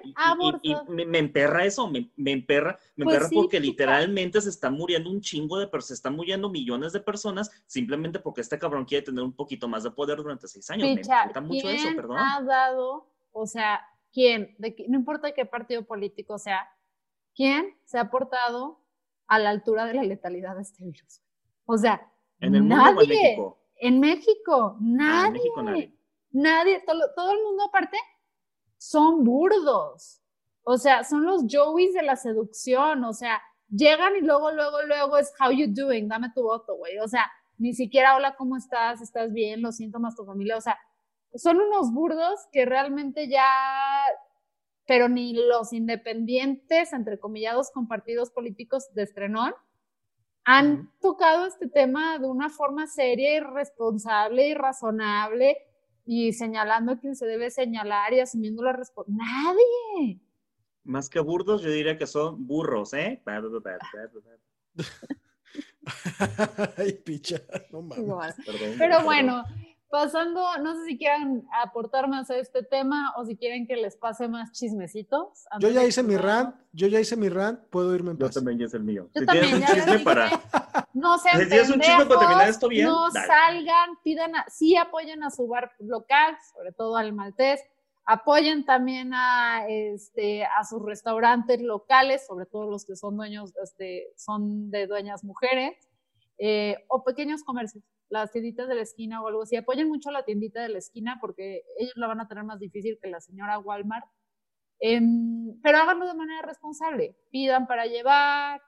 y, 0.63 0.75
me, 0.89 1.19
emperra 1.19 1.67
eso, 1.67 1.89
me, 1.89 2.11
emperra, 2.17 2.79
me 2.97 3.05
pues 3.05 3.17
emperra 3.17 3.31
porque 3.35 3.61
literalmente 3.61 4.41
se 4.41 4.49
están 4.49 4.73
muriendo 4.73 5.11
un 5.11 5.21
chingo 5.21 5.59
de 5.59 5.67
personas, 5.67 5.89
se 5.89 5.95
están 5.95 6.17
muriendo 6.17 6.49
millones 6.49 6.95
de 6.95 7.01
personas 7.01 7.51
simplemente 7.67 8.19
porque 8.19 8.41
este 8.41 8.59
cabrón 8.59 8.87
quiere 8.87 9.05
tener 9.05 9.23
un 9.23 9.35
poquito 9.35 9.69
más 9.69 9.83
de 9.83 9.91
poder 9.91 10.17
durante 10.17 10.49
seis 10.49 10.71
años. 10.71 10.87
me 10.87 11.03
encanta 11.03 11.43
mucho 11.43 11.69
eso, 11.69 11.89
perdón. 11.95 12.17
ha 12.17 12.41
dado, 12.41 13.11
o 13.31 13.47
sea, 13.47 13.87
quién, 14.11 14.55
de, 14.57 14.75
no 14.89 14.99
importa 14.99 15.33
qué 15.33 15.45
partido 15.45 15.85
político 15.85 16.39
sea, 16.39 16.67
quién 17.35 17.77
se 17.85 17.99
ha 17.99 18.11
portado 18.11 18.82
a 19.33 19.39
la 19.39 19.49
altura 19.49 19.87
de 19.87 19.95
la 19.95 20.03
letalidad 20.03 20.57
de 20.57 20.61
este 20.61 20.85
virus. 20.85 21.23
O 21.65 21.79
sea, 21.79 22.07
¿En 22.39 22.55
el 22.55 22.69
nadie. 22.69 22.85
Mundo 22.85 23.03
en 23.03 23.09
México? 23.09 23.59
En 23.77 24.01
México, 24.01 24.77
nadie. 24.79 25.11
Ah, 25.11 25.27
en 25.27 25.33
México, 25.33 25.63
nadie. 25.63 25.97
nadie. 26.33 26.85
Todo, 26.85 27.31
el 27.31 27.43
mundo 27.43 27.65
aparte 27.65 27.97
son 28.77 29.25
burdos. 29.25 30.21
O 30.65 30.77
sea, 30.77 31.03
son 31.03 31.25
los 31.25 31.45
Joeys 31.51 31.95
de 31.95 32.03
la 32.03 32.17
seducción. 32.17 33.05
O 33.05 33.15
sea, 33.15 33.41
llegan 33.71 34.17
y 34.17 34.21
luego, 34.21 34.53
luego, 34.53 34.83
luego 34.83 35.17
es 35.17 35.33
how 35.41 35.51
you 35.51 35.67
doing, 35.67 36.09
dame 36.09 36.31
tu 36.35 36.43
voto, 36.43 36.77
güey. 36.77 36.99
O 36.99 37.09
sea, 37.09 37.33
ni 37.57 37.73
siquiera 37.73 38.17
hola, 38.17 38.37
¿cómo 38.37 38.59
estás? 38.59 39.01
¿Estás 39.01 39.33
bien? 39.33 39.63
Los 39.63 39.77
síntomas, 39.77 40.15
tu 40.15 40.27
familia. 40.27 40.59
O 40.59 40.61
sea, 40.61 40.79
son 41.37 41.59
unos 41.59 41.91
burdos 41.91 42.39
que 42.53 42.67
realmente 42.67 43.31
ya 43.31 43.49
pero 44.87 45.09
ni 45.09 45.35
los 45.35 45.73
independientes, 45.73 46.93
entre 46.93 47.19
comillados, 47.19 47.71
con 47.71 47.89
partidos 47.89 48.31
políticos 48.31 48.93
de 48.95 49.05
estrenón, 49.05 49.55
han 50.45 50.91
tocado 51.01 51.47
este 51.47 51.69
tema 51.69 52.19
de 52.19 52.27
una 52.27 52.51
forma 52.51 52.87
seria 52.87 53.37
y 53.37 53.41
responsable 53.41 54.49
y 54.49 54.55
razonable 54.55 55.57
y 56.05 56.33
señalando 56.33 56.93
a 56.93 56.99
quien 56.99 57.15
se 57.15 57.27
debe 57.27 57.51
señalar 57.51 58.13
y 58.13 58.21
asumiendo 58.21 58.63
la 58.63 58.73
responsabilidad. 58.73 59.25
¡Nadie! 59.25 60.21
Más 60.85 61.09
que 61.09 61.21
burdos, 61.21 61.63
yo 61.63 61.71
diría 61.71 61.97
que 61.97 62.09
son 62.09 62.47
burros, 62.47 62.93
¿eh? 62.93 63.23
Ay, 66.77 66.93
picha, 67.05 67.41
no 67.71 67.83
mames. 67.83 68.35
Pero 68.79 69.05
bueno, 69.05 69.45
pasando, 69.93 70.41
no 70.63 70.75
sé 70.75 70.87
si 70.87 70.97
quieran 70.97 71.47
aportar 71.63 72.09
más 72.09 72.31
a 72.31 72.39
este 72.39 72.63
tema 72.63 73.13
o 73.19 73.27
si 73.27 73.37
quieren 73.37 73.67
que 73.67 73.77
les 73.77 73.95
pase 73.95 74.27
más 74.27 74.51
chismecitos. 74.53 75.45
Yo 75.61 75.69
ya 75.69 75.85
hice 75.85 76.03
mi 76.03 76.17
rant, 76.17 76.57
yo 76.73 76.87
ya 76.87 76.99
hice 76.99 77.15
mi 77.15 77.29
rant, 77.29 77.61
puedo 77.69 77.95
irme 77.95 78.13
en 78.13 78.17
paz. 78.17 78.31
Yo 78.31 78.41
también 78.41 78.59
ya 78.59 78.65
hice 78.65 78.79
el 78.79 78.85
mío. 78.85 79.11
Yo 79.15 79.21
si 79.21 79.27
también, 79.27 79.49
tienes 79.51 79.69
un 79.69 79.77
chisme 79.77 79.99
para... 79.99 80.31
No 80.95 81.19
sean 81.19 81.43
si 81.43 81.49
tienes 81.49 81.69
un 81.69 81.81
chisme 81.81 82.07
para 82.07 82.21
terminar 82.21 82.49
esto 82.49 82.69
bien, 82.69 82.87
no 82.87 83.11
salgan, 83.11 83.99
pidan, 84.03 84.35
a, 84.35 84.47
sí 84.49 84.77
apoyen 84.77 85.23
a 85.25 85.31
su 85.31 85.47
bar 85.47 85.71
local, 85.79 86.39
sobre 86.55 86.73
todo 86.73 86.97
al 86.97 87.13
maltés, 87.13 87.61
apoyen 88.07 88.65
también 88.65 89.13
a, 89.13 89.67
este, 89.69 90.47
a 90.47 90.65
sus 90.65 90.83
restaurantes 90.83 91.61
locales, 91.61 92.25
sobre 92.27 92.47
todo 92.47 92.71
los 92.71 92.87
que 92.87 92.97
son 92.97 93.19
dueños, 93.19 93.53
este, 93.63 94.09
son 94.17 94.71
de 94.71 94.87
dueñas 94.87 95.23
mujeres, 95.23 95.77
eh, 96.39 96.77
o 96.89 97.05
pequeños 97.05 97.45
comercios 97.45 97.85
las 98.13 98.31
tienditas 98.31 98.69
de 98.69 98.75
la 98.75 98.83
esquina 98.83 99.23
o 99.23 99.29
algo 99.29 99.43
así. 99.43 99.57
Apoyen 99.57 99.89
mucho 99.89 100.11
a 100.11 100.13
la 100.13 100.25
tiendita 100.25 100.63
de 100.63 100.69
la 100.69 100.79
esquina 100.79 101.17
porque 101.19 101.65
ellos 101.79 101.95
la 101.97 102.09
van 102.09 102.21
a 102.21 102.29
tener 102.29 102.45
más 102.45 102.59
difícil 102.59 102.99
que 103.01 103.09
la 103.09 103.21
señora 103.21 103.59
Walmart. 103.59 104.05
Em, 104.81 105.59
pero 105.63 105.79
háganlo 105.79 106.07
de 106.07 106.15
manera 106.15 106.43
responsable. 106.43 107.17
Pidan 107.31 107.67
para 107.67 107.87
llevar, 107.87 108.61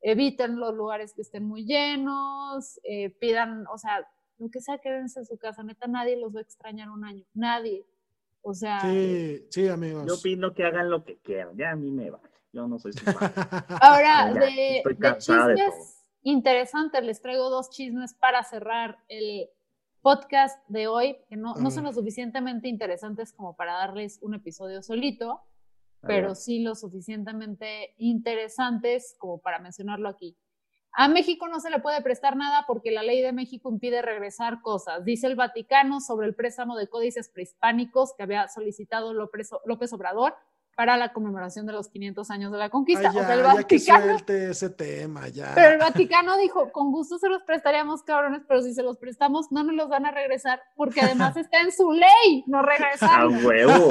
eviten 0.00 0.58
los 0.58 0.74
lugares 0.74 1.12
que 1.14 1.20
estén 1.20 1.44
muy 1.44 1.66
llenos, 1.66 2.80
eh, 2.84 3.10
pidan, 3.10 3.66
o 3.66 3.76
sea, 3.76 4.08
lo 4.38 4.48
que 4.48 4.60
sea, 4.60 4.78
quédense 4.78 5.20
en 5.20 5.26
su 5.26 5.36
casa. 5.36 5.62
Neta, 5.62 5.86
nadie 5.86 6.16
los 6.16 6.34
va 6.34 6.38
a 6.38 6.44
extrañar 6.44 6.88
un 6.88 7.04
año. 7.04 7.24
Nadie. 7.34 7.84
O 8.40 8.54
sea. 8.54 8.80
Sí, 8.80 9.46
sí, 9.50 9.68
amigos. 9.68 10.06
Yo 10.06 10.14
opino 10.14 10.54
que 10.54 10.64
hagan 10.64 10.88
lo 10.88 11.04
que 11.04 11.18
quieran. 11.18 11.54
Ya 11.58 11.72
a 11.72 11.76
mí 11.76 11.90
me 11.90 12.08
va. 12.08 12.20
Yo 12.50 12.66
no 12.66 12.78
soy 12.78 12.94
su 12.94 13.04
Ahora, 13.82 14.32
de, 14.32 14.82
de 14.82 15.18
chismes 15.18 15.95
interesante. 16.26 17.00
Les 17.02 17.22
traigo 17.22 17.50
dos 17.50 17.70
chismes 17.70 18.14
para 18.14 18.42
cerrar 18.42 18.98
el 19.08 19.48
podcast 20.02 20.58
de 20.68 20.88
hoy, 20.88 21.16
que 21.28 21.36
no, 21.36 21.54
no 21.54 21.70
son 21.70 21.84
lo 21.84 21.92
suficientemente 21.92 22.68
interesantes 22.68 23.32
como 23.32 23.56
para 23.56 23.74
darles 23.74 24.18
un 24.22 24.34
episodio 24.34 24.82
solito, 24.82 25.40
pero 26.00 26.34
sí 26.34 26.62
lo 26.62 26.74
suficientemente 26.74 27.94
interesantes 27.98 29.16
como 29.18 29.38
para 29.38 29.58
mencionarlo 29.58 30.08
aquí. 30.08 30.36
A 30.92 31.08
México 31.08 31.46
no 31.46 31.60
se 31.60 31.70
le 31.70 31.80
puede 31.80 32.00
prestar 32.02 32.36
nada 32.36 32.64
porque 32.66 32.90
la 32.90 33.02
ley 33.02 33.20
de 33.20 33.32
México 33.32 33.70
impide 33.70 34.00
regresar 34.02 34.62
cosas. 34.62 35.04
Dice 35.04 35.26
el 35.26 35.36
Vaticano 35.36 36.00
sobre 36.00 36.26
el 36.26 36.34
préstamo 36.34 36.76
de 36.76 36.88
códices 36.88 37.28
prehispánicos 37.28 38.14
que 38.16 38.22
había 38.22 38.48
solicitado 38.48 39.12
López, 39.12 39.50
López 39.64 39.92
Obrador 39.92 40.34
para 40.76 40.96
la 40.98 41.12
conmemoración 41.12 41.64
de 41.66 41.72
los 41.72 41.88
500 41.88 42.30
años 42.30 42.52
de 42.52 42.58
la 42.58 42.64
Ay, 42.64 42.70
conquista. 42.70 43.02
ya, 43.04 43.08
o 43.10 43.24
sea, 43.24 43.32
el 43.34 43.42
ya 43.42 43.50
que 43.50 43.56
Vaticano, 43.76 44.04
suelte 44.04 44.50
ese 44.50 44.68
tema, 44.70 45.26
ya. 45.28 45.52
pero 45.54 45.72
el 45.72 45.78
Vaticano 45.78 46.36
dijo, 46.36 46.70
con 46.70 46.92
gusto 46.92 47.18
se 47.18 47.28
los 47.30 47.42
prestaríamos, 47.44 48.02
cabrones, 48.02 48.42
pero 48.46 48.60
si 48.62 48.74
se 48.74 48.82
los 48.82 48.98
prestamos, 48.98 49.50
no 49.50 49.64
nos 49.64 49.74
los 49.74 49.88
van 49.88 50.04
a 50.06 50.10
regresar, 50.10 50.60
porque 50.76 51.00
además 51.00 51.34
está 51.38 51.60
en 51.62 51.72
su 51.72 51.90
ley, 51.92 52.44
no 52.46 52.58
A 52.58 52.62
regresarlos. 52.62 53.42
huevo. 53.42 53.88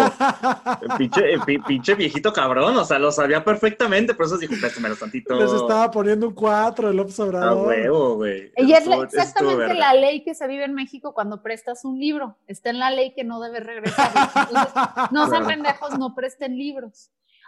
El 0.84 0.98
pinche, 0.98 1.24
pinche 1.67 1.95
viejito 1.95 2.32
cabrón, 2.32 2.78
o 2.78 2.86
sea, 2.86 3.00
lo 3.00 3.12
sabía 3.12 3.43
perfectamente, 3.43 4.13
por 4.13 4.28
eso 4.28 4.38
dijo, 4.38 4.54
préstamelo 4.62 4.95
tantito. 4.95 5.34
Les 5.36 5.52
estaba 5.52 5.89
poniendo 5.89 6.28
un 6.28 6.36
4 6.36 6.91
el 6.91 6.98
López 6.98 7.19
A 7.19 7.24
Obrador. 7.24 7.67
huevo, 7.67 8.15
güey. 8.17 8.52
Y 8.58 8.74
es 8.74 8.86
la- 8.86 8.98
exactamente 8.98 9.74
la 9.74 9.93
ley 9.95 10.24
que 10.24 10.36
se 10.36 10.48
vive 10.48 10.65
en 10.65 10.74
México 10.76 11.13
cuando 11.15 11.41
prestas 11.41 11.84
un 11.84 12.00
libro. 12.00 12.38
Está 12.48 12.69
en 12.69 12.78
la 12.78 12.91
ley 12.91 13.13
que 13.15 13.24
no 13.24 13.39
debes 13.41 13.65
regresar. 13.65 14.12
Entonces, 14.50 15.12
no 15.12 15.28
sean 15.30 15.48
pendejos, 15.48 15.98
no 15.98 16.13
presten 16.13 16.56
libros. 16.58 16.74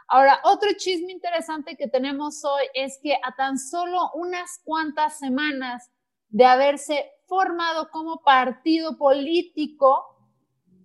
Ahora, 0.08 0.40
otro 0.44 0.70
chisme 0.78 1.12
interesante 1.12 1.76
que 1.76 1.88
tenemos 1.88 2.44
hoy 2.46 2.64
es 2.74 2.98
que 3.04 3.16
a 3.16 3.36
tan 3.36 3.58
solo 3.58 4.12
unas 4.14 4.62
cuantas 4.64 5.20
semanas 5.20 5.92
de 6.30 6.46
haberse 6.46 7.12
formado 7.26 7.90
como 7.92 8.22
partido 8.22 8.98
político, 8.98 10.18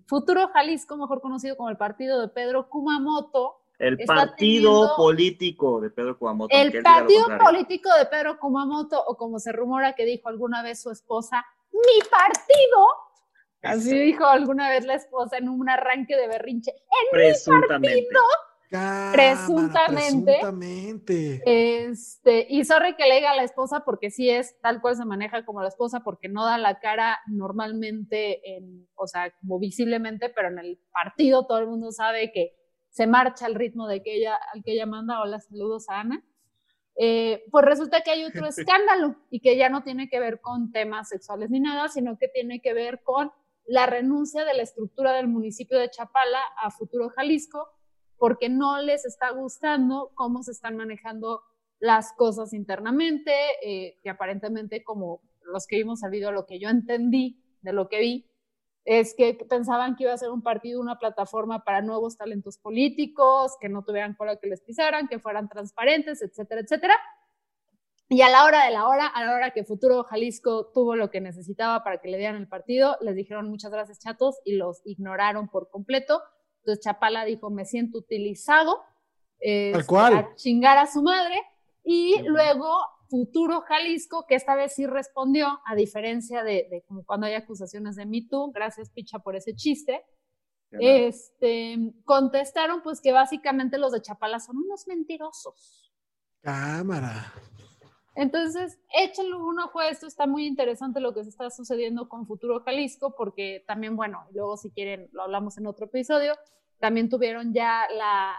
Futuro 0.07 0.49
Jalisco, 0.49 0.97
mejor 0.97 1.21
conocido 1.21 1.57
como 1.57 1.71
el 1.71 1.77
partido 1.77 2.21
de 2.21 2.29
Pedro 2.29 2.69
Kumamoto, 2.69 3.61
El 3.79 3.99
partido 4.07 4.95
político 4.97 5.81
de 5.81 5.91
Pedro 5.91 6.19
Kumamoto. 6.19 6.55
el 6.55 6.83
partido 6.83 7.27
político 7.39 7.89
de 7.97 8.07
Pedro 8.07 8.39
Kumamoto, 8.39 9.03
o 9.07 9.17
como 9.17 9.39
se 9.39 9.53
rumora 9.53 9.95
que 9.95 10.05
dijo 10.05 10.29
alguna 10.29 10.63
vez 10.63 10.83
su 10.83 10.91
esposa, 10.91 11.45
mi 11.73 12.09
partido. 12.09 12.87
Así 13.63 13.97
dijo 13.97 14.27
alguna 14.27 14.69
vez 14.69 14.85
la 14.85 14.95
esposa 14.95 15.39
en 15.39 15.49
un 15.49 15.69
arranque 15.69 16.17
de 16.17 16.27
berrinche. 16.27 16.73
Presuntamente. 17.11 18.09
Cámara, 18.71 19.13
Presuntamente. 19.13 20.39
Presuntamente. 20.41 21.43
Este, 21.45 22.47
y 22.49 22.65
sorry 22.65 22.97
que 22.97 23.07
le 23.07 23.17
diga 23.17 23.33
a 23.33 23.37
la 23.37 23.45
esposa 23.45 23.81
porque 23.85 24.11
sí 24.11 24.31
es 24.31 24.59
tal 24.61 24.81
cual 24.81 24.97
se 24.97 25.05
maneja 25.05 25.45
como 25.45 25.61
la 25.61 25.69
esposa 25.69 26.01
porque 26.01 26.29
no 26.29 26.47
da 26.47 26.57
la 26.57 26.81
cara 26.81 27.21
normalmente 27.27 28.57
en, 28.57 28.89
o 28.95 29.07
sea, 29.07 29.31
como 29.41 29.59
visiblemente, 29.59 30.31
pero 30.31 30.49
en 30.49 30.59
el 30.59 30.81
partido 30.91 31.47
todo 31.47 31.59
el 31.59 31.67
mundo 31.67 31.93
sabe 31.93 32.33
que 32.33 32.57
se 32.89 33.07
marcha 33.07 33.45
al 33.45 33.55
ritmo 33.55 33.87
de 33.87 34.03
que 34.03 34.17
ella, 34.17 34.39
al 34.55 34.63
que 34.65 34.73
ella 34.73 34.87
manda. 34.87 35.21
Hola, 35.21 35.39
saludos 35.39 35.89
a 35.91 36.01
Ana. 36.01 36.25
Eh, 36.97 37.45
pues 37.51 37.65
resulta 37.65 38.01
que 38.01 38.11
hay 38.11 38.25
otro 38.25 38.47
escándalo 38.47 39.17
y 39.31 39.41
que 39.41 39.57
ya 39.57 39.69
no 39.69 39.83
tiene 39.83 40.09
que 40.09 40.19
ver 40.19 40.41
con 40.41 40.73
temas 40.73 41.11
sexuales 41.11 41.51
ni 41.51 41.61
nada, 41.61 41.89
sino 41.89 42.17
que 42.19 42.29
tiene 42.29 42.61
que 42.61 42.73
ver 42.73 43.03
con 43.03 43.31
la 43.67 43.87
renuncia 43.87 44.45
de 44.45 44.55
la 44.55 44.63
estructura 44.63 45.13
del 45.13 45.29
municipio 45.29 45.79
de 45.79 45.91
Chapala 45.91 46.41
a 46.63 46.71
Futuro 46.71 47.09
Jalisco, 47.11 47.69
porque 48.17 48.49
no 48.49 48.81
les 48.81 49.05
está 49.05 49.31
gustando 49.31 50.13
cómo 50.15 50.43
se 50.43 50.53
están 50.53 50.77
manejando 50.77 51.43
las 51.79 52.13
cosas 52.13 52.53
internamente, 52.53 53.33
eh, 53.63 53.99
que 54.03 54.11
aparentemente 54.11 54.85
como 54.85 55.21
los 55.45 55.67
que 55.67 55.77
vimos 55.77 56.03
el 56.03 56.11
video, 56.11 56.31
lo 56.31 56.47
que 56.47 56.61
yo 56.61 56.69
entendí 56.69 57.43
de 57.61 57.73
lo 57.73 57.89
que 57.89 57.99
vi, 57.99 58.31
es 58.85 59.15
que 59.17 59.35
pensaban 59.49 59.97
que 59.97 60.05
iba 60.05 60.13
a 60.13 60.19
ser 60.19 60.31
un 60.31 60.43
partido, 60.43 60.81
una 60.81 60.99
plataforma 60.99 61.65
para 61.65 61.83
nuevos 61.83 62.17
talentos 62.17 62.59
políticos, 62.59 63.57
que 63.61 63.69
no 63.69 63.85
tuvieran 63.85 64.15
cola 64.15 64.37
que 64.37 64.49
les 64.49 64.61
pisaran, 64.61 65.09
que 65.09 65.19
fueran 65.19 65.49
transparentes, 65.49 66.23
etcétera, 66.23 66.63
etcétera. 66.63 66.95
Y 68.13 68.23
a 68.23 68.29
la 68.29 68.45
hora 68.45 68.65
de 68.65 68.71
la 68.71 68.87
hora, 68.87 69.07
a 69.07 69.25
la 69.25 69.35
hora 69.35 69.53
que 69.53 69.65
Futuro 69.65 70.05
Jalisco 70.05 70.71
tuvo 70.73 70.97
lo 70.97 71.11
que 71.11 71.21
necesitaba 71.21 71.83
para 71.83 71.99
que 71.99 72.09
le 72.09 72.19
dieran 72.19 72.37
el 72.37 72.49
partido, 72.49 72.97
les 73.01 73.17
dijeron 73.17 73.49
muchas 73.49 73.71
gracias 73.71 73.99
chatos 73.99 74.41
y 74.45 74.57
los 74.57 74.83
ignoraron 74.85 75.49
por 75.49 75.71
completo. 75.71 76.23
Entonces 76.59 76.85
Chapala 76.85 77.25
dijo, 77.25 77.51
me 77.51 77.65
siento 77.65 77.99
utilizado, 77.99 78.83
eh, 79.41 79.73
Tal 79.73 79.87
cual. 79.87 80.15
a 80.15 80.35
chingar 80.35 80.79
a 80.79 80.87
su 80.87 81.03
madre. 81.03 81.41
Y 81.85 82.21
luego 82.23 82.69
Futuro 83.09 83.63
Jalisco, 83.63 84.27
que 84.29 84.35
esta 84.35 84.55
vez 84.55 84.75
sí 84.75 84.87
respondió, 84.87 85.61
a 85.65 85.75
diferencia 85.75 86.45
de, 86.45 86.69
de 86.71 86.85
como 86.87 87.05
cuando 87.05 87.27
hay 87.27 87.35
acusaciones 87.35 87.97
de 87.97 88.07
Me 88.07 88.27
Too, 88.29 88.53
gracias 88.53 88.91
Picha 88.91 89.19
por 89.21 89.37
ese 89.37 89.55
chiste, 89.55 90.05
este, 90.81 91.77
contestaron 92.05 92.83
pues 92.83 93.01
que 93.01 93.13
básicamente 93.13 93.79
los 93.79 93.93
de 93.93 94.01
Chapala 94.01 94.41
son 94.41 94.59
unos 94.59 94.87
mentirosos. 94.87 95.93
Cámara. 96.41 97.33
Entonces, 98.15 98.79
échenle 98.95 99.35
un 99.37 99.59
ojo 99.59 99.81
a 99.81 99.89
esto, 99.89 100.07
está 100.07 100.27
muy 100.27 100.47
interesante 100.47 101.01
lo 101.01 101.15
que 101.15 101.25
se 101.25 101.31
está 101.31 101.49
sucediendo 101.51 102.09
con 102.09 102.27
Futuro 102.27 102.61
Jalisco, 102.61 103.15
porque 103.17 103.65
también, 103.67 103.97
bueno, 103.97 104.27
luego 104.33 104.57
si 104.57 104.71
quieren 104.71 105.09
lo 105.13 105.23
hablamos 105.23 105.57
en 105.57 105.67
otro 105.67 105.87
episodio, 105.87 106.35
también 106.79 107.09
tuvieron 107.09 107.55
ya 107.55 107.87
la, 107.97 108.35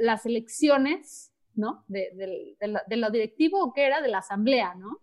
las 0.00 0.26
elecciones, 0.26 1.32
¿no? 1.54 1.84
De, 1.88 2.10
de, 2.14 2.56
de, 2.60 2.68
la, 2.68 2.82
de 2.86 2.96
lo 2.96 3.10
directivo, 3.10 3.72
que 3.72 3.86
era? 3.86 4.02
De 4.02 4.08
la 4.08 4.18
asamblea, 4.18 4.74
¿no? 4.74 5.00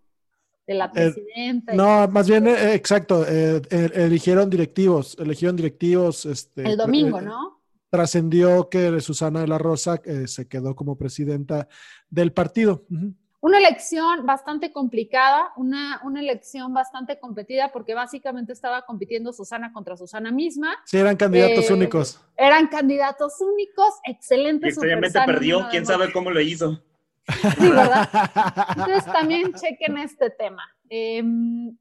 De 0.67 0.75
la 0.75 0.91
presidenta. 0.91 1.73
Eh, 1.73 1.75
no, 1.75 2.07
más 2.07 2.29
bien, 2.29 2.47
eh, 2.47 2.73
exacto, 2.73 3.25
eh, 3.27 3.61
eligieron 3.69 4.49
directivos, 4.49 5.17
eligieron 5.19 5.55
directivos. 5.55 6.25
Este, 6.25 6.61
el 6.61 6.77
domingo, 6.77 7.19
¿no? 7.19 7.61
Trascendió 7.89 8.69
que 8.69 9.01
Susana 9.01 9.41
de 9.41 9.47
la 9.47 9.57
Rosa 9.57 10.01
se 10.25 10.47
quedó 10.47 10.75
como 10.75 10.97
presidenta 10.97 11.67
del 12.09 12.31
partido. 12.31 12.85
Uh 12.89 12.95
-huh. 12.95 13.15
Una 13.43 13.57
elección 13.57 14.25
bastante 14.25 14.71
complicada, 14.71 15.51
una, 15.57 15.99
una 16.05 16.21
elección 16.21 16.73
bastante 16.73 17.19
competida, 17.19 17.73
porque 17.73 17.93
básicamente 17.93 18.53
estaba 18.53 18.83
compitiendo 18.83 19.33
Susana 19.33 19.73
contra 19.73 19.97
Susana 19.97 20.31
misma. 20.31 20.77
Sí, 20.85 20.97
eran 20.97 21.17
candidatos 21.17 21.69
eh, 21.69 21.73
únicos. 21.73 22.21
Eran 22.37 22.67
candidatos 22.67 23.41
únicos, 23.41 23.95
excelentes. 24.07 24.69
Extrañamente 24.69 25.19
perdió, 25.25 25.67
quién 25.69 25.85
sabe 25.85 26.09
cómo 26.13 26.31
lo 26.31 26.39
hizo. 26.39 26.81
Sí, 27.59 27.69
¿verdad? 27.69 28.09
Entonces 28.77 29.05
también 29.11 29.53
chequen 29.53 29.97
este 29.97 30.29
tema. 30.29 30.63
Eh, 30.89 31.21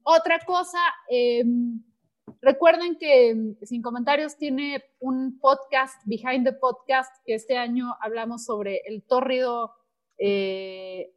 otra 0.03 0.39
cosa, 0.45 0.79
eh, 1.09 1.45
recuerden 2.41 2.97
que 2.97 3.55
Sin 3.61 3.81
Comentarios 3.81 4.35
tiene 4.35 4.83
un 4.99 5.39
podcast, 5.39 5.95
Behind 6.03 6.43
the 6.43 6.51
Podcast, 6.51 7.23
que 7.25 7.35
este 7.35 7.57
año 7.57 7.95
hablamos 8.01 8.43
sobre 8.43 8.81
el 8.85 9.01
tórrido, 9.03 9.73
eh, 10.17 11.13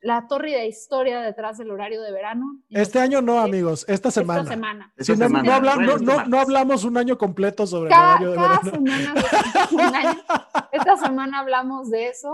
la 0.00 0.26
tórrida 0.28 0.64
historia 0.64 1.20
detrás 1.20 1.58
del 1.58 1.70
horario 1.70 2.00
de 2.02 2.10
verano. 2.12 2.62
Este 2.70 2.98
año 3.00 3.20
no, 3.20 3.40
amigos, 3.40 3.84
esta 3.88 4.10
semana. 4.10 4.40
Esta 4.42 4.54
semana. 4.54 4.92
No, 4.96 5.04
semana. 5.04 5.42
No, 5.42 5.52
habla, 5.52 5.74
bueno, 5.74 5.98
no, 5.98 6.24
no, 6.26 6.40
hablamos 6.40 6.84
un 6.84 6.96
año 6.96 7.18
completo 7.18 7.66
sobre 7.66 7.90
cada, 7.90 8.16
el 8.18 8.28
horario 8.28 8.30
de 8.30 8.36
cada 8.36 8.60
verano. 8.60 8.70
Semana, 8.70 9.14
un 9.72 9.80
año. 9.80 10.16
Esta 10.72 10.96
semana 10.96 11.40
hablamos 11.40 11.90
de 11.90 12.08
eso. 12.08 12.32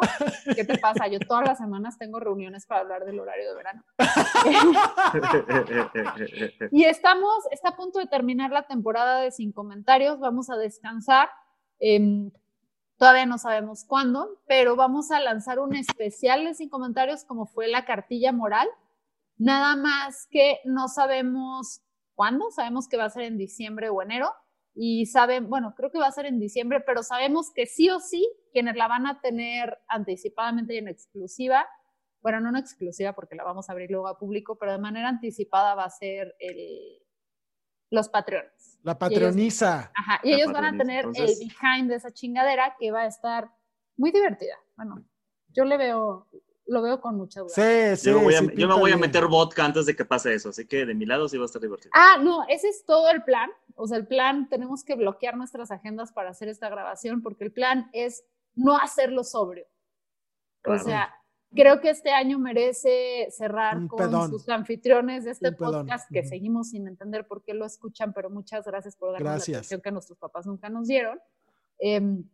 ¿Qué 0.55 0.65
te 0.65 0.79
pasa? 0.79 1.09
Yo 1.09 1.19
todas 1.21 1.47
las 1.47 1.59
semanas 1.59 1.99
tengo 1.99 2.21
reuniones 2.21 2.67
para 2.67 2.83
hablar 2.83 3.05
del 3.05 3.19
horario 3.21 3.49
de 3.49 3.57
verano. 3.57 3.83
y 6.71 6.85
estamos, 6.85 7.47
está 7.51 7.71
a 7.71 7.77
punto 7.77 7.99
de 7.99 8.07
terminar 8.07 8.51
la 8.51 8.63
temporada 8.65 9.21
de 9.21 9.31
Sin 9.31 9.53
Comentarios. 9.53 10.21
Vamos 10.21 10.51
a 10.51 10.57
descansar. 10.57 11.31
Eh, 11.81 12.31
todavía 13.05 13.27
no 13.27 13.37
sabemos 13.37 13.85
cuándo, 13.85 14.41
pero 14.47 14.77
vamos 14.77 15.11
a 15.11 15.21
lanzar 15.21 15.59
un 15.59 15.77
especial 15.77 16.43
de 16.43 16.55
Sin 16.55 16.71
Comentarios 16.71 17.27
como 17.27 17.45
fue 17.45 17.69
la 17.69 17.85
cartilla 17.85 18.33
moral. 18.33 18.67
Nada 19.37 19.77
más 19.77 20.27
que 20.31 20.61
no 20.65 20.89
sabemos 20.89 21.83
cuándo, 22.15 22.51
sabemos 22.51 22.89
que 22.89 22.97
va 22.97 23.05
a 23.05 23.11
ser 23.11 23.25
en 23.25 23.37
diciembre 23.37 23.91
o 23.91 24.01
enero 24.01 24.33
y 24.73 25.05
saben, 25.05 25.51
bueno, 25.51 25.75
creo 25.77 25.91
que 25.91 25.99
va 25.99 26.07
a 26.07 26.13
ser 26.13 26.25
en 26.25 26.41
diciembre, 26.41 26.81
pero 26.81 27.03
sabemos 27.03 27.53
que 27.55 27.67
sí 27.67 27.91
o 27.91 28.01
sí 28.01 28.27
quienes 28.55 28.75
la 28.75 28.89
van 28.89 29.07
a 29.07 29.21
tener 29.21 29.77
anticipadamente 29.87 30.73
y 30.73 30.79
en 30.79 30.89
exclusiva, 30.89 31.67
bueno, 32.23 32.41
no 32.41 32.49
en 32.49 32.57
exclusiva 32.57 33.13
porque 33.13 33.37
la 33.37 33.45
vamos 33.45 33.69
a 33.69 33.73
abrir 33.73 33.91
luego 33.91 34.09
a 34.09 34.17
público, 34.17 34.57
pero 34.57 34.73
de 34.73 34.79
manera 34.79 35.11
anticipada 35.11 35.75
va 35.75 35.85
a 35.85 35.91
ser 35.91 36.35
el, 36.39 37.04
los 37.91 38.09
patrones. 38.09 38.79
La 38.83 38.99
patroniza. 38.99 39.67
Y 39.67 39.71
ellos, 39.77 39.91
ajá, 39.95 40.21
y 40.23 40.33
ellos 40.35 40.53
van 40.53 40.65
a 40.65 40.77
tener 40.77 41.05
Entonces... 41.07 41.41
el 41.41 41.49
behind 41.49 41.91
de 41.91 41.97
esa 41.97 42.13
chingadera 42.13 42.77
que 42.79 42.91
va 42.91 43.03
a 43.03 43.07
estar 43.07 43.51
muy 43.97 44.11
divertida. 44.11 44.57
Bueno, 44.77 45.03
yo 45.49 45.65
le 45.65 45.77
veo, 45.77 46.29
lo 46.67 46.83
veo 46.83 47.01
con 47.01 47.17
mucha 47.17 47.41
duda. 47.41 47.51
Sí, 47.55 47.97
sí. 47.97 48.11
Yo, 48.11 48.19
me 48.19 48.25
voy, 48.25 48.35
a, 48.35 48.41
sí, 48.41 48.51
yo 48.57 48.69
me 48.69 48.75
voy 48.75 48.93
a 48.93 48.97
meter 48.97 49.27
vodka 49.27 49.65
antes 49.65 49.87
de 49.87 49.97
que 49.97 50.05
pase 50.05 50.35
eso, 50.35 50.51
así 50.51 50.67
que 50.67 50.85
de 50.85 50.95
mi 50.95 51.07
lado 51.07 51.29
sí 51.29 51.39
va 51.39 51.45
a 51.45 51.47
estar 51.47 51.63
divertido. 51.63 51.91
Ah, 51.95 52.19
no, 52.21 52.45
ese 52.49 52.69
es 52.69 52.85
todo 52.85 53.11
el 53.11 53.23
plan. 53.23 53.51
O 53.77 53.87
sea, 53.87 53.97
el 53.99 54.07
plan, 54.07 54.49
tenemos 54.49 54.85
que 54.85 54.95
bloquear 54.95 55.37
nuestras 55.37 55.71
agendas 55.71 56.13
para 56.13 56.31
hacer 56.31 56.49
esta 56.49 56.69
grabación 56.69 57.23
porque 57.23 57.45
el 57.45 57.53
plan 57.53 57.89
es 57.93 58.25
no 58.55 58.77
hacerlo 58.77 59.25
sobrio. 59.25 59.67
Claro. 60.63 60.81
O 60.81 60.85
sea, 60.85 61.15
creo 61.55 61.81
que 61.81 61.91
este 61.91 62.11
año 62.11 62.39
merece 62.39 63.29
cerrar 63.31 63.77
Un 63.79 63.89
con 63.89 63.99
pedón. 63.99 64.31
sus 64.31 64.49
anfitriones 64.49 65.25
de 65.25 65.31
este 65.33 65.49
Un 65.49 65.55
pedón. 65.57 65.73
podcast 65.87 66.11
que 66.13 66.21
Ujú. 66.21 66.29
seguimos 66.29 66.71
sin 66.71 66.87
entender 66.89 67.27
por 67.27 67.43
qué 67.43 67.55
lo 67.55 67.65
escuchan, 67.65 68.13
pero 68.13 68.29
muchas 68.31 68.65
gracias 68.67 68.97
por 68.97 69.13
darnos 69.13 69.29
Gracias. 69.31 69.49
la 69.55 69.59
atención 69.59 69.81
que 69.81 69.91
nuestros 69.93 70.19
papás 70.19 70.47
nunca 70.47 70.69
nos 70.69 70.89
dieron. 70.89 71.19
Em, 71.79 72.29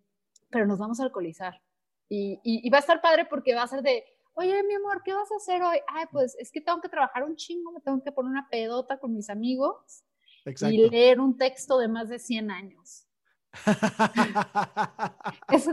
pero 0.50 0.66
nos 0.66 0.78
vamos 0.78 0.98
a 1.00 1.04
alcoholizar. 1.04 1.60
Y, 2.08 2.40
y- 2.42 2.66
y 2.66 2.70
va 2.70 2.78
a 2.78 2.80
estar 2.80 3.00
padre 3.00 3.24
porque 3.26 3.54
va 3.54 3.62
a 3.62 3.68
ser 3.68 3.82
de, 3.82 4.04
oye, 4.34 4.62
mi 4.64 4.74
amor, 4.74 5.02
¿qué 5.04 5.12
vas 5.12 5.30
a 5.30 5.36
hacer 5.36 5.62
hoy? 5.62 5.78
Ay, 5.88 6.06
pues 6.10 6.34
es 6.38 6.50
que 6.50 6.60
tengo 6.60 6.80
que 6.80 6.88
trabajar 6.88 7.22
un 7.24 7.36
chingo, 7.36 7.70
me 7.72 7.80
tengo 7.80 8.02
que 8.02 8.10
poner 8.12 8.30
una 8.32 8.48
pedota 8.50 8.98
con 8.98 9.14
mis 9.14 9.30
amigos 9.30 10.04
Exacto. 10.44 10.74
y 10.74 10.88
leer 10.90 11.20
un 11.20 11.36
texto 11.38 11.78
de 11.78 11.88
más 11.88 12.08
de 12.08 12.18
100 12.18 12.50
años. 12.50 13.06
Eso- 15.48 15.72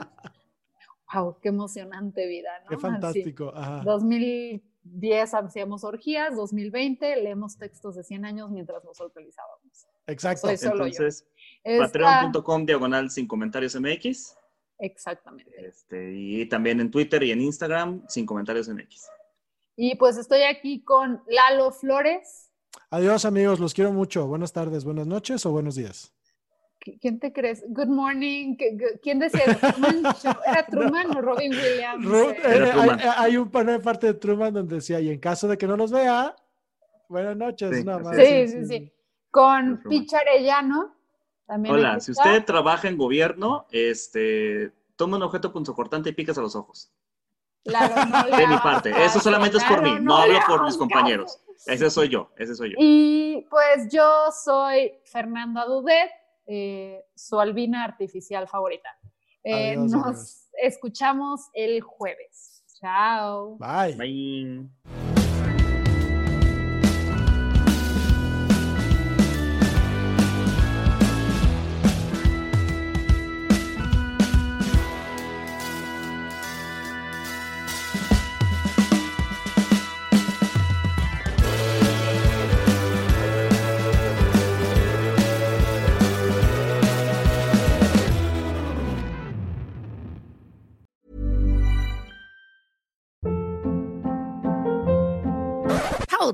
wow, 1.14 1.38
qué 1.42 1.50
emocionante 1.50 2.28
vida, 2.28 2.50
¿no? 2.64 2.70
Qué 2.70 2.76
Así. 2.76 2.82
fantástico. 2.82 3.52
Ajá. 3.56 3.82
2010 3.84 5.34
hacíamos 5.34 5.84
orgías, 5.84 6.36
2020 6.36 7.18
leemos 7.18 7.58
textos 7.58 7.96
de 7.96 8.04
100 8.04 8.26
años 8.26 8.50
mientras 8.52 8.84
nos 8.84 9.00
alcoholizábamos. 9.00 9.88
Exacto. 10.08 10.48
Soy 10.48 10.58
solo. 10.58 10.86
Entonces, 10.86 11.28
patreon.com 11.64 12.66
diagonal 12.66 13.10
sin 13.10 13.28
comentarios 13.28 13.80
MX. 13.80 14.36
Exactamente. 14.80 15.52
Este, 15.58 16.14
y 16.14 16.48
también 16.48 16.80
en 16.80 16.92
Twitter 16.92 17.24
y 17.24 17.32
en 17.32 17.42
Instagram, 17.42 18.04
sin 18.08 18.26
comentarios 18.26 18.70
MX. 18.70 19.10
Y 19.76 19.96
pues 19.96 20.18
estoy 20.18 20.42
aquí 20.44 20.84
con 20.84 21.22
Lalo 21.28 21.72
Flores. 21.72 22.52
Adiós, 22.90 23.26
amigos. 23.26 23.60
Los 23.60 23.74
quiero 23.74 23.92
mucho. 23.92 24.28
Buenas 24.28 24.54
tardes, 24.54 24.86
buenas 24.86 25.08
noches 25.08 25.46
o 25.46 25.52
buenos 25.52 25.76
días. 25.76 26.17
¿Qui- 26.88 26.98
¿Quién 27.02 27.20
te 27.20 27.34
crees? 27.34 27.64
Good 27.68 27.88
morning. 27.88 28.56
¿Qué- 28.56 28.78
qué- 28.78 29.00
¿Quién 29.02 29.20
decía? 29.20 29.44
Truman 29.60 30.04
Show? 30.24 30.34
¿Era 30.46 30.66
Truman 30.66 31.18
o 31.18 31.22
Robin 31.22 31.52
Williams? 31.52 32.06
Ru- 32.06 32.32
Eh, 32.32 32.38
eh, 32.38 32.56
Era 32.56 32.66
hay, 32.66 32.72
Truman. 32.72 33.00
hay 33.18 33.38
un 33.38 33.52
una 33.54 33.80
parte 33.80 34.08
de 34.08 34.14
Truman 34.14 34.54
donde 34.54 34.76
decía, 34.76 35.00
y 35.02 35.10
en 35.10 35.20
caso 35.20 35.48
de 35.50 35.58
que 35.58 35.68
no 35.68 35.76
los 35.76 35.92
vea, 35.92 36.34
buenas 37.10 37.36
noches. 37.36 37.76
Sí, 37.78 37.84
nada 37.84 37.98
así 38.00 38.06
más. 38.08 38.16
Sí, 38.16 38.48
sí, 38.48 38.66
sí. 38.66 38.94
Con 39.32 39.82
Truman. 39.82 39.90
Pich 39.90 40.14
Arellano. 40.14 40.96
También 41.46 41.76
Hola, 41.76 42.00
si 42.00 42.12
usted 42.12 42.44
trabaja 42.46 42.88
en 42.90 42.98
gobierno, 42.98 43.68
este, 43.72 44.72
toma 44.98 45.18
un 45.18 45.24
objeto 45.24 45.52
punzocortante 45.54 46.10
y 46.10 46.14
picas 46.14 46.38
a 46.38 46.42
los 46.42 46.56
ojos. 46.56 46.92
Lalo, 47.64 47.96
no 48.06 48.24
De 48.38 48.48
mi 48.48 48.58
parte. 48.58 48.92
Eso 49.04 49.20
solamente 49.20 49.58
es 49.58 49.64
por 49.66 49.82
mí. 49.82 49.92
No 50.02 50.18
hablo 50.18 50.34
le 50.34 50.40
por 50.48 50.64
mis 50.66 50.78
compañeros. 50.78 51.40
Ese 51.66 51.90
soy 51.90 52.10
yo, 52.10 52.32
ese 52.38 52.54
soy 52.56 52.70
yo. 52.72 52.76
Y 52.80 53.46
pues 53.50 53.88
yo 53.92 54.26
soy 54.32 54.94
Fernanda 55.06 55.66
Dudet, 55.66 56.12
eh, 56.48 57.04
su 57.16 57.40
albina 57.40 57.84
artificial 57.84 58.48
favorita. 58.48 58.90
Eh, 59.44 59.72
Adiós, 59.72 59.92
nos 59.92 60.04
adiós. 60.06 60.50
escuchamos 60.62 61.42
el 61.54 61.82
jueves. 61.82 62.64
Chao. 62.80 63.58
Bye. 63.58 63.96
Bye. 63.96 64.97